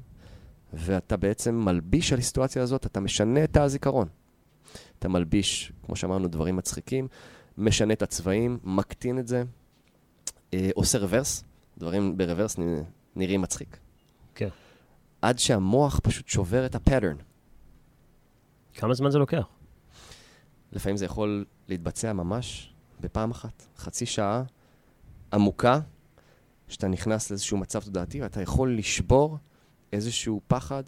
ואתה 0.73 1.17
בעצם 1.17 1.55
מלביש 1.55 2.13
על 2.13 2.19
הסיטואציה 2.19 2.63
הזאת, 2.63 2.86
אתה 2.86 2.99
משנה 2.99 3.43
את 3.43 3.58
הזיכרון. 3.58 4.08
אתה 4.99 5.08
מלביש, 5.08 5.71
כמו 5.86 5.95
שאמרנו, 5.95 6.27
דברים 6.27 6.55
מצחיקים, 6.55 7.08
משנה 7.58 7.93
את 7.93 8.01
הצבעים, 8.01 8.60
מקטין 8.63 9.19
את 9.19 9.27
זה, 9.27 9.43
אה, 10.53 10.69
עושה 10.75 10.97
רוורס, 10.97 11.43
דברים 11.77 12.17
ברוורס 12.17 12.58
נראים 13.15 13.41
מצחיק. 13.41 13.77
כן. 14.36 14.49
עד 15.21 15.39
שהמוח 15.39 15.99
פשוט 16.03 16.27
שובר 16.27 16.65
את 16.65 16.75
הפאטרן. 16.75 17.15
כמה 18.73 18.93
זמן 18.93 19.12
זה 19.12 19.17
לוקח? 19.17 19.47
לפעמים 20.71 20.97
זה 20.97 21.05
יכול 21.05 21.45
להתבצע 21.67 22.13
ממש 22.13 22.73
בפעם 22.99 23.32
אחת. 23.32 23.67
חצי 23.77 24.05
שעה 24.05 24.43
עמוקה, 25.34 25.79
שאתה 26.67 26.88
נכנס 26.88 27.29
לאיזשהו 27.29 27.58
מצב 27.58 27.82
תודעתי, 27.82 28.21
ואתה 28.21 28.41
יכול 28.41 28.77
לשבור 28.77 29.38
איזשהו 29.93 30.41
פחד 30.47 30.84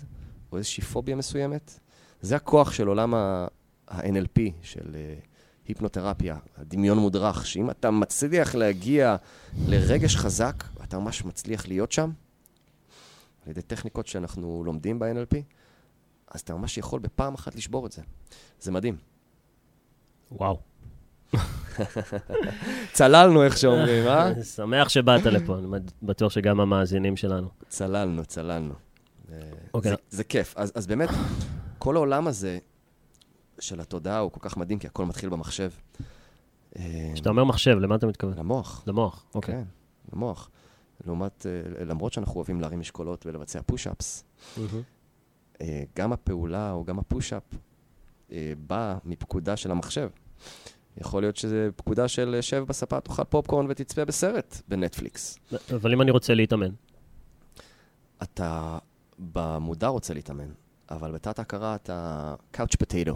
או 0.52 0.58
איזושהי 0.58 0.84
פוביה 0.84 1.16
מסוימת. 1.16 1.80
זה 2.22 2.36
הכוח 2.36 2.72
של 2.72 2.88
עולם 2.88 3.14
ה-NLP, 3.14 4.40
של 4.62 4.96
אה, 4.96 5.16
היפנותרפיה, 5.68 6.38
הדמיון 6.58 6.98
מודרך, 6.98 7.46
שאם 7.46 7.70
אתה 7.70 7.92
מצליח 7.92 8.56
להגיע 8.56 9.16
לרגש 9.68 10.16
חזק, 10.16 10.64
אתה 10.84 11.00
ממש 11.00 11.26
מצליח 11.26 11.68
להיות 11.68 11.92
שם, 11.92 12.12
על 13.46 13.52
ידי 13.52 13.62
טכניקות 13.62 14.08
שאנחנו 14.08 14.64
לומדים 14.66 15.00
ב-NLP, 15.00 15.36
אז 16.28 16.42
אתה 16.42 16.56
ממש 16.56 16.78
יכול 16.78 17.00
בפעם 17.00 17.34
אחת 17.34 17.56
לשבור 17.56 17.86
את 17.86 17.92
זה. 17.92 18.02
זה 18.60 18.72
מדהים. 18.72 18.98
וואו. 20.32 20.60
צללנו, 22.94 23.44
איך 23.44 23.58
שאומרים, 23.58 24.08
אה? 24.08 24.44
שמח 24.56 24.90
שבאת 24.90 25.26
לפה, 25.26 25.58
אני 25.58 25.68
בטוח 26.04 26.32
שגם 26.32 26.60
המאזינים 26.60 27.18
שלנו. 27.18 27.50
צללנו, 27.68 28.26
צללנו. 28.26 28.74
אוקיי. 29.74 29.92
זה, 29.92 29.98
זה 30.10 30.24
כיף. 30.24 30.54
אז, 30.58 30.72
אז 30.76 30.88
באמת, 30.88 31.10
כל 31.78 31.96
העולם 31.96 32.28
הזה 32.28 32.60
של 33.60 33.82
התודעה 33.82 34.20
הוא 34.20 34.32
כל 34.32 34.40
כך 34.42 34.58
מדהים, 34.58 34.80
כי 34.80 34.88
הכל 34.88 35.06
מתחיל 35.06 35.30
במחשב. 35.30 35.72
כשאתה 37.14 37.30
אומר 37.30 37.44
מחשב, 37.44 37.78
למה 37.80 37.96
אתה 37.96 38.08
מתכוון? 38.08 38.38
למוח, 38.38 38.84
למוח, 38.88 39.26
אוקיי. 39.36 39.56
כן, 39.56 39.64
למוח. 40.14 40.50
לעומת, 41.06 41.46
אה, 41.46 41.86
למרות 41.86 42.14
שאנחנו 42.14 42.36
אוהבים 42.36 42.62
להרים 42.62 42.80
משקולות 42.80 43.26
ולבצע 43.26 43.60
פוש-אפס. 43.66 44.24
אה, 45.62 45.84
גם 45.96 46.14
הפעולה 46.14 46.72
או 46.72 46.86
גם 46.86 47.00
הפוש-אפ 47.00 47.44
אה, 48.32 48.54
בא 48.68 48.98
מפקודה 49.06 49.58
של 49.58 49.72
המחשב. 49.72 50.10
יכול 50.98 51.24
להיות 51.24 51.38
שזה 51.38 51.70
פקודה 51.76 52.08
של 52.08 52.36
אה, 52.36 52.42
שב 52.42 52.64
בספה, 52.68 53.02
תאכל 53.02 53.24
פופקורן 53.24 53.66
ותצפה 53.70 54.06
בסרט 54.06 54.62
בנטפליקס. 54.68 55.40
אבל 55.76 55.94
אם 55.94 56.02
אני 56.02 56.12
רוצה 56.12 56.34
להתאמן, 56.34 56.72
אתה 58.24 58.78
במודע 59.34 59.88
רוצה 59.88 60.14
להתאמן, 60.14 60.48
אבל 60.92 61.12
בתת 61.12 61.40
הכרה 61.40 61.76
אתה 61.76 62.36
couch 62.56 62.76
potato. 62.84 63.14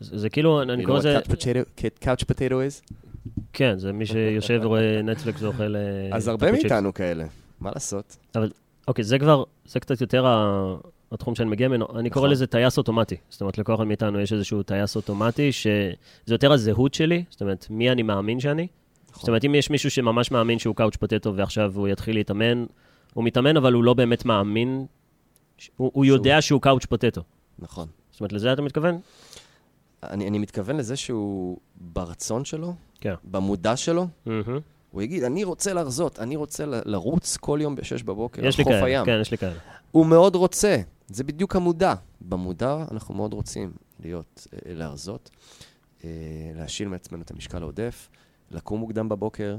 זה 0.00 0.18
זה 0.18 0.28
כאילו, 0.28 0.62
אני 0.62 0.84
קורא 0.84 0.98
לזה, 0.98 1.18
what 1.18 1.22
couch 1.22 1.30
potato- 1.30 2.04
couch 2.04 2.24
potato 2.32 2.52
is? 2.52 2.94
כן, 3.52 3.78
זה 3.78 3.92
מי 3.92 4.06
שיושב 4.06 4.60
ורואה 4.62 5.02
נטפליקס 5.02 5.42
ואוכל... 5.42 5.76
אה, 5.76 6.16
אז 6.16 6.28
הרבה. 6.28 6.52
מאיתנו 6.52 6.94
כאלה, 6.94 7.24
מה 7.60 7.70
לעשות? 7.74 8.16
אוקיי, 8.88 9.04
זה 9.04 9.18
כבר, 9.18 9.44
זה 9.66 9.80
קצת 9.80 10.00
יותר 10.00 10.26
ה- 10.26 10.74
התחום 11.12 11.34
שאני 11.34 11.50
מגיע 11.50 11.68
ממנו. 11.68 11.86
אני 11.98 12.10
קורא 12.10 12.24
נכון. 12.24 12.30
לזה 12.32 12.46
טייס 12.46 12.78
אוטומטי. 12.78 13.16
זאת 13.30 13.40
אומרת, 13.40 13.58
לכל 13.58 13.74
אחד 13.74 13.84
מאיתנו 13.84 14.20
יש 14.20 14.32
איזשהו 14.32 14.62
טייס 14.62 14.96
אוטומטי, 14.96 15.52
שזה 15.52 15.94
יותר 16.28 16.52
הזהות 16.52 16.94
שלי, 16.94 17.24
זאת 17.30 17.40
אומרת, 17.40 17.66
מי 17.70 17.90
אני 17.90 18.02
מאמין 18.02 18.40
שאני. 18.40 18.66
נכון. 19.10 19.20
זאת 19.20 19.28
אומרת, 19.28 19.44
אם 19.44 19.54
יש 19.54 19.70
מישהו 19.70 19.90
שממש 19.90 20.30
מאמין 20.30 20.58
שהוא 20.58 20.76
קאוץ' 20.76 20.96
פוטטו 20.96 21.36
ועכשיו 21.36 21.72
הוא 21.74 21.88
יתחיל 21.88 22.16
להתאמן, 22.16 22.64
הוא 23.14 23.24
מתאמן, 23.24 23.56
אבל 23.56 23.72
הוא 23.72 23.84
לא 23.84 23.94
באמת 23.94 24.24
מאמין 24.24 24.86
הוא, 25.76 25.90
הוא 25.94 26.04
יודע 26.04 26.42
שהוא 26.42 26.60
קאוץ' 26.60 26.86
פוטטו. 26.86 27.22
נכון. 27.58 27.88
זאת 28.10 28.20
אומרת, 28.20 28.32
לזה 28.32 28.52
אתה 28.52 28.62
מתכוון? 28.62 29.00
אני, 30.02 30.28
אני 30.28 30.38
מתכוון 30.38 30.76
לזה 30.76 30.96
שהוא 30.96 31.58
ברצון 31.76 32.44
שלו, 32.44 32.74
כן. 33.00 33.14
במודע 33.24 33.76
שלו, 33.76 34.06
מהמם. 34.26 34.58
הוא 34.90 35.02
יגיד, 35.02 35.22
אני 35.24 35.44
רוצה 35.44 35.72
להרזות, 35.72 36.18
אני 36.18 36.36
רוצה 36.36 36.66
ל- 36.66 36.80
לרוץ 36.84 37.36
כל 37.36 37.58
יום 37.62 37.76
ב-6 37.76 38.04
בבוקר, 38.04 38.44
יש 38.46 38.58
על 38.58 38.64
חוף 38.64 38.72
כאלה, 38.72 38.84
הים. 38.86 39.04
כן, 39.06 39.18
יש 39.20 39.30
לי 39.30 39.38
כאלה. 39.38 39.58
הוא 39.90 40.06
מאוד 40.06 40.34
רוצה, 40.34 40.76
זה 41.08 41.24
בדיוק 41.24 41.56
המודע. 41.56 41.94
במודע 42.20 42.84
אנחנו 42.90 43.14
מאוד 43.14 43.32
רוצים 43.32 43.72
להיות, 44.00 44.46
אה, 44.52 44.74
להרזות, 44.74 45.30
אה, 46.04 46.10
להשיל 46.54 46.88
מעצמנו 46.88 47.22
את 47.22 47.30
המשקל 47.30 47.62
העודף, 47.62 48.08
לקום 48.50 48.80
מוקדם 48.80 49.08
בבוקר, 49.08 49.56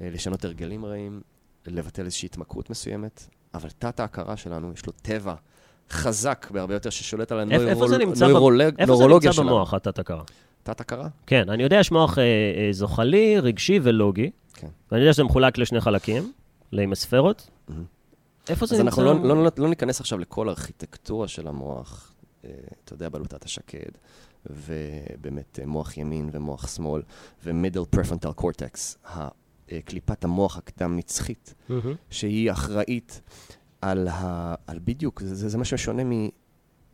אה, 0.00 0.10
לשנות 0.10 0.44
הרגלים 0.44 0.84
רעים, 0.84 1.20
לבטל 1.66 2.04
איזושהי 2.04 2.26
התמכרות 2.26 2.70
מסוימת, 2.70 3.26
אבל 3.58 3.68
תת-ההכרה 3.78 4.36
שלנו, 4.36 4.72
יש 4.72 4.86
לו 4.86 4.92
טבע 5.02 5.34
חזק 5.90 6.46
בהרבה 6.50 6.74
יותר 6.74 6.90
ששולט 6.90 7.32
על 7.32 7.40
הנוירולוגיה 7.40 7.72
איפה 8.78 8.96
זה 8.96 9.02
שלנו. 9.04 9.20
נמצא 9.20 9.42
במוח, 9.42 9.74
התת-הכרה? 9.74 10.22
תת-הכרה? 10.62 11.08
כן, 11.26 11.50
אני 11.50 11.62
יודע, 11.62 11.76
יש 11.76 11.92
מוח 11.92 12.18
אה, 12.18 12.24
אה, 12.24 12.68
זוחלי, 12.72 13.38
רגשי 13.40 13.80
ולוגי, 13.82 14.30
כן. 14.54 14.68
ואני 14.92 15.02
יודע 15.02 15.12
שזה 15.12 15.24
מחולק 15.24 15.58
לשני 15.58 15.80
חלקים, 15.80 16.32
להימספרות. 16.72 17.50
מהמם. 17.68 17.84
איפה 18.48 18.66
זה 18.66 18.74
אז 18.74 18.80
נמצא? 18.80 19.00
אנחנו 19.00 19.04
לא, 19.04 19.28
לא, 19.36 19.44
לא, 19.44 19.50
לא 19.58 19.68
ניכנס 19.68 20.00
עכשיו 20.00 20.18
לכל 20.18 20.48
הארכיטקטורה 20.48 21.28
של 21.28 21.48
המוח, 21.48 22.12
אה, 22.44 22.50
אתה 22.84 22.94
יודע, 22.94 23.08
בלוטת 23.08 23.44
השקד, 23.44 23.90
ובאמת 24.46 25.58
אה, 25.62 25.66
מוח 25.66 25.96
ימין 25.96 26.30
ומוח 26.32 26.68
שמאל, 26.68 27.02
ו-middle 27.44 27.96
prefrontal 27.96 28.40
cortex, 28.40 29.08
קליפת 29.84 30.24
המוח 30.24 30.56
הקדם-נצחית, 30.56 31.54
מהמם. 31.68 31.94
שהיא 32.10 32.52
אחראית 32.52 33.20
על, 33.80 34.08
ה, 34.08 34.54
על 34.66 34.78
בדיוק, 34.84 35.20
זה, 35.20 35.34
זה, 35.34 35.48
זה 35.48 35.58
מה 35.58 35.64
ששונה 35.64 36.02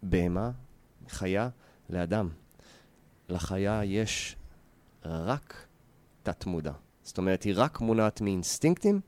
מבהמה, 0.02 0.50
חיה, 1.08 1.48
לאדם. 1.90 2.28
לחיה 3.28 3.80
יש 3.84 4.36
רק 5.04 5.66
תת-מודע. 6.22 6.72
זאת 7.02 7.18
אומרת, 7.18 7.42
היא 7.42 7.54
רק 7.56 7.80
מונעת 7.80 8.20
מאינסטינקטים 8.20 9.00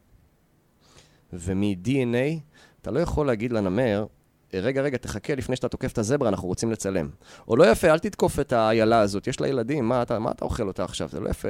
ומ-DNA. 1.33 2.41
אתה 2.83 2.91
לא 2.91 3.01
יכול 3.01 3.27
להגיד 3.27 3.53
לנמר, 3.53 4.07
רגע, 4.55 4.83
רגע, 4.83 4.99
תחכה 4.99 5.35
לפני 5.35 5.57
שאתה 5.57 5.69
תוקף 5.69 5.93
את 5.93 5.99
הזברה, 5.99 6.29
אנחנו 6.29 6.49
רוצים 6.49 6.71
לצלם. 6.71 7.09
או 7.49 7.57
לא 7.57 7.71
יפה, 7.71 7.91
אל 7.91 7.99
תתקוף 7.99 8.41
את 8.41 8.53
האיילה 8.53 9.01
הזאת, 9.01 9.27
יש 9.27 9.41
לה 9.41 9.49
ילדים, 9.49 9.89
מה 9.89 10.03
אתה, 10.03 10.19
מה 10.19 10.31
אתה 10.31 10.45
אוכל 10.45 10.69
אותה 10.69 10.85
עכשיו? 10.85 11.09
זה 11.09 11.21
לא 11.21 11.31
יפה. 11.31 11.49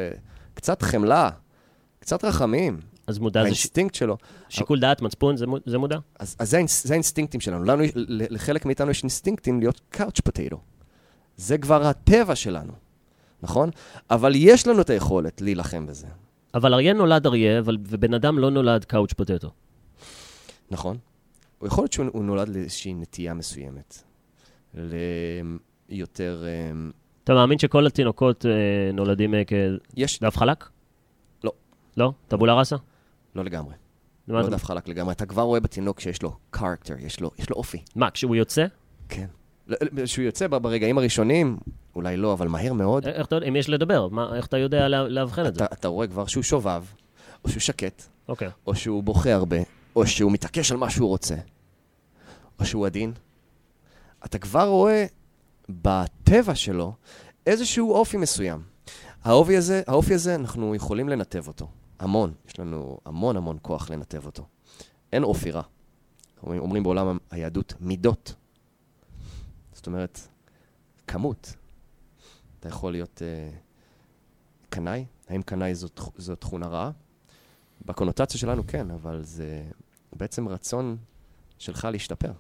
קצת 0.55 0.83
חמלה, 0.83 1.31
קצת 2.07 2.25
רחמים. 2.25 2.81
אז 3.07 3.19
מודע 3.19 3.41
זה 3.41 3.45
ש- 3.45 3.47
האינסטינקט 3.49 3.95
שלו. 3.95 4.17
שיקול 4.49 4.81
דעת, 4.81 5.03
מצפון, 5.03 5.37
זה 5.37 5.47
זה 5.67 5.79
מודע? 5.79 5.99
אז, 6.19 6.37
אז 6.39 6.51
זה, 6.51 6.61
זה 6.69 6.95
האינסטינקטים 6.95 7.41
שלנו. 7.41 7.65
לנו, 7.65 7.83
יש- 7.83 7.93
לחלק 8.31 8.67
מאיתנו 8.67 8.91
יש 8.91 9.03
אינסטינקטים 9.03 9.61
להיות 9.61 9.81
couch 9.91 10.21
potato. 10.21 10.61
זה 11.37 11.59
כבר 11.59 11.87
הטבע 11.87 12.35
שלנו, 12.35 12.73
נכון? 13.43 13.71
אבל 14.11 14.33
יש 14.37 14.67
לנו 14.67 14.81
את 14.81 14.91
היכולת 14.91 15.41
להילחם 15.41 15.87
בזה, 15.87 16.07
אבל 16.55 16.75
אריה 16.75 16.93
נולד 16.93 17.27
אריה, 17.27 17.59
אבל- 17.59 17.77
ובן 17.89 18.15
אדם 18.15 18.39
לא 18.39 18.51
נולד 18.51 18.85
couch 18.85 19.13
potato. 19.13 19.51
נכון? 20.71 20.97
הוא 21.59 21.67
יכול 21.67 21.83
להיות 21.83 21.93
שהוא 21.93 22.07
הוא 22.13 22.25
נולד 22.25 22.49
לאיזושהי 22.49 22.95
נטייה 22.95 23.35
מסוימת. 23.35 24.03
ליותר... 25.89 26.45
אמ, 26.71 26.91
אתה 27.25 27.35
מאמין 27.35 27.59
שכל 27.59 27.87
התינוקות 27.87 28.47
אה, 28.47 28.51
נולדים 28.93 29.35
אה, 29.35 29.43
יש... 29.97 30.19
כדף 30.19 30.37
חלק? 30.37 30.65
לא. 31.97 32.05
לא? 32.05 32.13
טבולה 32.29 32.55
ראסה? 32.55 32.77
לא 33.35 33.45
לגמרי. 33.45 33.75
לא 34.29 34.49
דף 34.49 34.65
חלק 34.65 34.89
לגמרי. 34.89 35.13
אתה 35.13 35.27
כבר 35.27 35.43
רואה 35.43 35.61
בתינוק 35.61 36.01
שיש 36.01 36.23
לו 36.23 36.37
character, 36.57 36.93
יש 36.99 37.21
לו, 37.21 37.31
אופי. 37.51 37.83
מה, 37.97 38.11
כשהוא 38.11 38.37
יוצא? 38.37 38.67
כן. 39.09 39.27
כשהוא 40.05 40.25
יוצא 40.25 40.47
ברגעים 40.49 40.99
הראשונים, 40.99 41.57
אולי 41.95 42.17
לא, 42.17 42.33
אבל 42.33 42.49
מהר 42.49 42.73
מאוד, 42.73 43.07
איך 43.09 43.27
אתה 43.27 43.37
יודע, 43.37 43.49
אם 43.49 43.57
יש 43.57 43.69
לדבר, 43.69 44.09
מה- 44.09 44.37
איך 44.37 44.47
אתה 44.47 44.59
יודע 44.59 44.89
לאבחן 44.89 45.47
את 45.47 45.55
זה? 45.55 45.65
אתה, 45.65 45.75
אתה 45.75 45.89
רואה 45.89 46.07
כבר 46.07 46.27
שהוא 46.27 46.43
שובב, 46.43 46.85
או 47.45 47.51
שהוא 47.51 47.61
שקט, 47.61 48.03
אוקיי. 48.29 48.49
או 48.67 48.75
שהוא 48.75 49.03
בוכה 49.03 49.33
הרבה, 49.33 49.57
או 49.97 50.07
שהוא 50.07 50.33
מתעקש 50.33 50.73
על 50.73 50.77
מה 50.79 50.91
שהוא 50.91 51.09
רוצה, 51.09 51.35
או 52.61 52.65
שהוא 52.65 52.87
עדין. 52.87 53.13
אתה 54.25 54.39
כבר 54.39 54.69
רואה 54.69 55.07
בטבע 55.69 56.55
שלו 56.55 56.93
איזשהו 57.47 57.93
אופי 57.93 58.17
מסוים. 58.17 58.63
האופי 59.25 59.57
הזה, 59.57 59.83
האופי 59.87 60.15
הזה, 60.15 60.35
אנחנו 60.35 60.75
יכולים 60.75 61.09
לנתב 61.09 61.45
אותו. 61.49 61.69
המון. 61.99 62.35
יש 62.49 62.59
לנו 62.61 62.99
המון 63.05 63.37
המון 63.37 63.59
כוח 63.63 63.91
לנתב 63.91 64.27
אותו. 64.27 64.47
אין 65.13 65.23
אופי 65.23 65.51
רע. 65.51 65.63
אומרים, 66.43 66.61
אומרים 66.61 66.83
בעולם 66.83 67.19
היהדות 67.31 67.75
מידות. 67.81 68.35
זאת 69.73 69.87
אומרת, 69.87 70.21
כמות. 71.07 71.55
אתה 72.61 72.69
יכול 72.69 72.93
להיות 72.93 73.23
אה, 73.23 73.51
קנאי? 74.69 75.05
האם 75.29 75.43
קנאי 75.43 75.75
זו, 75.75 75.89
זו 76.17 76.37
תכונה 76.37 76.67
רעה? 76.67 76.91
בקונוטציה 77.87 78.41
שלנו 78.41 78.67
כן, 78.67 78.91
אבל 78.91 79.23
זה 79.23 79.65
בעצם 80.17 80.49
רצון 80.49 80.97
שלך 81.59 81.89
להשתפר. 81.93 82.33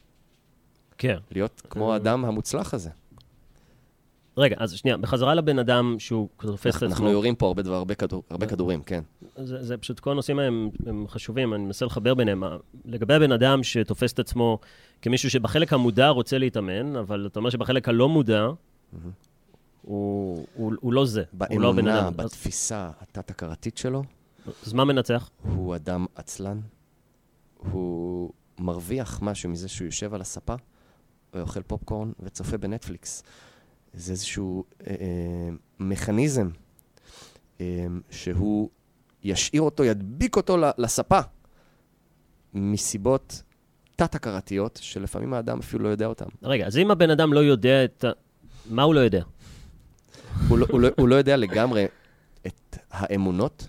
כן. 0.98 1.18
להיות 1.30 1.62
כמו 1.70 1.92
האדם 1.92 2.24
המוצלח 2.24 2.74
הזה. 2.74 2.90
רגע, 4.36 4.56
אז 4.58 4.72
שנייה, 4.72 4.96
בחזרה 4.96 5.34
לבן 5.34 5.58
אדם 5.58 5.96
שהוא 5.98 6.28
תופס 6.36 6.60
את 6.60 6.66
אנחנו, 6.66 6.86
אנחנו 6.86 7.04
עצמו. 7.04 7.12
יורים 7.12 7.34
פה 7.34 7.46
הרבה, 7.46 7.62
דבר, 7.62 7.74
הרבה, 7.74 7.94
כדור, 7.94 8.22
הרבה 8.30 8.46
כדורים, 8.46 8.82
כן. 8.82 9.02
זה, 9.44 9.62
זה 9.62 9.76
פשוט, 9.76 10.00
כל 10.00 10.10
הנושאים 10.10 10.38
הם, 10.38 10.70
הם 10.86 11.08
חשובים, 11.08 11.54
אני 11.54 11.64
מנסה 11.64 11.86
לחבר 11.86 12.14
ביניהם. 12.14 12.42
לגבי 12.84 13.14
הבן 13.14 13.32
אדם 13.32 13.62
שתופס 13.62 14.12
את 14.12 14.18
עצמו 14.18 14.58
כמישהו 15.02 15.30
שבחלק 15.30 15.72
המודע 15.72 16.08
רוצה 16.08 16.38
להתאמן, 16.38 16.96
אבל 16.96 17.26
אתה 17.26 17.38
אומר 17.38 17.50
שבחלק 17.50 17.88
הלא 17.88 18.08
מודע, 18.08 18.46
הוא, 19.82 20.46
הוא, 20.54 20.72
הוא 20.80 20.92
לא 20.92 21.06
זה, 21.06 21.22
הוא 21.50 21.60
לא 21.60 21.68
הבן 21.70 21.76
באמונה, 21.76 22.08
אדם. 22.08 22.20
אז, 22.20 22.26
בתפיסה 22.26 22.90
התת-הכרתית 23.00 23.78
שלו, 23.78 24.02
אז 24.66 24.72
מה 24.72 24.84
מנצח? 24.84 25.30
הוא 25.42 25.76
אדם 25.76 26.06
עצלן. 26.14 26.60
הוא 27.58 28.32
מרוויח 28.58 29.22
משהו 29.22 29.50
מזה 29.50 29.68
שהוא 29.68 29.86
יושב 29.86 30.14
על 30.14 30.20
הספה 30.20 30.54
ואוכל 31.34 31.62
פופקורן 31.62 32.12
וצופה 32.20 32.56
בנטפליקס. 32.56 33.22
זה 33.94 34.12
איזשהו 34.12 34.64
אה, 34.86 34.94
אה, 35.00 35.48
מכניזם 35.80 36.48
אה, 37.60 37.86
שהוא 38.10 38.70
ישאיר 39.26 39.62
אותו, 39.62 39.84
ידביק 39.84 40.36
אותו 40.36 40.56
לספה 40.78 41.20
מסיבות 42.54 43.42
תת-הכרתיות, 43.96 44.78
שלפעמים 44.82 45.34
האדם 45.34 45.58
אפילו 45.58 45.84
לא 45.84 45.88
יודע 45.88 46.06
אותן. 46.06 46.24
רגע, 46.42 46.66
אז 46.66 46.76
אם 46.78 46.90
הבן 46.90 47.10
אדם 47.10 47.32
לא 47.32 47.40
יודע 47.40 47.84
את 47.84 48.04
ה... 48.04 48.10
מה 48.70 48.82
הוא 48.82 48.94
לא 48.94 49.00
יודע? 49.00 49.22
הוא, 50.48 50.58
לא, 50.58 50.66
הוא, 50.70 50.80
לא, 50.80 50.88
הוא 50.98 51.08
לא 51.08 51.14
יודע 51.14 51.36
לגמרי 51.36 51.86
את 52.46 52.76
האמונות 52.90 53.68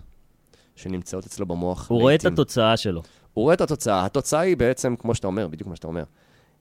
שנמצאות 0.75 1.25
אצלו 1.25 1.45
במוח. 1.45 1.89
הוא 1.89 2.01
רואה 2.01 2.15
את. 2.15 2.25
התוצאה 2.25 2.77
שלו. 2.77 3.01
הוא 3.33 3.43
רואה 3.43 3.53
את 3.53 3.61
התוצאה. 3.61 4.05
התוצאה 4.05 4.39
היא 4.39 4.57
בעצם, 4.57 4.95
כמו 4.95 5.15
שאתה 5.15 5.27
אומר, 5.27 5.47
בדיוק 5.47 5.69
מה 5.69 5.75
שאתה 5.75 5.87
אומר, 5.87 6.03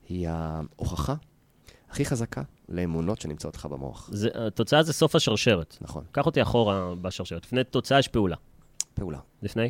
היא 0.09 0.27
ההוכחה 0.29 1.15
הכי 1.89 2.05
חזקה 2.05 2.41
לאמונות 2.69 3.21
שנמצאות 3.21 3.55
לך 3.55 3.65
במוח. 3.65 4.09
זה, 4.13 4.29
התוצאה 4.33 4.83
זה 4.83 4.93
סוף 4.93 5.15
השרשרת. 5.15 5.77
נכון, 5.81 6.03
קח 6.11 6.25
אותי 6.25 6.41
אחורה 6.41 6.95
בשרשרת. 6.95 7.45
לפני 7.45 7.63
תוצאה 7.63 7.99
יש 7.99 8.07
פעולה. 8.07 8.35
פעולה. 8.99 9.19
לפני? 9.41 9.69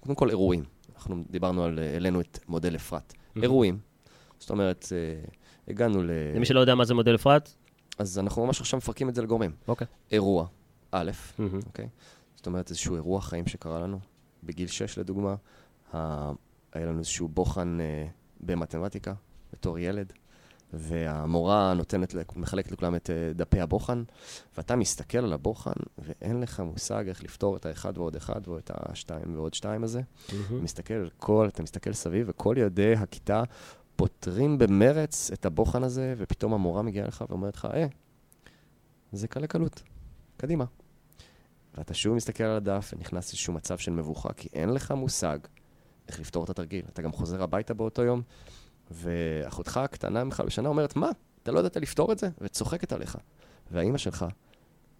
קודם 0.00 0.14
כל, 0.14 0.30
אירועים. 0.30 0.64
אנחנו 0.94 1.24
דיברנו 1.30 1.64
על, 1.64 1.78
העלינו 1.78 2.20
את 2.20 2.38
מודל 2.48 2.76
אפרת. 2.76 3.14
אירועים. 3.42 3.78
זאת 4.38 4.50
אומרת, 4.50 4.86
אה, 4.92 5.24
הגענו 5.68 6.02
ל... 6.02 6.10
למי 6.34 6.46
שלא 6.46 6.60
יודע 6.60 6.74
מה 6.74 6.84
זה 6.84 6.94
מודל 6.94 7.14
אפרת? 7.14 7.54
אז 7.98 8.18
אנחנו 8.18 8.46
ממש 8.46 8.60
עכשיו 8.60 8.78
מפרקים 8.78 9.08
את 9.08 9.14
זה 9.14 9.22
לגורמים. 9.22 9.50
אוקיי. 9.68 9.86
אירוע, 10.12 10.46
א', 10.92 11.10
מהמם. 11.38 11.60
אוקיי? 11.66 11.88
זאת 12.36 12.46
אומרת, 12.46 12.70
איזשהו 12.70 12.94
אירוע 12.94 13.20
חיים 13.20 13.46
שקרה 13.46 13.80
לנו. 13.80 13.98
בגיל 14.44 14.68
6, 14.68 14.98
לדוגמה, 14.98 15.34
ה... 15.94 16.30
היה 16.72 16.86
לנו 16.86 16.98
איזשהו 16.98 17.28
בוחן 17.28 17.78
אה, 17.80 18.06
במתמטיקה, 18.40 19.14
בתור 19.52 19.78
ילד, 19.78 20.12
והמורה 20.72 21.74
נותנת, 21.74 22.14
מחלקת 22.36 22.72
לכולם 22.72 22.94
את 22.94 23.10
אה, 23.10 23.32
דפי 23.34 23.60
הבוחן, 23.60 24.02
ואתה 24.56 24.76
מסתכל 24.76 25.18
על 25.18 25.32
הבוחן, 25.32 25.72
ואין 25.98 26.40
לך 26.40 26.60
מושג 26.60 27.08
איך 27.08 27.24
לפתור 27.24 27.56
את 27.56 27.66
האחד 27.66 27.98
ועוד 27.98 28.16
אחד, 28.16 28.46
או 28.46 28.58
את 28.58 28.70
השתיים 28.74 29.36
ועוד 29.36 29.54
שתיים 29.54 29.84
הזה. 29.84 30.00
מהמם. 30.32 30.64
מסתכל 30.64 30.94
על 30.94 31.10
כל, 31.16 31.48
אתה 31.48 31.62
מסתכל 31.62 31.92
סביב, 31.92 32.26
וכל 32.30 32.54
ילדי 32.58 32.92
הכיתה 32.92 33.42
פותרים 33.96 34.58
במרץ 34.58 35.30
את 35.32 35.46
הבוחן 35.46 35.82
הזה, 35.82 36.14
ופתאום 36.16 36.54
המורה 36.54 36.82
מגיעה 36.82 37.06
לך 37.06 37.24
ואומרת 37.28 37.56
לך, 37.56 37.68
אה, 37.74 37.86
זה 39.12 39.28
קלה 39.28 39.46
קלות, 39.46 39.82
קדימה. 40.36 40.64
ואתה 41.74 41.94
שוב 41.94 42.14
מסתכל 42.14 42.44
על 42.44 42.56
הדף 42.56 42.92
ונכנס 42.96 43.28
לאיזשהו 43.28 43.52
מצב 43.52 43.78
של 43.78 43.92
מבוכה, 43.92 44.32
כי 44.32 44.48
אין 44.52 44.68
לך 44.68 44.90
מושג 44.90 45.38
איך 46.08 46.20
לפתור 46.20 46.44
את 46.44 46.50
התרגיל. 46.50 46.84
אתה 46.92 47.02
גם 47.02 47.12
חוזר 47.12 47.42
הביתה 47.42 47.74
באותו 47.74 48.02
יום, 48.02 48.22
ואחותך 48.90 49.76
הקטנה 49.76 50.24
ממך 50.24 50.42
בשנה 50.46 50.68
אומרת, 50.68 50.96
מה, 50.96 51.10
אתה 51.42 51.52
לא 51.52 51.58
ידעת 51.58 51.76
לפתור 51.76 52.12
את 52.12 52.18
זה? 52.18 52.28
וצוחקת 52.40 52.92
עליך. 52.92 53.18
והאימא 53.70 53.98
שלך 53.98 54.26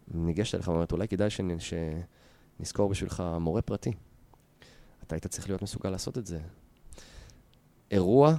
ניגשת 0.09 0.55
אליך 0.55 0.68
ואומרת, 0.68 0.93
אולי 0.93 1.09
כדאי 1.09 1.28
שנ- 1.30 1.76
שנזכור 2.59 2.89
בשבילך 2.89 3.22
מורה 3.41 3.62
פרטי. 3.62 3.93
אתה 5.03 5.14
היית 5.14 5.26
צריך 5.26 5.49
להיות 5.49 5.62
מסוגל 5.62 5.91
לעשות 5.91 6.18
את 6.18 6.26
זה. 6.26 6.41
אירוע 7.91 8.35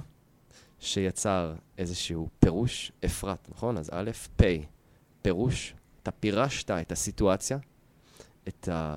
שיצר 0.80 1.54
איזשהו 1.78 2.28
פירוש, 2.38 2.92
אפרת, 3.04 3.48
נכון? 3.50 3.78
אז 3.78 3.90
א', 3.92 4.10
פ', 4.36 4.42
פירוש, 5.22 5.74
אתה 6.02 6.10
פירשת 6.10 6.70
את 6.70 6.92
הסיטואציה, 6.92 7.58
את, 8.48 8.68
ה, 8.68 8.96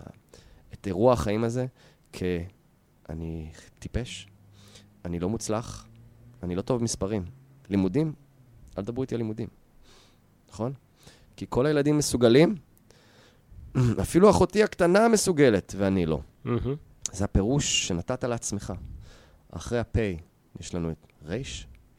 את 0.73 0.87
אירוע 0.87 1.13
החיים 1.13 1.43
הזה, 1.43 1.65
כ"אני 2.13 3.51
טיפש, 3.79 4.27
אני 5.05 5.19
לא 5.19 5.29
מוצלח, 5.29 5.86
אני 6.43 6.55
לא 6.55 6.61
טוב 6.61 6.79
במספרים. 6.79 7.25
לימודים, 7.69 8.13
אל 8.77 8.83
תדברו 8.83 9.01
איתי 9.01 9.15
על 9.15 9.21
לימודים, 9.21 9.47
נכון? 10.49 10.73
כי 11.35 11.45
כל 11.49 11.65
הילדים 11.65 11.97
מסוגלים, 11.97 12.55
אפילו 14.01 14.29
אחותי 14.29 14.63
הקטנה 14.63 15.07
מסוגלת, 15.07 15.75
ואני 15.77 16.05
לא. 16.05 16.19
מהמם. 16.43 16.75
זה 17.11 17.23
הפירוש 17.23 17.87
שנתת 17.87 18.23
לעצמך. 18.23 18.73
אחרי 19.51 19.79
הפ' 19.79 19.97
יש 20.59 20.75
לנו 20.75 20.91
את 20.91 21.07
ר', 21.27 21.35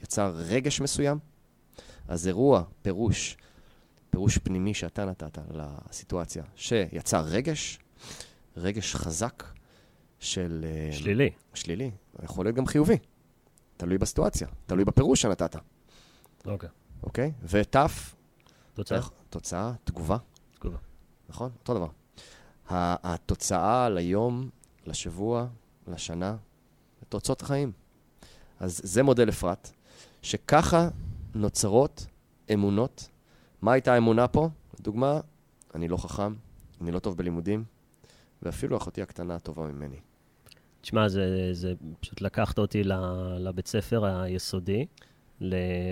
יצר 0.02 0.34
רגש 0.36 0.80
מסוים. 0.80 1.18
אז 2.08 2.26
אירוע, 2.26 2.62
פירוש, 2.82 3.36
פירוש 4.10 4.38
פנימי 4.38 4.74
שאתה 4.74 5.04
נתת 5.04 5.38
לסיטואציה, 5.50 6.44
שיצר 6.56 7.20
רגש, 7.20 7.78
רגש 8.56 8.94
חזק 8.94 9.44
של... 10.18 10.64
אה, 10.68 10.92
שלילי. 10.92 11.30
שלילי, 11.54 11.90
יכול 12.22 12.44
להיות 12.46 12.56
גם 12.56 12.66
חיובי. 12.66 12.96
תלוי 13.78 13.98
בסיטואציה, 13.98 14.48
תלוי 14.66 14.84
בפירוש 14.84 15.22
שנתת, 15.22 15.56
אוקיי. 16.46 16.68
אוקיי? 17.02 17.32
ות', 17.42 17.76
תוצאה. 18.74 19.00
תוצאה, 19.30 19.72
תגובה, 19.84 20.16
תגובה. 20.54 20.78
נכון? 21.28 21.50
אותו 21.60 21.74
דבר. 21.74 21.88
התוצאה 22.70 23.88
ליום, 23.88 24.48
לשבוע, 24.86 25.46
לשנה, 25.88 26.36
תוצאות 27.08 27.42
החיים. 27.42 27.72
אז 28.60 28.80
זה 28.84 29.02
מודל 29.02 29.28
אפרת, 29.28 29.70
שככה 30.22 30.88
נוצרות 31.34 32.06
אמונות. 32.54 33.08
מה 33.62 33.72
הייתה 33.72 33.94
האמונה 33.94 34.28
פה? 34.28 34.48
לדוגמה, 34.80 35.20
אני 35.74 35.88
לא 35.88 35.96
חכם, 35.96 36.34
אני 36.80 36.90
לא 36.90 36.98
טוב 36.98 37.16
בלימודים, 37.16 37.64
ואפילו 38.42 38.76
אחותי 38.76 39.02
הקטנה 39.02 39.38
טובה 39.38 39.66
ממני. 39.66 40.00
תשמע, 40.80 41.08
זה, 41.08 41.48
זה 41.52 41.72
פשוט 42.00 42.20
לקחת 42.20 42.58
אותי 42.58 42.82
לבית 43.38 43.66
ספר 43.66 44.04
היסודי, 44.04 44.86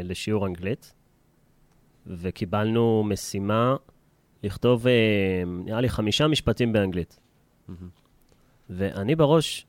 לשיעור 0.05 0.47
אנגלית, 0.47 0.93
וקיבלנו 2.07 3.05
משימה 3.05 3.77
לכתוב, 4.43 4.87
אה, 4.87 5.43
נראה 5.47 5.81
לי, 5.81 5.89
חמישה 5.89 6.27
משפטים 6.29 6.73
באנגלית. 6.73 7.19
ואני 8.71 9.15
בראש 9.15 9.67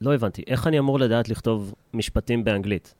לא 0.00 0.14
הבנתי, 0.14 0.42
איך 0.46 0.66
אני 0.66 0.78
אמור 0.78 0.98
לדעת 0.98 1.28
לכתוב 1.28 1.74
משפטים 1.94 2.44
באנגלית? 2.44 2.94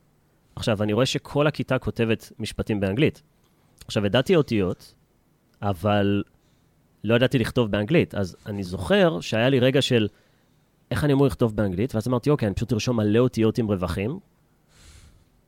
עכשיו, 0.56 0.82
אני 0.82 0.92
רואה 0.92 1.06
שכל 1.06 1.46
הכיתה 1.46 1.78
כותבת 1.78 2.32
משפטים 2.38 2.80
באנגלית. 2.80 3.22
עכשיו, 3.86 4.06
ידעתי 4.06 4.36
אותיות, 4.36 4.94
אבל 5.62 6.22
לא 7.04 7.14
ידעתי 7.14 7.38
לכתוב 7.38 7.70
באנגלית. 7.70 8.14
אז 8.14 8.36
אני 8.46 8.62
זוכר 8.62 9.20
שהיה 9.20 9.48
לי 9.48 9.60
רגע 9.60 9.82
של 9.82 10.08
איך 10.90 11.04
אני 11.04 11.12
אמור 11.12 11.26
לכתוב 11.26 11.56
באנגלית, 11.56 11.94
ואז 11.94 12.08
אמרתי, 12.08 12.30
אוקיי, 12.30 12.46
אני 12.48 12.54
פשוט 12.54 12.72
ארשום 12.72 12.96
מלא 12.96 13.18
אותיות 13.18 13.58
עם 13.58 13.66
רווחים. 13.68 14.18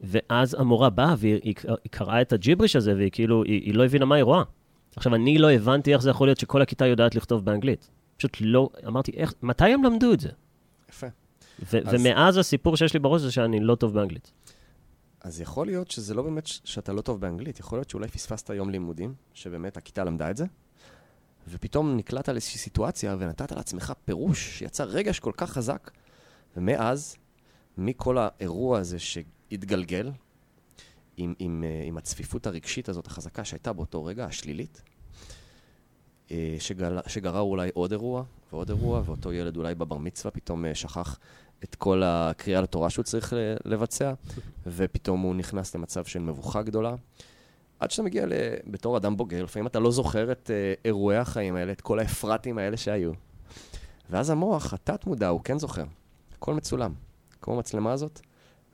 ואז 0.01 0.55
המורה 0.59 0.91
באה 0.91 1.15
והיא 1.19 1.41
היא, 1.43 1.55
היא 1.67 1.91
קראה 1.91 2.21
את 2.21 2.33
הג'יבריש 2.33 2.77
הזה, 2.77 2.95
והיא 2.97 3.11
כאילו, 3.11 3.43
היא, 3.45 3.63
היא 3.63 3.75
לא 3.75 3.85
הבינה 3.85 4.05
מה 4.05 4.15
היא 4.15 4.25
רואה. 4.25 4.43
עכשיו, 4.97 5.15
אני 5.15 5.39
לא 5.39 5.51
הבנתי 5.51 5.93
איך 5.93 6.03
זה 6.03 6.11
יכול 6.11 6.27
להיות 6.29 6.39
שכל 6.39 6.63
הכיתה 6.63 6.87
יודעת 6.87 7.15
לכתוב 7.15 7.45
באנגלית. 7.45 7.91
פשוט 8.17 8.37
לא, 8.41 8.69
אמרתי, 8.87 9.13
איך, 9.17 9.35
מתי 9.43 9.65
הם 9.65 9.85
למדו 9.85 10.13
את 10.13 10.21
זה? 10.21 10.29
יפה. 10.91 11.07
ו- 11.73 11.79
אז- 11.89 11.95
ומאז 11.95 12.37
הסיפור 12.37 12.77
שיש 12.77 12.95
לי 12.95 13.01
בראש 13.01 13.23
זה 13.23 13.33
שאני 13.33 13.61
לא 13.61 13.75
טוב 13.75 13.95
באנגלית. 13.95 14.33
אז 15.21 15.41
יכול 15.41 15.67
להיות 15.67 15.91
שזה 15.91 16.15
לא 16.15 16.23
באמת 16.23 16.47
ש- 16.47 16.61
שאתה 16.65 16.93
לא 16.93 17.01
טוב 17.01 17.21
באנגלית, 17.21 17.61
יכול 17.61 17.79
להיות 17.79 17.91
שאולי 17.91 18.09
פספסת 18.09 18.51
יום 18.51 18.71
לימודים, 18.71 19.15
שבאמת 19.35 19.77
הכיתה 19.77 20.05
למדה 20.05 20.31
את 20.31 20.37
זה, 20.37 20.45
ופתאום 21.51 21.97
נקלעת 21.97 22.29
לאיזושהי 22.29 22.59
סיטואציה 22.59 23.17
ונתת 23.19 23.53
לעצמך 23.53 23.93
פירוש 24.05 24.59
שיצר 24.59 24.85
רגש 24.85 25.19
כל 25.19 25.33
כך 25.37 25.51
חזק, 25.51 25.91
ומאז, 26.57 27.17
מכל 27.79 28.19
האירוע 28.19 28.79
הזה 28.79 28.99
שהתגלגל, 28.99 30.11
עם, 31.17 31.35
עם, 31.39 31.65
אה, 31.67 31.83
עם 31.85 31.99
הצפיפות 31.99 32.47
הרגשית 32.47 32.89
הזאת 32.89 33.07
החזקה 33.07 33.45
שהייתה 33.45 33.73
באותו 33.73 34.05
רגע, 34.05 34.25
השלילית, 34.25 34.83
אה, 36.31 36.57
שגל, 36.59 36.99
שגרר 37.07 37.41
אולי 37.41 37.71
עוד 37.75 37.93
אירוע 37.93 38.25
ועוד 38.53 38.69
אירוע, 38.69 39.03
ואותו 39.05 39.33
ילד 39.33 39.57
אולי 39.57 39.75
בבר 39.75 39.97
מצווה 39.97 40.31
פתאום 40.31 40.65
אה, 40.65 40.75
שכח 40.75 41.19
את 41.65 41.75
כל 41.75 42.03
הקריאה 42.05 42.61
לתורה 42.61 42.91
שהוא 42.91 43.03
צריך 43.03 43.33
לבצע, 43.65 44.13
ופתאום 44.67 45.21
הוא 45.21 45.35
נכנס 45.35 45.75
למצב 45.75 46.05
של 46.05 46.19
מבוכה 46.19 46.63
גדולה. 46.63 46.95
עד 47.81 47.91
שאתה 47.91 48.03
מגיע 48.03 48.27
ל... 48.27 48.33
בתור 48.67 48.97
אדם 48.97 49.17
בוגר, 49.17 49.45
לפעמים 49.45 49.67
אתה 49.67 49.79
לא 49.79 49.91
זוכר 49.91 50.33
את 50.33 50.51
אה, 50.51 50.75
אירועי 50.85 51.17
החיים 51.17 51.57
האלה, 51.57 51.73
את 51.73 51.81
כל 51.81 51.99
האפרטים 51.99 52.59
האלה 52.59 52.77
שהיו. 52.77 53.13
ואז 54.11 54.31
המוח, 54.31 54.75
התת-מודע, 54.75 55.29
הוא 55.29 55.41
כן 55.45 55.59
זוכר. 55.59 55.85
הכל 56.37 56.55
מצולם. 56.55 56.95
כמו 57.43 57.55
המצלמה 57.55 57.93
הזאת, 57.93 58.21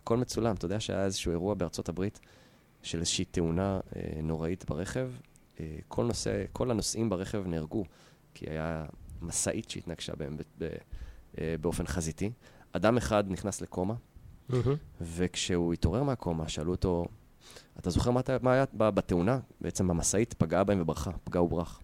הכל 0.02 0.16
מצולם. 0.16 0.54
אתה 0.54 0.64
יודע 0.64 0.80
שהיה 0.80 1.04
איזשהו 1.04 1.32
אירוע 1.32 1.54
בארצות 1.54 1.88
הברית 1.88 2.20
של 2.82 2.98
איזושהי 2.98 3.24
תאונה 3.24 3.80
אה, 3.96 4.02
נוראית 4.22 4.64
ברכב. 4.68 5.10
אה, 5.60 5.76
כל, 5.88 6.04
נושא, 6.04 6.44
כל 6.52 6.70
הנוסעים 6.70 7.08
ברכב 7.08 7.42
נהרגו, 7.46 7.84
כי 8.34 8.50
היה 8.50 8.84
משאית 9.22 9.70
שהתנגשה 9.70 10.16
בהם 10.16 10.36
ב, 10.36 10.42
ב, 10.58 10.68
אה, 11.38 11.54
באופן 11.60 11.86
חזיתי. 11.86 12.30
אדם 12.72 12.96
אחד 12.96 13.24
נכנס 13.30 13.60
לקומה, 13.60 13.94
וכשהוא 15.00 15.72
התעורר 15.72 16.02
מהקומה, 16.02 16.48
שאלו 16.48 16.72
אותו, 16.72 17.04
אתה 17.78 17.90
זוכר 17.90 18.10
מה, 18.10 18.20
מה 18.42 18.52
היה 18.52 18.64
בתאונה? 18.72 19.38
בעצם 19.60 19.90
המשאית 19.90 20.34
פגעה 20.34 20.64
בהם 20.64 20.80
וברחה, 20.80 21.10
פגע 21.24 21.42
וברח. 21.42 21.80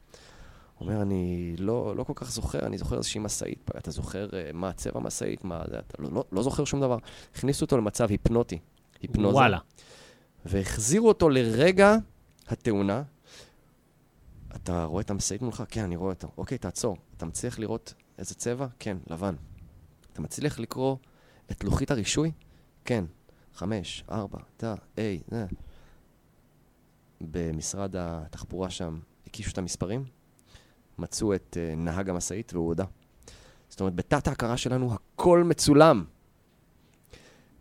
הוא 0.79 0.89
אומר, 0.89 1.03
אני 1.03 1.55
לא, 1.59 1.97
לא 1.97 2.05
כל 2.05 2.13
כך 2.17 2.31
זוכר, 2.31 2.67
אני 2.67 2.79
זוכר 2.79 2.97
איזושהי 2.97 3.21
משאית. 3.21 3.63
פגעה." 3.65 3.81
אתה 3.81 3.91
זוכר 3.91 4.29
אה, 4.33 4.51
מה 4.55 4.73
צבע 4.73 5.01
המשאית? 5.01 5.45
מה 5.45 5.63
זה? 5.71 5.79
אתה 5.79 6.03
לא, 6.03 6.09
לא, 6.13 6.25
לא 6.33 6.43
זוכר 6.43 6.65
שום 6.65 6.81
דבר. 6.81 6.99
הכניסו 7.35 7.65
אותו 7.65 7.77
למצב 7.77 8.11
היפנוטי, 8.11 8.59
היפנוזה. 9.01 9.37
וואלה. 9.37 9.59
והחזירו 10.45 11.09
אותו 11.09 11.29
לרגע 11.29 11.97
התאונה. 12.49 13.03
אתה 14.57 14.85
רואה 14.85 15.03
את 15.03 15.11
המשאית 15.11 15.43
מולך? 15.43 15.63
כן, 15.69 15.83
אני 15.83 15.97
רואה 15.97 16.11
אותה. 16.11 16.27
אוקיי, 16.37 16.59
תעצור. 16.59 16.97
אתה 17.17 17.27
מצליח 17.27 17.59
לראות 17.59 17.95
איזה 18.19 18.35
צבע? 18.35 18.67
כן, 18.79 18.97
לבן. 19.11 19.35
אתה 20.13 20.23
מצליח 20.23 20.59
לקרוא 20.59 20.97
את 21.51 21.65
לוחית 21.65 21.91
הרישוי? 21.91 22.33
כן. 22.85 23.05
חמש, 23.55 24.05
ארבע, 24.11 24.39
תא, 24.57 24.75
איי, 24.99 25.21
זה. 25.29 25.47
במשרד 27.21 27.95
התחבורה 27.99 28.71
שם 28.71 28.99
הקישו 29.27 29.51
את 29.51 29.59
המספרים, 29.59 30.05
מצאו 30.99 31.35
את 31.35 31.57
uh, 31.57 31.77
נהג 31.77 32.11
המשאית 32.11 32.55
והוא 32.55 32.67
הודה. 32.67 32.85
זאת 33.69 33.81
אומרת, 33.81 33.95
בתת 33.95 34.29
ההכרה 34.29 34.57
שלנו 34.57 34.95
הכל 34.95 35.45
מצולם. 35.45 36.05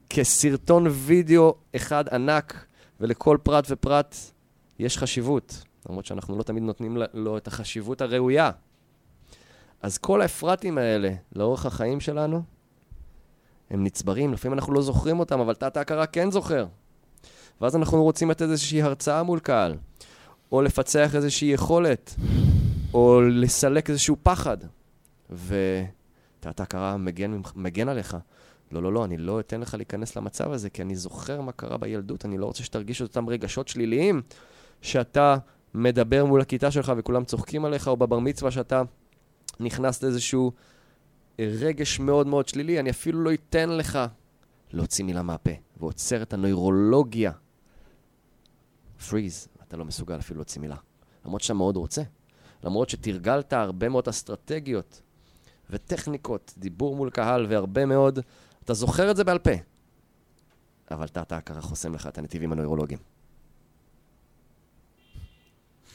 כסרטון 0.10 0.88
וידאו 0.88 1.56
אחד 1.76 2.10
ענק, 2.10 2.66
ולכל 3.00 3.38
פרט 3.44 3.66
ופרט 3.70 4.16
יש 4.80 4.98
חשיבות, 4.98 5.64
למרות 5.90 6.06
שאנחנו 6.06 6.38
לא 6.38 6.44
תמיד 6.44 6.64
נותנים 6.64 6.98
לו 7.14 7.38
את 7.38 7.48
החשיבות 7.48 8.02
הראויה. 8.02 8.52
אז 9.82 9.98
כל 9.98 10.22
האפרטים 10.22 10.78
האלה, 10.78 11.14
לאורך 11.36 11.66
החיים 11.66 12.00
שלנו, 12.00 12.44
הם 13.72 13.84
נצברים, 13.84 14.34
לפעמים 14.34 14.58
אנחנו 14.58 14.74
לא 14.74 14.82
זוכרים 14.82 15.20
אותם, 15.20 15.40
אבל 15.40 15.54
תת 15.54 15.78
ההכרה 15.78 16.06
כן 16.06 16.32
זוכר. 16.32 16.66
ואז 17.62 17.76
אנחנו 17.76 18.04
רוצים 18.04 18.30
לתת 18.30 18.42
איזושהי 18.42 18.82
הרצאה 18.82 19.24
מול 19.24 19.40
קהל, 19.40 19.76
או 20.52 20.62
לפצח 20.62 21.16
איזושהי 21.16 21.48
יכולת, 21.48 22.16
או 22.94 23.22
לסלק 23.22 23.90
איזשהו 23.90 24.16
פחד. 24.24 24.58
ותת 25.30 26.60
ההכרה 26.60 26.98
מגן, 26.98 27.42
מגן 27.56 27.90
עליך. 27.90 28.18
לא, 28.72 28.84
לא, 28.84 28.94
לא, 28.94 29.06
אני 29.06 29.18
לא 29.18 29.40
אתן 29.40 29.62
לך 29.62 29.74
להיכנס 29.74 30.16
למצב 30.16 30.52
הזה, 30.52 30.70
כי 30.70 30.82
אני 30.82 30.96
זוכר 30.96 31.42
מה 31.42 31.52
קרה 31.52 31.78
בילדות, 31.78 32.26
אני 32.26 32.38
לא 32.38 32.46
רוצה 32.46 32.64
שתרגיש 32.64 33.02
את 33.02 33.08
אותם 33.08 33.30
רגשות 33.30 33.68
שליליים 33.68 34.22
שאתה 34.82 35.38
מדבר 35.74 36.26
מול 36.26 36.42
הכיתה 36.42 36.72
שלך 36.72 36.94
וכולם 36.98 37.26
צוחקים 37.26 37.66
עליך, 37.66 37.88
או 37.88 37.98
בבר 37.98 38.20
מצווה 38.20 38.52
שאתה 38.52 38.82
נכנס 39.60 40.04
לאיזשהו 40.04 40.52
רגש 41.48 42.00
מאוד 42.00 42.28
מאוד 42.28 42.48
שלילי, 42.48 42.80
אני 42.80 42.90
אפילו 42.90 43.24
לא 43.24 43.34
אתן 43.34 43.70
לך 43.70 44.00
להוציא 44.72 45.06
מילה 45.06 45.22
מהפה, 45.22 45.52
ועוצר 45.78 46.22
את 46.22 46.34
הנוירולוגיה. 46.34 47.32
פריז, 49.10 49.48
אתה 49.68 49.78
לא 49.78 49.86
מסוגל 49.86 50.20
אפילו 50.20 50.38
להוציא 50.38 50.62
מילה. 50.62 50.76
למרות 51.26 51.42
שאתה 51.42 51.54
מאוד 51.54 51.76
רוצה. 51.76 52.02
למרות 52.64 52.90
שתרגלת 52.90 53.54
הרבה 53.54 53.90
מאוד 53.90 54.08
אסטרטגיות 54.08 55.02
וטכניקות, 55.70 56.54
דיבור 56.58 56.96
מול 56.96 57.10
קהל 57.10 57.46
והרבה 57.50 57.86
מאוד, 57.86 58.20
אתה 58.64 58.74
זוכר 58.74 59.12
את 59.12 59.16
זה 59.16 59.24
בעל 59.24 59.40
פה. 59.40 59.52
אבל 60.92 61.08
תת 61.08 61.32
ההכרה 61.32 61.62
חוסם 61.62 61.94
לך 61.94 62.08
את 62.08 62.18
הנתיבים 62.18 62.52
הנוירולוגיים. 62.52 63.00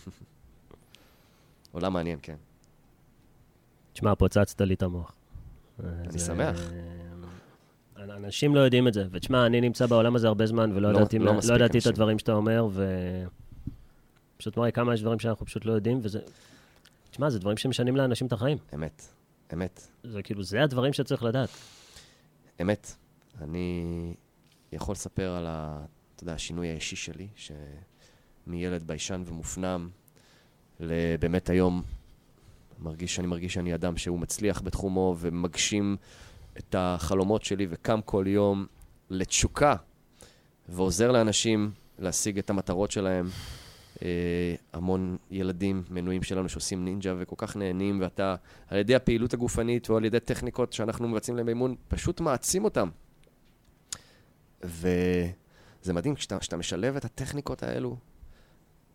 עולם 1.72 1.92
מעניין, 1.92 2.18
כן. 2.22 2.36
תשמע, 3.92 4.14
פוצצת 4.14 4.60
לי 4.60 4.74
את 4.74 4.82
המוח. 4.82 5.14
אני 5.80 6.18
שמח. 6.18 6.70
אנשים 7.96 8.54
לא 8.54 8.60
יודעים 8.60 8.88
את 8.88 8.94
זה. 8.94 9.06
ותשמע, 9.10 9.46
אני 9.46 9.60
נמצא 9.60 9.86
בעולם 9.86 10.16
הזה 10.16 10.26
הרבה 10.26 10.46
זמן, 10.46 10.72
ולא 10.74 10.92
לא- 10.92 10.98
ידעתי 10.98 11.18
לא 11.18 11.32
לא 11.48 11.54
ידעתי 11.54 11.78
את. 11.78 11.86
הדברים 11.86 12.18
שאתה 12.18 12.32
אומר, 12.32 12.68
ו... 12.70 12.84
פשוט 14.36 14.56
מראה 14.56 14.70
כמה 14.70 14.94
יש 14.94 15.00
דברים 15.00 15.18
שאנחנו 15.18 15.46
פשוט 15.46 15.64
לא 15.64 15.72
יודעים, 15.72 16.00
וזה... 16.02 16.20
תשמע, 17.10 17.30
זה 17.30 17.38
דברים 17.38 17.56
שמשנים 17.56 17.96
לאנשים 17.96 18.26
את 18.26 18.32
החיים. 18.32 18.58
אמת, 18.74 19.02
אמת, 19.52 19.88
זה 20.04 20.22
כאילו, 20.22 20.42
זה 20.42 20.62
הדברים 20.62 20.92
שצריך 20.92 21.22
לדעת. 21.22 21.48
אמת. 22.62 22.92
אני 23.40 24.14
יכול 24.72 24.92
לספר 24.92 25.30
על 25.30 25.46
ה... 25.46 25.84
אתה 26.14 26.22
יודע, 26.22 26.32
השינוי 26.32 26.68
האישי 26.70 26.96
שלי, 26.96 27.28
שמילד 27.36 28.86
ביישן 28.86 29.22
ומופנם, 29.26 29.88
לבאמת 30.80 31.50
היום, 31.50 31.82
מרגיש, 32.78 33.18
אני 33.18 33.26
מרגיש 33.26 33.54
שאני 33.54 33.74
אדם 33.74 33.96
שהוא 33.96 34.18
מצליח 34.18 34.62
בתחומו 34.62 35.16
ומגשים 35.18 35.96
את 36.58 36.74
החלומות 36.78 37.44
שלי 37.44 37.66
וקם 37.70 38.00
כל 38.04 38.24
יום 38.26 38.66
לתשוקה 39.10 39.74
ועוזר 40.68 41.12
לאנשים 41.12 41.70
להשיג 41.98 42.38
את 42.38 42.50
המטרות 42.50 42.90
שלהם. 42.90 43.28
אה, 44.02 44.54
המון 44.72 45.16
ילדים 45.30 45.82
מנויים 45.90 46.22
שלנו 46.22 46.48
שעושים 46.48 46.84
נינג'ה 46.84 47.14
וכל 47.18 47.36
כך 47.38 47.56
נהנים, 47.56 48.00
ואתה, 48.00 48.34
על 48.68 48.78
ידי 48.78 48.94
הפעילות 48.94 49.34
הגופנית 49.34 49.90
או 49.90 49.96
על 49.96 50.04
ידי 50.04 50.20
טכניקות 50.20 50.72
שאנחנו 50.72 51.08
מבצעים 51.08 51.36
להם 51.36 51.46
באימון, 51.46 51.74
פשוט 51.88 52.20
מעצים 52.20 52.64
אותם. 52.64 52.88
וזה 54.62 55.92
מדהים, 55.92 56.14
כשאתה, 56.14 56.56
משלב 56.56 56.96
את 56.96 57.04
הטכניקות 57.04 57.62
האלו 57.62 57.96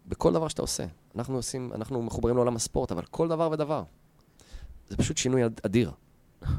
בכל 0.07 0.33
דבר 0.33 0.47
שאתה 0.47 0.61
עושה. 0.61 0.85
אנחנו 1.15 1.35
עושים, 1.35 1.71
אנחנו 1.75 2.01
מחוברים 2.01 2.35
לעולם 2.35 2.55
הספורט, 2.55 2.91
אבל 2.91 3.03
כל 3.11 3.27
דבר 3.27 3.49
ודבר. 3.51 3.83
זה 4.87 4.97
פשוט 4.97 5.17
שינוי 5.17 5.45
אד- 5.45 5.59
אדיר. 5.65 5.91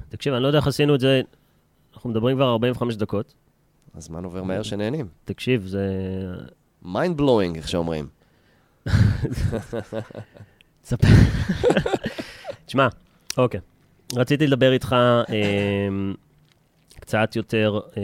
תקשיב, 0.09 0.35
אני 0.35 0.43
לא 0.43 0.47
יודע 0.49 0.59
איך 0.59 0.67
עשינו 0.67 0.95
את 0.95 1.01
זה, 1.01 1.21
אנחנו 1.95 2.11
מדברים 2.11 2.37
כבר 2.37 2.51
45 2.53 2.97
דקות. 2.97 3.35
הזמן 3.95 4.25
עובר 4.25 4.43
מהר 4.43 4.63
שנהנים. 4.63 5.09
תקשיב, 5.25 5.67
זה... 5.67 5.87
mind 6.85 7.19
blowing, 7.19 7.57
איך 7.57 7.69
שאומרים. 7.69 8.09
תשמע, 12.67 12.89
אוקיי. 13.39 13.61
רציתי 14.15 14.47
לדבר 14.47 14.73
איתך 14.73 14.93
אה, 14.93 15.25
קצת 17.11 17.37
יותר, 17.37 17.81
אה, 17.97 18.03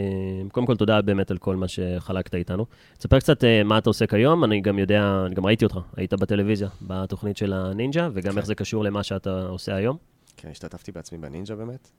קודם 0.51 0.65
כל 0.65 0.75
תודה 0.75 1.01
באמת 1.01 1.31
על 1.31 1.37
כל 1.37 1.55
מה 1.55 1.67
שחלקת 1.67 2.35
איתנו. 2.35 2.65
תספר 2.97 3.19
קצת 3.19 3.43
אה, 3.43 3.63
מה 3.63 3.77
אתה 3.77 3.89
עושה 3.89 4.07
כיום, 4.07 4.43
אני 4.43 4.61
גם 4.61 4.79
יודע, 4.79 5.23
אני 5.25 5.35
גם 5.35 5.45
ראיתי 5.45 5.65
אותך, 5.65 5.79
היית 5.95 6.13
בטלוויזיה, 6.13 6.69
בתוכנית 6.81 7.37
של 7.37 7.53
הנינג'ה, 7.53 8.09
וגם 8.13 8.31
כן. 8.31 8.37
איך 8.37 8.45
זה 8.45 8.55
קשור 8.55 8.83
למה 8.83 9.03
שאתה 9.03 9.41
עושה 9.41 9.75
היום. 9.75 9.97
כן, 10.37 10.49
השתתפתי 10.49 10.91
בעצמי 10.91 11.17
בנינג'ה 11.17 11.55
באמת, 11.55 11.91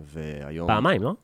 והיום... 0.00 0.68
פעמיים, 0.68 1.02
לא? 1.02 1.14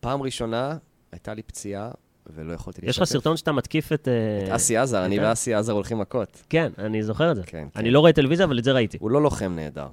פעם 0.00 0.22
ראשונה 0.22 0.76
הייתה 1.12 1.34
לי 1.34 1.42
פציעה, 1.42 1.90
ולא 2.26 2.52
יכולתי 2.52 2.80
להשתתף. 2.80 2.90
יש 2.90 2.98
לך 2.98 3.04
סרטון 3.04 3.36
שאתה 3.36 3.52
מתקיף 3.52 3.92
את... 3.92 4.08
אה, 4.08 4.46
את 4.46 4.50
אסי 4.50 4.76
עזר, 4.76 5.04
אני 5.04 5.20
ואסי 5.20 5.54
עזר 5.54 5.72
הולכים 5.72 5.98
מכות. 5.98 6.42
כן, 6.48 6.72
אני 6.78 7.02
זוכר 7.02 7.30
את 7.30 7.36
זה. 7.36 7.42
כן, 7.46 7.68
אני 7.76 7.84
כן. 7.88 7.92
לא 7.92 8.00
רואה 8.00 8.12
טלוויזיה, 8.12 8.46
אבל 8.46 8.58
את 8.58 8.64
זה 8.64 8.72
ראיתי. 8.72 8.98
הוא 9.00 9.10
לא 9.10 9.22
לוחם 9.22 9.52
נהדר, 9.56 9.88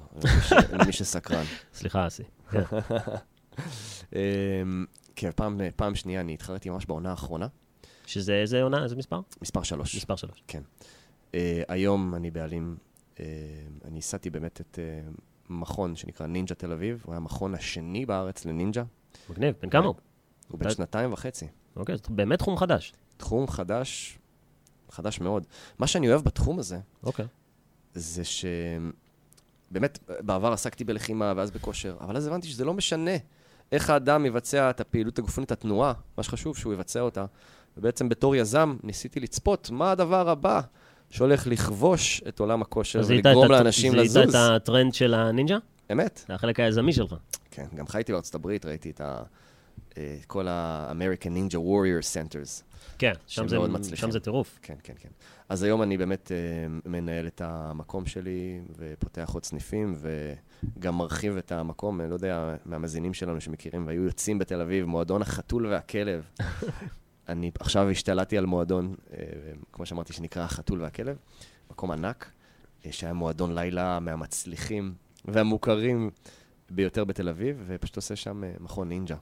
למי 0.74 0.92
שסקרן. 0.92 1.44
סליחה, 1.74 2.08
אסי. 2.08 2.24
כן. 4.14 4.20
אמ, 4.62 4.86
כן, 5.16 5.30
פעם, 5.36 5.62
פעם 5.76 5.96
שנייה 5.96 6.22
אני 6.22 6.34
התחרתי 6.34 6.70
ממש 6.70 6.86
בעונה 6.86 7.12
האחרונה, 7.12 7.48
שזה 8.06 8.34
איזה 8.34 8.64
עונה, 8.64 8.84
איזה 8.84 8.96
מספר? 8.96 9.22
מספר 9.42 9.64
שלוש. 9.64 9.96
מספר 9.96 10.16
שלוש. 10.16 10.44
אה, 11.36 11.64
היום 11.68 12.16
אני 12.16 12.32
בעלים, 12.32 12.78
אה, 13.20 13.26
אני 13.86 13.96
ייסדתי 13.96 14.30
באמת 14.30 14.62
את 14.62 14.80
אה, 14.80 15.10
מכון 15.50 15.96
שנקרא 15.96 16.28
נינג'ה 16.28 16.56
תל 16.56 16.72
אביב, 16.72 17.02
הוא 17.06 17.14
היה 17.14 17.18
המכון 17.18 17.56
השני 17.56 18.06
בארץ 18.06 18.46
לנינג'ה, 18.46 18.84
מגניב, 19.30 19.56
בן 19.62 19.70
כמה 19.70 19.86
הוא? 19.86 19.96
הוא 20.48 20.60
בן 20.60 20.70
שנתיים 20.70 21.14
וחצי. 21.14 21.48
אוקיי, 21.76 21.96
זה 21.98 22.04
באמת 22.10 22.40
תחום 22.40 22.58
חדש. 22.58 22.94
תחום 23.18 23.48
חדש, 23.48 24.20
חדש 24.90 25.20
מאוד. 25.20 25.46
מה 25.80 25.88
שאני 25.88 26.10
אוהב 26.10 26.22
בתחום 26.22 26.60
הזה, 26.60 26.80
אוקיי. 27.04 27.26
זה 27.94 28.24
ש... 28.24 28.46
באמת, 29.72 30.00
בעבר 30.20 30.54
עסקתי 30.54 30.84
בלחימה 30.84 31.34
ואז 31.38 31.52
בכושר, 31.52 31.98
אבל 32.00 32.18
אז 32.18 32.28
הבנתי 32.28 32.48
שזה 32.48 32.66
לא 32.66 32.74
משנה 32.74 33.12
איך 33.74 33.90
האדם 33.90 34.26
יבצע 34.26 34.70
את 34.70 34.82
הפעילות 34.82 35.20
הגופנית, 35.20 35.52
התנועה, 35.52 35.94
מה 36.18 36.24
שחשוב 36.24 36.58
שהוא 36.58 36.74
יבצע 36.74 37.00
אותה. 37.00 37.26
ובעצם 37.78 38.10
בתור 38.10 38.36
יזם 38.36 38.76
ניסיתי 38.84 39.20
לצפות 39.20 39.70
מה 39.72 39.92
הדבר 39.92 40.30
הבא 40.30 40.62
שהולך 41.10 41.48
לכבוש 41.48 42.22
את 42.28 42.40
עולם 42.40 42.62
הכושר 42.62 43.02
זיהית 43.02 43.26
ולגרום 43.26 43.52
לאנשים 43.52 43.92
זיהית 43.92 44.06
לזוז. 44.06 44.36
את 44.36 44.42
הטרנד 44.56 44.94
של 44.94 45.14
הנינג'ה? 45.14 45.58
אמת, 45.92 46.26
זה 46.28 46.34
החלק 46.34 46.60
היזמי 46.60 46.94
שלך. 46.94 47.16
כן. 47.52 47.66
גם 47.76 47.88
חייתי 47.88 48.12
בארצות 48.12 48.36
הברית, 48.36 48.66
ראיתי 48.66 48.90
את 48.90 49.02
ה... 49.02 49.24
אה, 49.98 50.18
כל 50.28 50.48
ה-American 50.48 51.30
Ninja 51.30 51.58
Warrior 51.58 52.04
Centers. 52.14 52.64
כן, 52.98 53.14
שם 53.28 53.48
זה. 53.48 53.58
שם 53.96 54.12
זה 54.12 54.20
טירוף. 54.20 54.60
כן, 54.62 54.76
כן, 54.84 54.94
כן. 55.00 55.10
אז 55.50 55.64
היום 55.64 55.82
אני 55.82 55.98
באמת 55.98 56.32
uh, 56.32 56.90
מנהל 56.90 57.28
את 57.28 57.42
המקום 57.42 58.06
שלי 58.06 58.62
ופותח 58.78 59.30
עוד 59.34 59.44
סניפים 59.44 59.96
וגם 60.78 60.98
מרחיב 60.98 61.38
את 61.38 61.52
המקום, 61.52 62.02
אני 62.02 62.10
לא 62.10 62.16
יודע, 62.16 62.56
מהמאזינים 62.66 63.14
שלנו 63.14 63.42
שמכירים 63.42 63.88
והיו 63.88 64.04
יוצאים 64.04 64.40
בתל 64.40 64.62
אביב, 64.62 64.86
מועדון 64.86 65.22
החתול 65.22 65.68
והכלב. 65.68 66.30
אני 67.30 67.52
עכשיו 67.60 67.90
השתלטתי 67.90 68.38
על 68.38 68.46
מועדון, 68.46 68.96
uh, 68.96 69.14
כמו 69.72 69.86
שאמרתי, 69.86 70.14
שנקרא 70.14 70.44
החתול 70.44 70.82
והכלב, 70.82 71.18
מקום 71.72 71.92
ענק, 71.92 72.32
uh, 72.82 72.88
שהיה 72.92 73.14
מועדון 73.14 73.56
לילה 73.56 74.00
מהמצליחים 74.00 74.94
והמוכרים 75.26 76.10
ביותר 76.70 77.04
בתל 77.04 77.30
אביב, 77.30 77.64
ופשוט 77.68 77.96
עושה 77.96 78.16
שם 78.16 78.44
uh, 78.44 78.64
מכון 78.64 78.90
נינג'ה. 78.90 79.16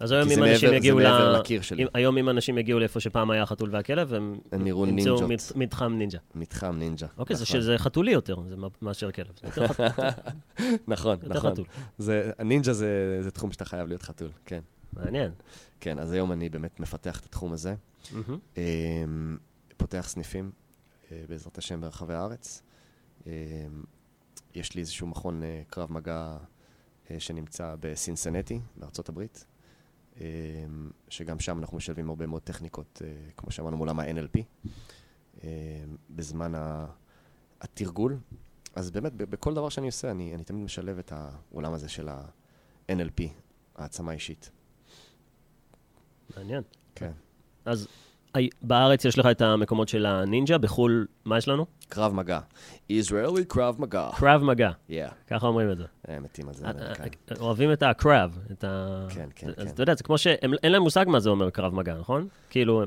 אז 0.00 0.12
היום 0.12 0.28
כי 0.28 0.34
אם 0.34 0.44
זה 0.44 0.52
אנשים 0.52 0.72
יגיעו 0.72 0.98
זה 0.98 1.04
ל... 1.04 1.10
מעבר 1.10 1.40
לקיר 1.40 1.62
שלי. 1.62 1.84
היום 1.94 2.18
אם 2.18 2.28
אנשים 2.28 2.58
יגיעו 2.58 2.78
לאיפה 2.78 3.00
שפעם 3.00 3.30
היה 3.30 3.42
החתול 3.42 3.70
והכלב, 3.72 4.14
הם 4.14 4.66
ימצאו 4.66 5.16
מתחם 5.56 5.92
נינג'ה. 5.92 6.18
מתחם 6.34 6.76
נינג'ה. 6.78 7.06
אוקיי, 7.18 7.36
זה 7.36 7.44
נכון. 7.44 7.78
חתולי 7.78 8.12
יותר, 8.12 8.36
זה 8.48 8.54
מאשר 8.82 9.10
כלב. 9.10 9.26
זה. 9.42 9.66
נכון, 10.88 11.16
נכון. 11.22 11.52
חתול. 11.52 11.64
זה, 11.98 12.30
זה, 12.62 13.18
זה 13.22 13.30
תחום 13.30 13.52
שאתה 13.52 13.64
חייב 13.64 13.88
להיות 13.88 14.02
חתול, 14.02 14.30
כן. 14.44 14.60
מעניין. 14.92 15.30
כן, 15.80 15.98
אז 15.98 16.12
היום 16.12 16.32
אני 16.32 16.48
באמת 16.48 16.80
מפתח 16.80 17.20
את 17.20 17.24
התחום 17.24 17.52
הזה. 17.52 17.74
אמ, 18.56 19.36
פותח 19.76 20.04
סניפים, 20.08 20.50
אה, 21.12 21.24
בעזרת 21.28 21.58
השם, 21.58 21.80
ברחבי 21.80 22.14
הארץ. 22.14 22.62
אמ, 23.26 23.32
יש 24.54 24.74
לי 24.74 24.80
איזשהו 24.80 25.06
מכון 25.06 25.42
אה, 25.42 25.62
קרב 25.70 25.92
מגע 25.92 26.36
אה, 27.10 27.20
שנמצא 27.20 27.74
בסינסנטי, 27.80 28.60
בארצות 28.76 29.08
הברית, 29.08 29.44
שגם 31.08 31.40
שם 31.40 31.58
אנחנו 31.58 31.76
משלבים 31.76 32.08
הרבה 32.08 32.26
מאוד 32.26 32.42
טכניקות, 32.42 33.02
אה, 33.04 33.30
כמו 33.36 33.50
שאמרנו, 33.50 33.76
מעולם 33.76 34.00
ה-NLP, 34.00 34.38
אמ, 35.44 35.48
בזמן 36.10 36.52
התרגול. 37.60 38.18
אז 38.74 38.90
באמת, 38.90 39.14
בכל 39.14 39.54
דבר 39.54 39.68
שאני 39.68 39.86
עושה, 39.86 40.10
אני, 40.10 40.34
אני 40.34 40.44
תמיד 40.44 40.64
משלב 40.64 40.98
את 40.98 41.12
העולם 41.12 41.72
הזה 41.72 41.88
של 41.88 42.08
ה-NLP, 42.08 43.22
העצמה 43.76 44.12
אישית. 44.12 44.50
מעניין. 46.36 46.62
כן. 46.94 47.12
אז 47.64 47.88
בארץ 48.62 49.04
יש 49.04 49.18
לך 49.18 49.26
את 49.26 49.42
המקומות 49.42 49.88
של 49.88 50.06
הנינג'ה, 50.06 50.58
בחו"ל, 50.58 51.06
מה 51.24 51.38
יש 51.38 51.48
לנו? 51.48 51.66
קרב 51.88 52.14
מגע. 52.14 52.38
Israeli 52.92 53.44
קרב 53.48 53.76
מגע. 53.80 54.08
קרב 54.16 54.42
מגע, 54.42 54.70
Yeah, 54.90 54.92
ככה 55.26 55.46
אומרים 55.46 55.70
את 55.72 55.76
זה. 55.78 55.84
הם 56.08 56.22
מתים 56.22 56.48
על 56.48 56.54
זה, 56.54 56.64
אה. 56.66 56.70
אה, 56.70 57.36
אוהבים 57.40 57.72
את 57.72 57.82
הקרב, 57.82 58.38
את 58.52 58.64
ה... 58.64 59.06
כן, 59.08 59.28
כן, 59.34 59.48
אז 59.48 59.54
כן. 59.64 59.66
אתה 59.66 59.82
יודע, 59.82 59.94
זה 59.94 60.02
כמו 60.02 60.18
שהם, 60.18 60.52
אין 60.62 60.72
להם 60.72 60.82
מושג 60.82 61.04
מה 61.08 61.20
זה 61.20 61.30
אומר 61.30 61.50
קרב 61.50 61.74
מגע, 61.74 61.94
נכון? 62.00 62.28
כאילו, 62.50 62.82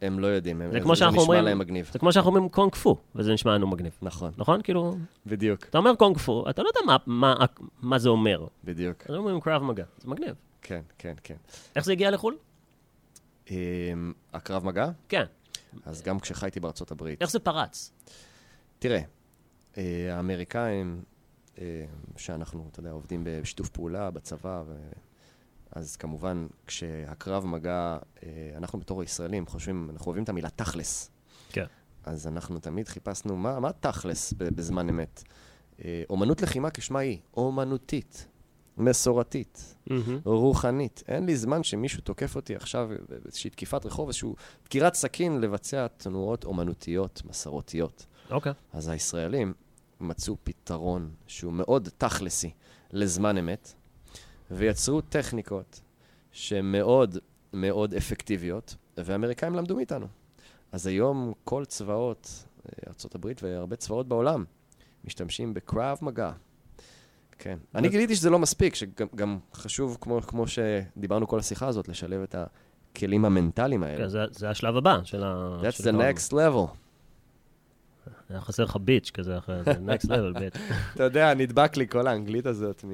הם- 0.00 0.18
לא 0.18 0.26
יודעים, 0.26 0.62
זה 0.94 1.06
נשמע 1.10 1.42
להם 1.42 1.58
מגניב. 1.58 1.88
זה 1.92 1.98
כמו 1.98 2.12
שאנחנו 2.12 2.28
אומרים 2.30 2.48
קונג 2.48 2.74
פו, 2.74 2.96
וזה 3.14 3.32
נשמע 3.32 3.54
לנו 3.54 3.66
מגניב. 3.66 3.92
נכון, 4.02 4.30
נכון? 4.36 4.62
כאילו, 4.62 4.96
בדיוק, 5.26 5.64
אתה 5.70 5.78
אומר 5.78 5.94
קונג 5.94 6.16
פו, 6.18 6.44
אתה 6.50 6.62
לא 6.62 6.68
יודע 6.68 6.94
מה 7.82 7.98
זה 7.98 8.08
אומר. 8.08 8.46
בדיוק. 8.64 8.96
אז 9.08 9.14
אומרים 9.14 9.40
קרב 9.40 9.62
מגע, 9.62 9.84
זה 9.98 10.08
מגניב. 10.10 10.34
כן, 10.62 10.80
כן, 10.98 11.14
כן. 11.24 11.34
איך 11.76 11.84
זה 11.84 11.92
הגיע 11.92 12.10
לחו"ל? 12.10 12.36
הקרב 14.32 14.64
מגע, 14.64 14.90
כן. 15.08 15.24
אז 15.84 16.02
גם 16.02 16.20
כשחייתי 16.20 16.60
בארצות 16.60 16.90
הברית. 16.90 17.22
איך 17.22 17.30
זה 17.30 17.38
פרץ? 17.38 17.92
תראה, 18.78 19.00
אה, 19.78 20.16
האמריקאים, 20.16 21.02
אה, 21.58 21.84
שאנחנו, 22.16 22.68
אתה 22.70 22.80
יודע, 22.80 22.90
עובדים 22.90 23.22
בשיתוף 23.26 23.68
פעולה 23.68 24.10
בצבא, 24.10 24.62
ו... 24.66 24.74
אז 25.72 25.96
כמובן, 25.96 26.46
כשהקרב 26.66 27.46
מגע, 27.46 27.98
אה, 28.22 28.28
אנחנו 28.56 28.78
בתור 28.78 29.02
ישראלים 29.02 29.46
חושבים, 29.46 29.90
אנחנו 29.90 30.06
אוהבים 30.06 30.24
את 30.24 30.28
המילה 30.28 30.50
תכלס. 30.50 31.10
כן. 31.52 31.64
אז 32.04 32.26
אנחנו 32.26 32.58
תמיד 32.58 32.88
חיפשנו, 32.88 33.36
מה, 33.36 33.60
מה 33.60 33.72
תכלס 33.72 34.32
בזמן 34.32 34.88
אמת? 34.88 35.22
אומנות 36.10 36.42
לחימה 36.42 36.70
כשמה 36.70 36.98
היא, 36.98 37.18
אומנותית, 37.34 38.26
מסורתית, 38.80 39.74
רוחנית. 40.24 41.02
אין 41.08 41.26
לי 41.26 41.36
זמן 41.36 41.62
שמישהו 41.62 42.00
תוקף 42.00 42.36
אותי 42.36 42.56
עכשיו 42.56 42.88
באיזושהי 43.08 43.50
תקיפת 43.50 43.86
רחוב, 43.86 44.08
איזושהי 44.08 44.28
דקירת 44.64 44.94
סכין 44.94 45.40
לבצע 45.40 45.86
תנועות 45.88 46.44
אומנותיות, 46.44 47.22
מסורתיות. 47.24 48.06
אוקיי. 48.30 48.52
אז 48.72 48.88
הישראלים 48.88 49.52
מצאו 50.00 50.36
פתרון 50.44 51.10
שהוא 51.26 51.52
מאוד 51.52 51.88
תכלסי 51.98 52.50
לזמן 52.92 53.38
אמת, 53.38 53.72
ויצרו 54.50 55.00
טכניקות 55.00 55.80
שהן 56.32 56.72
מאוד 56.72 57.18
מאוד 57.52 57.94
אפקטיביות, 57.94 58.76
והאמריקאים 58.96 59.54
למדו 59.54 59.76
מאיתנו. 59.76 60.06
אז 60.72 60.86
היום 60.86 61.32
כל 61.44 61.64
צבאות 61.64 62.44
אה, 62.66 62.72
ארה"ב 62.86 63.32
והרבה 63.42 63.76
צבאות 63.76 64.08
בעולם 64.08 64.44
משתמשים 65.04 65.54
בקרב 65.54 65.98
מגע. 66.02 66.32
כן. 67.40 67.58
אני 67.74 67.88
גיליתי 67.88 68.16
שזה 68.16 68.30
לא 68.30 68.38
מספיק, 68.38 68.74
שגם 68.74 69.38
חשוב, 69.54 69.98
כמו, 70.00 70.22
כמו 70.22 70.44
שדיברנו 70.46 71.28
כל 71.28 71.38
השיחה 71.38 71.68
הזאת, 71.68 71.88
לשלב 71.88 72.22
את 72.22 72.34
הכלים 72.94 73.24
המנטליים 73.24 73.82
האלה. 73.82 73.98
כן, 73.98 74.08
זה, 74.08 74.24
זה 74.30 74.50
השלב 74.50 74.76
הבא 74.76 75.00
של 75.04 75.24
ה... 75.24 75.58
That's 75.62 75.82
the 75.82 75.92
next 75.92 76.32
level. 76.32 76.76
היה 78.30 78.40
חסר 78.40 78.64
לך 78.64 78.76
ביץ' 78.76 79.10
כזה 79.10 79.38
אחרי 79.38 79.64
זה, 79.64 79.72
next 79.72 80.06
level 80.06 80.38
ביץ'. 80.38 80.54
אתה 80.94 81.04
יודע, 81.04 81.34
נדבק 81.34 81.76
לי 81.76 81.88
כל 81.88 82.06
האנגלית 82.06 82.46
הזאת 82.46 82.84
מ... 82.84 82.90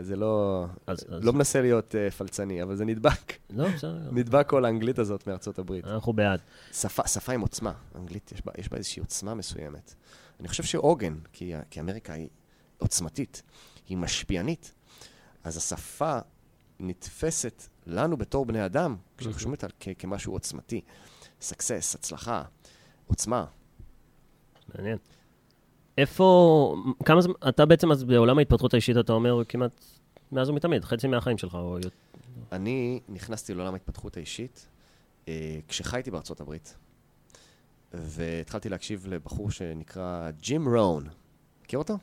זה 0.00 0.16
לא... 0.16 0.64
אז, 0.86 1.06
אז... 1.08 1.24
לא 1.24 1.32
מנסה 1.32 1.60
להיות 1.60 1.94
uh, 1.94 2.14
פלצני, 2.14 2.62
אבל 2.62 2.76
זה 2.76 2.84
נדבק. 2.84 3.32
לא, 3.50 3.68
בסדר. 3.68 4.10
נדבק 4.12 4.48
כל 4.48 4.64
האנגלית 4.64 4.98
הזאת 4.98 5.26
מארצות 5.26 5.58
הברית. 5.58 5.84
אנחנו 5.86 6.12
בעד. 6.12 6.40
שפה, 6.72 7.08
שפה 7.08 7.32
עם 7.32 7.40
עוצמה. 7.40 7.72
אנגלית, 7.96 8.32
יש 8.34 8.46
בה, 8.46 8.52
יש 8.58 8.68
בה 8.68 8.76
איזושהי 8.76 9.00
עוצמה 9.00 9.34
מסוימת. 9.34 9.94
אני 10.40 10.48
חושב 10.48 10.62
שעוגן, 10.62 11.14
כי, 11.32 11.52
כי 11.70 11.80
אמריקה 11.80 12.12
היא 12.12 12.28
עוצמתית, 12.82 13.42
היא 13.88 13.96
משפיענית, 13.96 14.72
אז 15.44 15.56
השפה 15.56 16.18
נתפסת 16.80 17.62
לנו 17.86 18.16
בתור 18.16 18.46
בני 18.46 18.64
אדם, 18.66 18.96
כשאנחנו 19.18 19.40
שומעים 19.40 19.54
אותה 19.62 19.94
כמשהו 19.98 20.32
עוצמתי. 20.32 20.80
סקסס, 21.40 21.94
הצלחה, 21.94 22.42
עוצמה. 23.06 23.44
מעניין. 24.74 24.98
איפה, 25.98 26.76
כמה 27.04 27.20
זמן, 27.20 27.34
אתה 27.48 27.66
בעצם, 27.66 27.92
אז 27.92 28.04
בעולם 28.04 28.38
ההתפתחות 28.38 28.74
האישית, 28.74 28.96
אתה 28.96 29.12
אומר 29.12 29.44
כמעט 29.48 29.84
מאז 30.32 30.48
ומתמיד, 30.48 30.84
חצי 30.84 31.08
מהחיים 31.08 31.38
שלך, 31.38 31.54
או... 31.54 31.78
אני 32.52 33.00
נכנסתי 33.08 33.54
לעולם 33.54 33.72
ההתפתחות 33.72 34.16
האישית 34.16 34.66
אה, 35.28 35.58
כשחייתי 35.68 36.10
בארצות 36.10 36.40
הברית, 36.40 36.76
והתחלתי 37.92 38.68
להקשיב 38.68 39.06
לבחור 39.06 39.50
שנקרא 39.50 40.30
ג'ים 40.40 40.68
רון. 40.68 41.08
מכיר 41.62 41.78
אותו? 41.78 41.98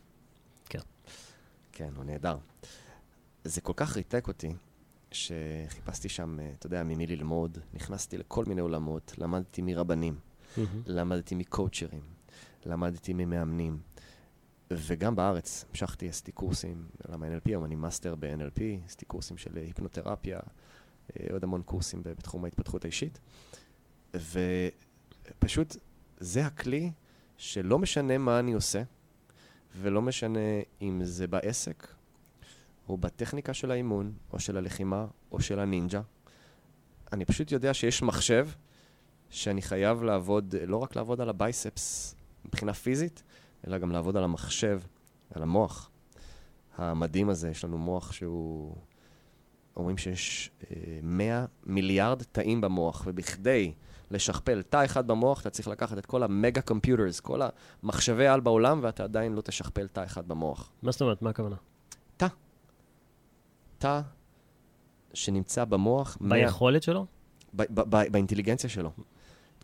כן. 1.79 1.89
הוא 1.95 2.05
נהדר. 2.05 2.37
זה 3.43 3.61
כל 3.61 3.73
כך 3.75 3.95
ריתק 3.95 4.27
אותי, 4.27 4.53
שחיפשתי 5.11 6.09
שם, 6.09 6.39
אה, 6.39 6.51
אתה 6.59 6.65
יודע, 6.65 6.83
ממי 6.83 7.07
ללמוד, 7.07 7.57
נכנסתי 7.73 8.17
לכל 8.17 8.45
מיני 8.45 8.61
עולמות, 8.61 9.13
למדתי 9.17 9.61
מרבנים, 9.61 10.15
mm-hmm. 10.15 10.59
למדתי 10.85 11.35
מקואוצ'רים, 11.35 12.01
למדתי 12.65 13.13
ממאמנים, 13.13 13.79
וגם 14.71 15.15
בארץ 15.15 15.65
המשכתי, 15.69 16.09
עשיתי 16.09 16.31
קורסים, 16.31 16.85
למה 17.09 17.27
NLP, 17.27 17.41
היום 17.45 17.65
אני 17.65 17.75
מאסטר 17.75 18.15
ב-NLP, 18.15 18.61
עשיתי 18.85 19.05
קורסים 19.05 19.37
של 19.37 19.57
היפנותרפיה, 19.57 20.39
אה, 21.19 21.27
עוד 21.31 21.43
המון 21.43 21.61
קורסים 21.61 22.03
בתחום 22.03 22.45
ההתפתחות 22.45 22.83
האישית, 22.83 23.19
ופשוט 24.13 25.75
זה 26.17 26.45
הכלי 26.45 26.91
שלא 27.37 27.79
משנה 27.79 28.17
מה 28.17 28.39
אני 28.39 28.53
עושה, 28.53 28.83
ולא 29.75 30.01
משנה 30.01 30.39
אם 30.81 31.01
זה 31.03 31.27
בעסק, 31.27 31.87
או 32.89 32.97
בטכניקה 32.97 33.53
של 33.53 33.71
האימון, 33.71 34.13
או 34.33 34.39
של 34.39 34.57
הלחימה, 34.57 35.05
או 35.31 35.41
של 35.41 35.59
הנינג'ה. 35.59 36.01
אני 37.13 37.25
פשוט 37.25 37.51
יודע 37.51 37.73
שיש 37.73 38.01
מחשב 38.01 38.47
שאני 39.29 39.61
חייב 39.61 40.03
לעבוד, 40.03 40.55
לא 40.67 40.77
רק 40.77 40.95
לעבוד 40.95 41.21
על 41.21 41.29
הבייספס 41.29 42.15
מבחינה 42.45 42.73
פיזית, 42.73 43.23
אלא 43.67 43.77
גם 43.77 43.91
לעבוד 43.91 44.17
על 44.17 44.23
המחשב, 44.23 44.81
על 45.35 45.41
המוח. 45.41 45.89
המדהים 46.77 47.29
הזה, 47.29 47.49
יש 47.49 47.63
לנו 47.63 47.77
מוח 47.77 48.11
שהוא... 48.11 48.75
אומרים 49.75 49.97
שיש 49.97 50.51
אה, 50.71 50.75
100 51.03 51.45
מיליארד 51.65 52.23
תאים 52.23 52.61
במוח, 52.61 53.03
ובכדי 53.05 53.73
לשכפל 54.11 54.61
תא 54.61 54.85
אחד 54.85 55.07
במוח, 55.07 55.41
אתה 55.41 55.49
צריך 55.49 55.67
לקחת 55.67 55.97
את 55.97 56.05
כל 56.05 56.23
המגה 56.23 56.61
קומפיוטרס, 56.61 57.19
כל 57.19 57.41
המחשבי 57.83 58.27
על 58.27 58.39
בעולם, 58.39 58.79
ואתה 58.83 59.03
עדיין 59.03 59.33
לא 59.33 59.41
תשכפל 59.41 59.87
תא 59.87 60.03
אחד 60.03 60.27
במוח. 60.27 60.71
מה 60.81 60.91
זאת 60.91 61.01
אומרת? 61.01 61.21
מה 61.21 61.29
הכוונה? 61.29 61.55
תא. 62.17 62.27
תא 63.77 64.01
שנמצא 65.13 65.65
במוח... 65.65 66.17
ביכולת 66.21 66.73
100... 66.75 66.81
שלו? 66.81 67.05
באינטליגנציה 68.11 68.69
שלו. 68.69 68.91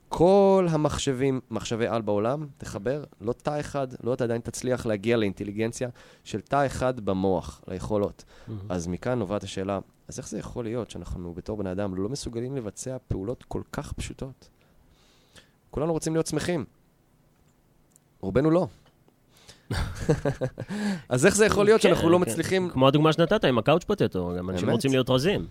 כל 0.09 0.67
המחשבים, 0.69 1.41
מחשבי 1.51 1.87
על 1.87 2.01
בעולם, 2.01 2.47
תחבר, 2.57 3.03
לא 3.21 3.33
תא 3.33 3.59
אחד, 3.59 3.87
לא 4.03 4.13
אתה 4.13 4.23
עדיין 4.23 4.41
תצליח 4.41 4.85
להגיע 4.85 5.17
לאינטליגנציה 5.17 5.89
של 6.23 6.41
תא 6.41 6.65
אחד 6.65 6.99
במוח, 6.99 7.61
ליכולות. 7.67 8.23
Mm-hmm. 8.27 8.51
אז 8.69 8.87
מכאן 8.87 9.19
נובעת 9.19 9.43
השאלה, 9.43 9.79
אז 10.07 10.19
איך 10.19 10.29
זה 10.29 10.39
יכול 10.39 10.63
להיות 10.63 10.91
שאנחנו 10.91 11.33
בתור 11.33 11.57
בני 11.57 11.71
אדם 11.71 11.95
לא 11.95 12.09
מסוגלים 12.09 12.55
לבצע 12.55 12.97
פעולות 13.07 13.43
כל 13.43 13.61
כך 13.71 13.93
פשוטות? 13.93 14.49
כולנו 15.71 15.93
רוצים 15.93 16.13
להיות 16.13 16.27
שמחים. 16.27 16.65
רובנו 18.21 18.51
לא. 18.51 18.67
אז 21.09 21.25
איך 21.25 21.35
זה 21.35 21.45
יכול 21.45 21.65
להיות 21.65 21.81
שאנחנו 21.81 22.09
לא 22.09 22.17
כן, 22.17 22.25
כן. 22.25 22.31
מצליחים... 22.31 22.69
כמו 22.69 22.87
הדוגמה 22.87 23.13
שנתת 23.13 23.45
עם 23.45 23.57
הקאוץ' 23.57 23.83
פוטטו, 23.83 24.33
גם 24.37 24.49
אנשים 24.49 24.69
רוצים 24.69 24.91
להיות 24.91 25.09
רזים. 25.09 25.47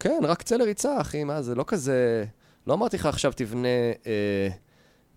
כן, 0.00 0.20
רק 0.22 0.42
צא 0.42 0.56
לריצה, 0.56 1.00
אחי, 1.00 1.24
מה, 1.24 1.42
זה 1.42 1.54
לא 1.54 1.64
כזה... 1.66 2.24
לא 2.66 2.74
אמרתי 2.74 2.96
לך 2.96 3.06
עכשיו 3.06 3.32
תבנה, 3.36 3.68
אה, 4.06 4.48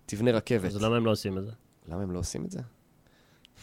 תבנה 0.06 0.30
רכבת. 0.30 0.64
אז 0.64 0.82
למה 0.82 0.96
הם 0.96 1.06
לא 1.06 1.10
עושים 1.10 1.38
את 1.38 1.44
זה? 1.44 1.52
למה 1.88 2.02
הם 2.02 2.10
לא 2.10 2.18
עושים 2.18 2.44
את 2.44 2.50
זה? 2.50 2.60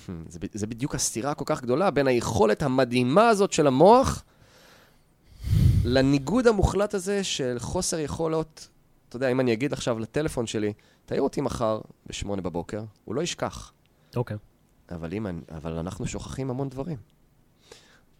זה, 0.27 0.39
זה 0.53 0.67
בדיוק 0.67 0.95
הסתירה 0.95 1.31
הכל 1.31 1.45
כך 1.47 1.61
גדולה 1.61 1.91
בין 1.91 2.07
היכולת 2.07 2.63
המדהימה 2.63 3.29
הזאת 3.29 3.51
של 3.51 3.67
המוח 3.67 4.23
לניגוד 5.87 6.47
המוחלט 6.47 6.93
הזה 6.93 7.23
של 7.23 7.55
חוסר 7.59 7.99
יכולות. 7.99 8.67
אתה 9.09 9.15
יודע, 9.15 9.31
אם 9.31 9.39
אני 9.39 9.53
אגיד 9.53 9.73
עכשיו 9.73 9.99
לטלפון 9.99 10.47
שלי, 10.47 10.73
תעיר 11.05 11.21
אותי 11.21 11.41
מחר 11.41 11.79
בשמונה 12.05 12.41
בבוקר, 12.41 12.83
הוא 13.05 13.15
לא 13.15 13.21
ישכח. 13.21 13.73
אוקיי. 14.15 14.37
Okay. 14.37 14.95
אבל, 14.95 15.13
אם, 15.13 15.25
אבל 15.51 15.73
אנחנו 15.73 16.07
שוכחים 16.07 16.49
המון 16.49 16.69
דברים. 16.69 16.97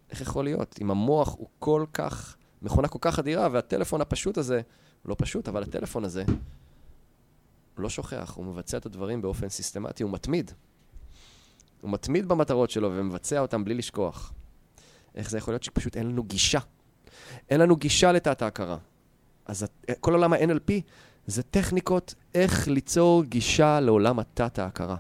איך 0.09 0.22
יכול 0.22 0.43
להיות? 0.43 0.76
אם 0.82 0.91
המוח 0.91 1.36
הוא 1.38 1.47
כל 1.59 1.86
כך, 1.93 2.36
מכונה 2.61 2.88
כל 2.88 2.99
כך 3.01 3.20
אדירה, 3.20 3.47
והטלפון 3.51 4.01
הפשוט 4.01 4.38
הזה, 4.38 4.61
לא 5.05 5.16
פשוט, 5.20 5.47
אבל 5.47 5.63
הטלפון 5.63 6.05
הזה, 6.05 6.24
הוא 6.28 7.84
לא 7.84 7.89
שוכח, 7.89 8.34
הוא 8.36 8.45
מבצע 8.45 8.78
את 8.78 8.86
הדברים 8.86 9.22
באופן 9.22 9.49
סיסטמטי, 9.49 10.03
הוא 10.03 10.11
מתמיד. 10.11 10.51
הוא 11.82 11.91
מתמיד 11.91 12.28
במטרות 12.28 12.70
שלו 12.70 12.91
ומבצע 12.91 13.39
אותם 13.39 13.63
בלי 13.63 13.74
לשכוח. 13.74 14.34
איך 15.16 15.30
זה 15.30 15.38
יכול 15.38 15.53
להיות 15.53 15.63
שפשוט 15.63 15.97
אין 15.97 16.07
לנו 16.07 16.24
גישה? 16.24 16.59
אין 17.49 17.61
לנו 17.61 17.76
גישה 17.76 18.11
לתת 18.11 18.41
ההכרה. 18.41 18.78
אז 19.45 19.66
כל 19.99 20.13
עולם 20.13 20.34
ה-NLP 20.34 20.72
זה 21.28 21.43
טכניקות 21.43 22.13
איך 22.36 22.68
ליצור 22.68 23.24
גישה 23.24 23.80
לעולם 23.80 24.20
התת 24.20 24.59
ההכרה. 24.59 24.97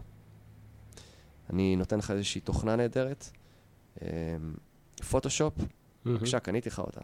אני 1.49 1.75
נותן 1.75 1.97
לך 1.97 2.11
איזושהי 2.11 2.41
תוכנה 2.41 2.75
נהדרת, 2.75 3.29
פוטושופ, 5.09 5.53
אמ, 5.59 5.65
בבקשה, 6.05 6.39
קניתי 6.39 6.69
לך 6.69 6.79
אותה. 6.79 7.01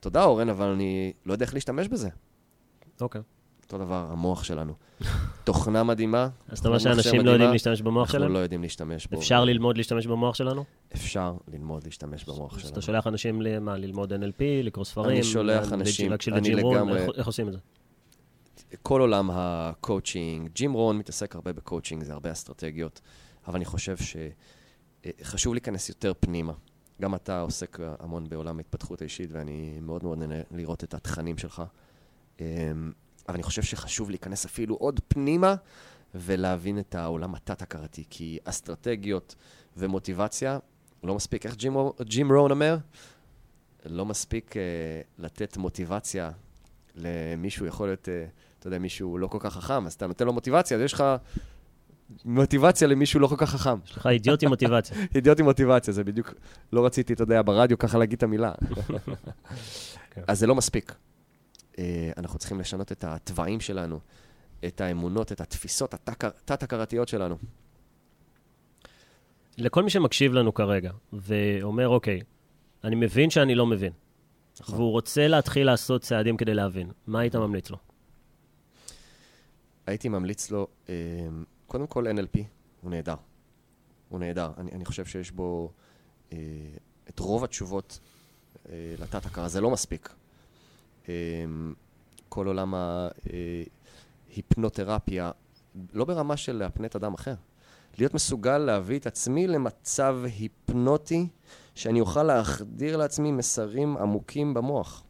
תודה, 0.00 0.24
אורן, 0.24 0.48
אבל 0.48 0.66
אני 0.66 1.12
לא 1.26 1.32
יודע 1.32 1.44
איך 1.44 1.54
להשתמש 1.54 1.88
בזה. 1.88 2.08
אוקיי. 3.00 3.20
אותו 3.72 3.84
דבר, 3.84 4.06
המוח 4.10 4.44
שלנו. 4.44 4.74
תוכנה 5.44 5.84
מדהימה. 5.84 6.28
אז 6.48 6.58
אתה 6.58 6.68
אומר 6.68 6.78
שאנשים 6.78 7.26
לא 7.26 7.30
יודעים 7.30 7.50
להשתמש 7.50 7.82
במוח 7.82 8.12
שלנו? 8.12 8.24
אנחנו 8.24 8.34
לא 8.34 8.38
יודעים 8.38 8.62
להשתמש 8.62 9.06
בו. 9.06 9.18
אפשר 9.18 9.44
ללמוד 9.44 9.76
להשתמש 9.76 10.06
במוח 10.06 10.34
שלנו? 10.34 10.64
אפשר 10.94 11.34
ללמוד 11.52 11.84
להשתמש 11.84 12.24
במוח 12.24 12.58
שלנו. 12.58 12.64
אז 12.64 12.70
אתה 12.70 12.80
שולח 12.80 13.06
אנשים 13.06 13.42
למה, 13.42 13.76
ללמוד 13.76 14.12
NLP, 14.12 14.42
לקרוא 14.62 14.84
ספרים? 14.84 15.10
אני 15.10 15.24
שולח 15.24 15.72
אנשים, 15.72 16.12
אני 16.32 16.54
לגמרי... 16.54 17.06
איך 17.14 17.26
עושים 17.26 17.48
את 17.48 17.52
זה? 17.52 17.58
כל 18.82 19.00
עולם 19.00 19.30
הקואוצ'ינג, 19.32 20.48
ג'ים 20.54 20.72
רון 20.72 20.98
מתעסק 20.98 21.34
הרבה 21.34 21.52
בקואוצ'ינג, 21.52 22.04
זה 22.04 22.12
הרבה 22.12 22.32
אסטרטגיות, 22.32 23.00
אבל 23.46 23.56
אני 23.56 23.64
חושב 23.64 23.96
שחשוב 25.20 25.54
להיכנס 25.54 25.88
יותר 25.88 26.12
פנימה. 26.20 26.52
גם 27.02 27.14
אתה 27.14 27.40
עוסק 27.40 27.78
המון 28.00 28.28
בעולם 28.28 28.56
ההתפתחות 28.56 29.00
האישית, 29.00 29.30
ואני 29.32 29.78
מאוד 29.82 30.04
מאוד 30.04 30.18
נהנה 30.18 30.34
לראות 30.50 30.84
את 30.84 30.94
התכנים 30.94 31.38
שלך. 31.38 31.62
אבל 33.28 33.34
אני 33.34 33.42
חושב 33.42 33.62
שחשוב 33.62 34.10
להיכנס 34.10 34.44
אפילו 34.44 34.74
עוד 34.74 35.00
פנימה 35.08 35.54
ולהבין 36.14 36.78
את 36.78 36.94
העולם 36.94 37.34
התת-הכרתי, 37.34 38.04
כי 38.10 38.38
אסטרטגיות 38.44 39.34
ומוטיבציה, 39.76 40.58
לא 41.04 41.14
מספיק, 41.14 41.46
איך 41.46 41.56
ג'ים, 41.56 41.76
ג'ים 42.02 42.32
רון 42.32 42.50
אומר? 42.50 42.76
לא 43.86 44.06
מספיק 44.06 44.52
uh, 44.52 44.56
לתת 45.18 45.56
מוטיבציה 45.56 46.30
למישהו, 46.94 47.66
יכול 47.66 47.88
להיות, 47.88 48.08
uh, 48.08 48.58
אתה 48.58 48.66
יודע, 48.66 48.78
מישהו 48.78 49.18
לא 49.18 49.26
כל 49.26 49.38
כך 49.40 49.54
חכם, 49.54 49.86
אז 49.86 49.92
אתה 49.92 50.06
נותן 50.06 50.26
לו 50.26 50.32
מוטיבציה, 50.32 50.76
אז 50.76 50.82
יש 50.82 50.92
לך 50.92 51.04
מוטיבציה 52.24 52.88
למישהו 52.88 53.20
לא 53.20 53.26
כל 53.26 53.36
כך 53.38 53.50
חכם. 53.50 53.78
יש 53.84 53.96
לך 53.96 54.06
אידיוט 54.06 54.42
עם 54.42 54.48
מוטיבציה. 54.48 54.96
אידיוט 55.14 55.40
עם 55.40 55.46
מוטיבציה, 55.46 55.94
זה 55.94 56.04
בדיוק, 56.04 56.34
לא 56.72 56.86
רציתי, 56.86 57.12
אתה 57.12 57.22
יודע, 57.22 57.42
ברדיו 57.42 57.78
ככה 57.78 57.98
להגיד 57.98 58.16
את 58.16 58.22
המילה. 58.22 58.52
אז 60.28 60.38
זה 60.38 60.46
לא 60.46 60.54
מספיק. 60.54 60.94
אה, 61.78 62.10
אנחנו 62.16 62.38
צריכים 62.38 62.60
לשנות 62.60 62.92
את 62.92 63.04
התוואים 63.04 63.60
שלנו, 63.60 64.00
את 64.64 64.80
האמונות, 64.80 65.32
את 65.32 65.40
התפיסות 65.40 65.94
התת-הכרתיות 65.94 67.08
שלנו. 67.08 67.36
לכל 69.58 69.82
מי 69.82 69.90
שמקשיב 69.90 70.32
לנו 70.32 70.54
כרגע 70.54 70.92
ואומר, 71.12 71.88
אוקיי, 71.88 72.20
אני 72.84 72.96
מבין 72.96 73.30
שאני 73.30 73.54
לא 73.54 73.66
מבין. 73.66 73.92
נכון. 74.60 74.74
והוא 74.74 74.90
רוצה 74.90 75.28
להתחיל 75.28 75.66
לעשות 75.66 76.02
צעדים 76.02 76.36
כדי 76.36 76.54
להבין, 76.54 76.90
מה 77.06 77.20
היית 77.20 77.36
ממליץ 77.36 77.70
לו? 77.70 77.76
הייתי 79.86 80.08
ממליץ 80.08 80.50
לו, 80.50 80.66
אה, 80.88 80.94
קודם 81.66 81.86
כל 81.86 82.06
NLP, 82.06 82.38
הוא 82.80 82.90
נהדר. 82.90 83.14
הוא 84.08 84.20
נהדר. 84.20 84.50
אני, 84.58 84.72
אני 84.72 84.84
חושב 84.84 85.04
שיש 85.04 85.30
בו 85.30 85.72
אה, 86.32 86.38
את 87.08 87.18
רוב 87.18 87.44
התשובות 87.44 87.98
אה, 88.68 88.94
לתת-הכרה. 88.98 89.48
זה 89.48 89.60
לא 89.60 89.70
מספיק. 89.70 90.14
אה, 91.08 91.14
כל 92.28 92.46
עולם 92.46 92.74
ההיפנותרפיה, 94.34 95.30
לא 95.92 96.04
ברמה 96.04 96.36
של 96.36 96.56
להפנט 96.56 96.96
אדם 96.96 97.14
אחר. 97.14 97.34
להיות 97.98 98.14
מסוגל 98.14 98.58
להביא 98.58 98.98
את 98.98 99.06
עצמי 99.06 99.46
למצב 99.46 100.18
היפנוטי, 100.24 101.26
שאני 101.74 102.00
אוכל 102.00 102.22
להחדיר 102.22 102.96
לעצמי 102.96 103.32
מסרים 103.32 103.96
עמוקים 103.96 104.54
במוח. 104.54 105.04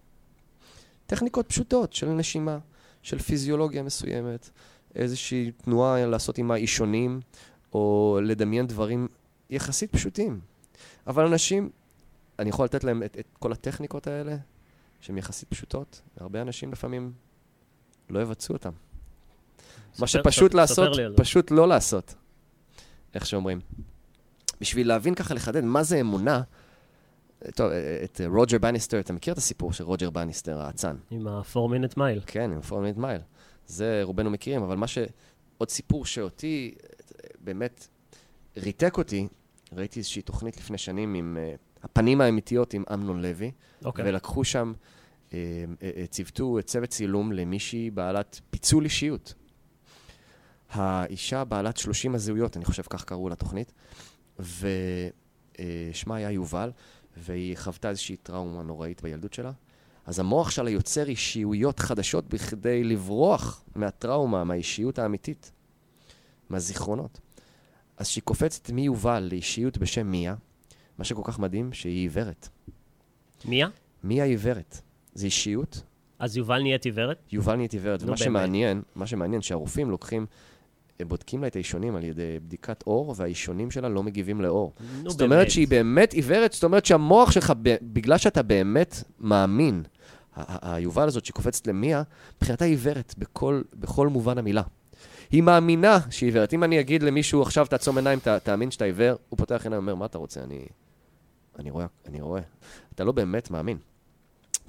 טכניקות 1.07 1.49
פשוטות 1.49 1.93
של 1.93 2.09
נשימה, 2.09 2.59
של 3.03 3.19
פיזיולוגיה 3.19 3.83
מסוימת, 3.83 4.51
איזושהי 4.95 5.53
תנועה 5.53 6.07
לעשות 6.07 6.39
עם 6.39 6.51
האישונים, 6.51 7.21
או 7.73 8.19
לדמיין 8.23 8.67
דברים 8.67 9.09
יחסית 9.51 9.93
פשוטים. 9.93 10.41
אבל 11.07 11.27
אנשים, 11.27 11.71
אני 12.39 12.49
יכול 12.49 12.65
לתת 12.65 12.85
להם 12.85 13.03
את, 13.03 13.17
את 13.21 13.27
כל 13.39 13.53
הטכניקות 13.53 14.07
האלה, 14.07 14.37
שהן 15.01 15.19
יחסית 15.19 15.49
פשוטות, 15.49 16.03
והרבה 16.17 16.43
אנשים 16.43 16.73
לפעמים 16.73 17.13
לא 18.11 18.21
יבצעו 18.21 18.57
אותם. 18.57 18.73
מה 19.99 20.07
שפשוט 20.07 20.51
ספר 20.51 20.61
לעשות, 20.61 20.95
זה. 20.95 21.07
פשוט 21.17 21.51
לא 21.51 21.69
לעשות, 21.69 22.15
איך 23.15 23.27
שאומרים. 23.27 23.61
בשביל 24.61 24.89
להבין 24.89 25.15
ככה, 25.15 25.35
לחדד 25.35 25.65
מה 25.65 25.83
זה 25.83 26.01
אמונה, 26.01 26.43
טוב, 27.55 27.71
את 28.05 28.21
רוג'ר 28.27 28.59
בניסטר, 28.59 29.01
אתה 29.01 29.13
מכיר 29.13 29.33
את 29.33 29.39
הסיפור 29.39 29.73
של 29.73 29.85
רוג'ר 29.85 30.11
בניסטר, 30.11 30.61
האצן? 30.61 30.97
עם 31.11 31.29
ה-4 31.29 31.57
minute 31.57 31.95
mile. 31.95 32.23
כן, 32.27 32.53
עם 32.53 32.61
פורמינט 32.61 32.97
מייל. 32.97 33.21
זה 33.67 34.01
רובנו 34.03 34.31
מכירים, 34.31 34.63
אבל 34.63 34.77
מה 34.77 34.87
ש... 34.87 34.99
עוד 35.59 35.71
סיפור 35.71 36.07
שאותי 36.07 36.75
באמת 37.41 37.89
ריתק 38.57 38.99
אותי, 38.99 39.29
ראיתי 39.73 39.99
איזושהי 39.99 40.23
תוכנית 40.23 40.57
לפני 40.57 40.79
שנים 40.79 41.15
עם 41.15 41.37
uh, 41.37 41.68
הפנים 41.83 42.21
האמיתיות 42.21 42.75
עם 42.75 42.85
אמנון 42.93 43.23
לוי, 43.23 43.51
אוקיי. 43.85 44.05
ולקחו 44.09 44.45
שם, 44.45 44.73
uh, 45.29 45.31
uh, 45.31 45.35
uh, 45.35 46.07
ציוותו 46.11 46.59
צוות 46.65 46.89
צילום 46.89 47.33
למישהי 47.33 47.91
בעלת 47.91 48.41
פיצול 48.51 48.85
אישיות. 48.85 49.35
האישה 50.71 51.45
בעלת 51.45 51.77
30 51.77 52.15
הזהויות, 52.15 52.57
אני 52.57 52.65
חושב 52.65 52.83
כך 52.83 53.05
קראו 53.05 53.29
לתוכנית, 53.29 53.73
ושמה 54.39 56.17
היה 56.17 56.31
יובל, 56.31 56.71
והיא 57.17 57.57
חוותה 57.57 57.89
איזושהי 57.91 58.17
טראומה 58.17 58.63
נוראית 58.63 59.03
בילדות 59.03 59.33
שלה. 59.33 59.53
אז 60.07 60.19
המוח 60.19 60.51
שלה 60.51 60.71
יוצר 60.71 61.09
אישיויות 61.09 61.81
חדשות 61.81 62.29
בכדי 62.29 62.85
לברוח 62.85 63.65
מהטראומה, 63.75 64.45
מהאישיות 64.45 64.99
האמיתית, 64.99 65.53
מהזיכרונות. 66.51 67.21
אז 67.97 68.09
כשהיא 68.09 68.23
קופצת 68.23 68.71
מיובל 68.71 69.29
לאישיות 69.31 69.79
בשם 69.79 70.11
מיה, 70.11 70.35
מה 70.99 71.05
שכל 71.05 71.23
כך 71.25 71.39
מדהים, 71.39 71.73
שהיא 71.73 72.01
עיוורת. 72.01 72.49
מיה? 73.45 73.69
מיה 74.05 74.25
עיוורת. 74.25 74.81
זו 75.15 75.25
אישיות, 75.25 75.83
אז 76.19 76.37
יובל 76.37 76.63
נהיית 76.63 76.85
עיוורת? 76.85 77.19
יובל 77.33 77.57
נהיית 77.57 77.73
עיוורת. 77.73 78.01
נו, 78.01 78.07
ומה 78.07 78.17
באמת. 78.17 78.25
שמעניין, 78.25 78.83
מה 78.95 79.07
שמעניין, 79.07 79.43
שהרופאים 79.43 79.91
לוקחים, 79.91 80.27
בודקים 81.03 81.43
לה 81.43 81.47
את 81.47 81.57
האישונים 81.57 81.97
על 81.97 82.05
ידי 82.05 82.39
בדיקת 82.43 82.85
אור, 82.87 83.15
והאישונים 83.17 83.71
שלה 83.71 83.89
לא 83.89 84.03
מגיבים 84.03 84.41
לאור. 84.41 84.73
נו, 85.03 85.11
זאת 85.11 85.23
אומרת 85.23 85.51
שהיא 85.51 85.69
באמת 85.69 86.13
עיוורת, 86.13 86.53
זאת 86.53 86.65
אומרת 86.65 86.87
שהמוח 86.87 87.31
שלך, 87.31 87.53
בגלל 87.83 88.19
שאתה 88.19 88.43
באמת 88.43 89.03
מאמין, 89.21 89.83
היובל 90.63 91.09
הזאת 91.09 91.25
שקופצת 91.25 91.67
למיה, 91.67 92.03
מבחינתה 92.37 92.65
היא 92.65 92.73
עיוורת 92.73 93.15
בכל, 93.19 93.63
בכל 93.75 94.09
מובן 94.09 94.39
המילה. 94.39 94.63
היא 95.31 95.43
מאמינה 95.43 95.99
שהיא 96.11 96.27
עיוורת. 96.27 96.53
אם 96.53 96.65
אני 96.65 96.81
אגיד 96.81 97.03
למישהו, 97.03 97.43
עכשיו 97.43 97.67
תעצום 97.67 97.99
עיניים, 97.99 98.19
ת, 98.19 98.29
תאמין 98.29 98.71
שאתה 98.71 98.85
עיוור, 98.85 99.17
הוא 99.29 99.39
פותח 99.39 99.61
עיניים 99.65 99.83
ואומר, 99.83 99.95
מה 99.95 100.07
אתה 100.07 100.19
רוצה? 100.19 100.43
אני, 100.43 100.67
אני 101.59 101.71
רואה, 101.71 101.87
אני 102.07 102.21
רואה. 102.21 102.41
אתה 102.95 103.05
לא 103.05 103.13
באמת 103.13 103.51
מאמין. 103.51 103.79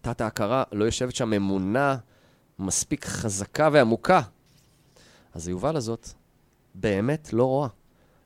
תת 0.02 0.22
ההכרה 0.22 0.64
לא 0.72 0.86
יושבת 0.86 1.16
שם 1.16 1.34
אמונה 1.34 1.98
מספיק 2.60 3.06
חזקה 3.06 3.70
ועמוקה. 3.74 4.22
אז 5.34 5.48
היובל 5.48 5.76
הזאת 5.76 6.10
באמת 6.76 7.34
לא 7.34 7.44
רואה. 7.44 7.70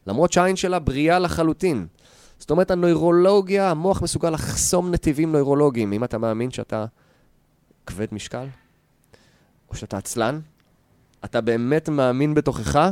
למרות 0.07 0.31
שהעין 0.31 0.55
שלה 0.55 0.79
בריאה 0.79 1.19
לחלוטין. 1.19 1.87
זאת 2.39 2.51
אומרת, 2.51 2.71
הנוירולוגיה, 2.71 3.71
המוח 3.71 4.01
מסוגל 4.01 4.29
לחסום 4.29 4.91
נתיבים 4.91 5.31
נוירולוגיים. 5.31 5.93
אם 5.93 6.03
אתה 6.03 6.17
מאמין 6.17 6.51
שאתה 6.51 6.85
כבד 7.85 8.07
משקל, 8.11 8.47
או 9.69 9.75
שאתה 9.75 9.97
עצלן, 9.97 10.39
אתה 11.25 11.41
באמת 11.41 11.89
מאמין 11.89 12.33
בתוכך, 12.33 12.91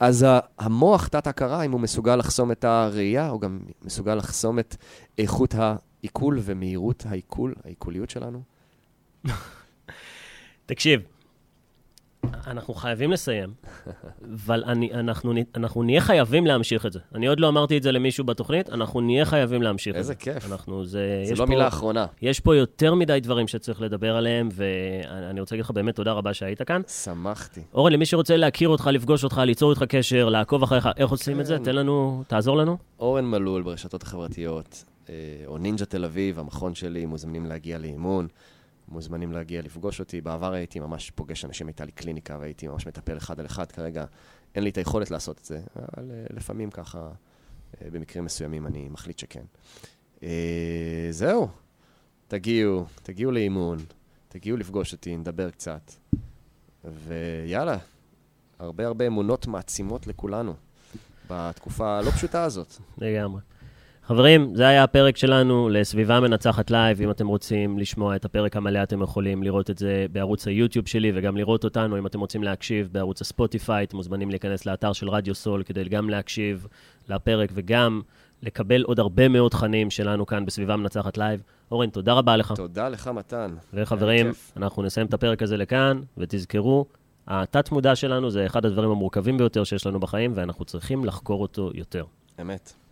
אז 0.00 0.26
המוח, 0.58 1.08
תת-הכרה, 1.08 1.62
אם 1.62 1.72
הוא 1.72 1.80
מסוגל 1.80 2.16
לחסום 2.16 2.52
את 2.52 2.64
הראייה, 2.64 3.28
הוא 3.28 3.40
גם 3.40 3.60
מסוגל 3.82 4.14
לחסום 4.14 4.58
את 4.58 4.76
איכות 5.18 5.54
העיכול 5.54 6.38
ומהירות 6.42 7.04
העיכול, 7.08 7.54
העיכוליות 7.64 8.10
שלנו. 8.10 8.42
תקשיב, 10.66 11.00
אנחנו 12.46 12.74
חייבים 12.74 13.10
לסיים, 13.12 13.52
אבל 14.34 14.64
אני, 14.66 14.92
אנחנו, 14.94 15.32
אנחנו 15.54 15.82
נהיה 15.82 16.00
חייבים 16.00 16.46
להמשיך 16.46 16.86
את 16.86 16.92
זה. 16.92 16.98
אני 17.14 17.26
עוד 17.26 17.40
לא 17.40 17.48
אמרתי 17.48 17.78
את 17.78 17.82
זה 17.82 17.92
למישהו 17.92 18.24
בתוכנית, 18.24 18.70
אנחנו 18.70 19.00
נהיה 19.00 19.24
חייבים 19.24 19.62
להמשיך 19.62 19.90
את 19.90 20.04
זה. 20.04 20.12
איזה 20.12 20.14
כיף. 20.14 20.52
אנחנו, 20.52 20.84
זה... 20.84 21.22
יש 21.24 21.30
לא 21.30 21.44
פה- 21.44 21.46
מילה 21.50 21.68
אחרונה. 21.68 22.06
יש 22.22 22.40
פה 22.40 22.56
יותר 22.56 22.94
מדי 22.94 23.18
דברים 23.22 23.48
שצריך 23.48 23.80
לדבר 23.80 24.16
עליהם, 24.16 24.48
ואני 24.52 25.40
רוצה 25.40 25.54
להגיד 25.54 25.64
לך 25.64 25.70
באמת 25.70 25.96
תודה 25.96 26.12
רבה 26.12 26.34
שהיית 26.34 26.62
כאן. 26.62 26.82
שמחתי. 27.02 27.60
אורן, 27.74 27.92
למי 27.92 28.06
שרוצה 28.06 28.36
להכיר 28.36 28.68
אותך, 28.68 28.90
לפגוש 28.92 29.24
אותך, 29.24 29.38
ליצור 29.44 29.70
איתך 29.70 29.82
קשר, 29.82 30.28
לעקוב 30.28 30.62
אחריך, 30.62 30.88
איך 30.96 31.10
עושים 31.10 31.40
את 31.40 31.46
זה? 31.46 31.56
כן. 31.58 31.64
תן 31.64 31.76
לנו, 31.76 32.22
תעזור 32.26 32.56
לנו. 32.56 32.76
אורן 32.98 33.24
מלול 33.24 33.62
ברשתות 33.62 34.02
החברתיות, 34.02 34.84
אה, 35.08 35.14
או 35.46 35.58
נינג'ה 35.58 35.84
תל 35.84 36.04
אביב, 36.04 36.38
המכון 36.38 36.74
שלי, 36.74 37.06
מוזמנים 37.06 37.46
להגיע 37.46 37.78
לאימון, 37.78 38.28
מוזמנים 38.88 39.32
להגיע 39.32 39.62
לפגוש 39.62 40.00
אותי. 40.00 40.20
בעבר 40.20 40.52
הייתי 40.52 40.80
ממש 40.80 41.10
פוגש 41.10 41.44
אנשים, 41.44 41.66
הייתה 41.66 41.84
לי 41.84 41.92
קליניקה 41.92 42.38
והייתי 42.40 42.68
ממש 42.68 42.86
מטפל 42.86 43.16
אחד 43.16 43.40
על 43.40 43.46
אחד. 43.46 43.72
כרגע 43.72 44.04
אין 44.54 44.64
לי 44.64 44.70
את 44.70 44.78
היכולת 44.78 45.10
לעשות 45.10 45.38
את 45.38 45.44
זה, 45.44 45.60
אבל 45.76 46.10
אה, 46.10 46.24
לפעמים 46.30 46.70
ככה, 46.70 47.10
אה, 47.82 47.90
במקרים 47.90 48.24
מסוימים 48.24 48.66
אני 48.66 48.88
מחליט 48.88 49.18
שכן. 49.18 49.44
אה, 50.22 51.08
זהו, 51.10 51.48
תגיעו, 52.28 52.84
תגיעו 53.02 53.32
לאימון, 53.32 53.78
תגיעו 54.28 54.56
לפגוש 54.56 54.92
אותי, 54.92 55.16
נדבר 55.16 55.50
קצת. 55.50 55.92
ויאללה, 56.84 57.78
הרבה 58.58 58.86
הרבה 58.86 59.06
אמונות 59.06 59.46
מעצימות 59.46 60.06
לכולנו 60.06 60.54
בתקופה 61.30 61.98
הלא 61.98 62.10
פשוטה 62.10 62.44
הזאת. 62.44 62.74
לגמרי. 62.98 63.40
חברים, 64.08 64.54
זה 64.54 64.66
היה 64.66 64.84
הפרק 64.84 65.16
שלנו 65.16 65.68
לסביבה 65.68 66.20
מנצחת 66.20 66.70
לייב. 66.70 67.00
אם 67.00 67.10
אתם 67.10 67.26
רוצים 67.26 67.78
לשמוע 67.78 68.16
את 68.16 68.24
הפרק 68.24 68.56
המלא, 68.56 68.82
אתם 68.82 69.02
יכולים 69.02 69.42
לראות 69.42 69.70
את 69.70 69.78
זה 69.78 70.06
בערוץ 70.12 70.46
היוטיוב 70.46 70.88
שלי, 70.88 71.12
וגם 71.14 71.36
לראות 71.36 71.64
אותנו, 71.64 71.98
אם 71.98 72.06
אתם 72.06 72.20
רוצים 72.20 72.42
להקשיב, 72.42 72.88
בערוץ 72.92 73.20
הספוטיפיי, 73.20 73.84
אתם 73.84 73.96
מוזמנים 73.96 74.30
להיכנס 74.30 74.66
לאתר 74.66 74.92
של 74.92 75.08
רדיו 75.08 75.34
סול 75.34 75.62
כדי 75.62 75.84
גם 75.84 76.10
להקשיב 76.10 76.66
לפרק 77.08 77.50
וגם 77.54 78.00
לקבל 78.42 78.82
עוד 78.82 78.98
הרבה 78.98 79.28
מאוד 79.28 79.50
תכנים 79.50 79.90
שלנו 79.90 80.26
כאן 80.26 80.46
בסביבה 80.46 80.76
מנצחת 80.76 81.18
לייב. 81.18 81.42
אורן, 81.70 81.90
תודה 81.90 82.12
רבה 82.12 82.36
לך. 82.36 82.52
תודה 82.56 82.88
לך, 82.88 83.08
מתן. 83.08 83.54
וחברים. 83.74 84.30
אנחנו 84.56 84.82
נסיים 84.82 85.06
את 85.06 85.14
הפרק 85.14 85.42
הזה 85.42 85.56
לכאן, 85.56 86.00
ותזכרו, 86.18 86.86
התת-מודע 87.26 87.96
שלנו 87.96 88.30
זה 88.30 88.46
אחד 88.46 88.66
הדברים 88.66 88.90
המורכבים 88.90 89.38
ביותר 89.38 89.64
שיש 89.64 89.86
לנו 89.86 90.00
בחיים, 90.00 90.32
ואנחנו 90.34 90.64
צריכים 90.64 91.04
לחקור 91.04 91.42
אותו 91.42 91.70
יותר. 91.74 92.04
אמת. 92.40 92.85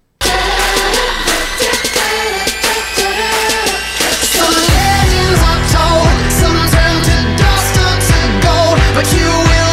But 8.95 9.13
you 9.13 9.27
will 9.27 9.64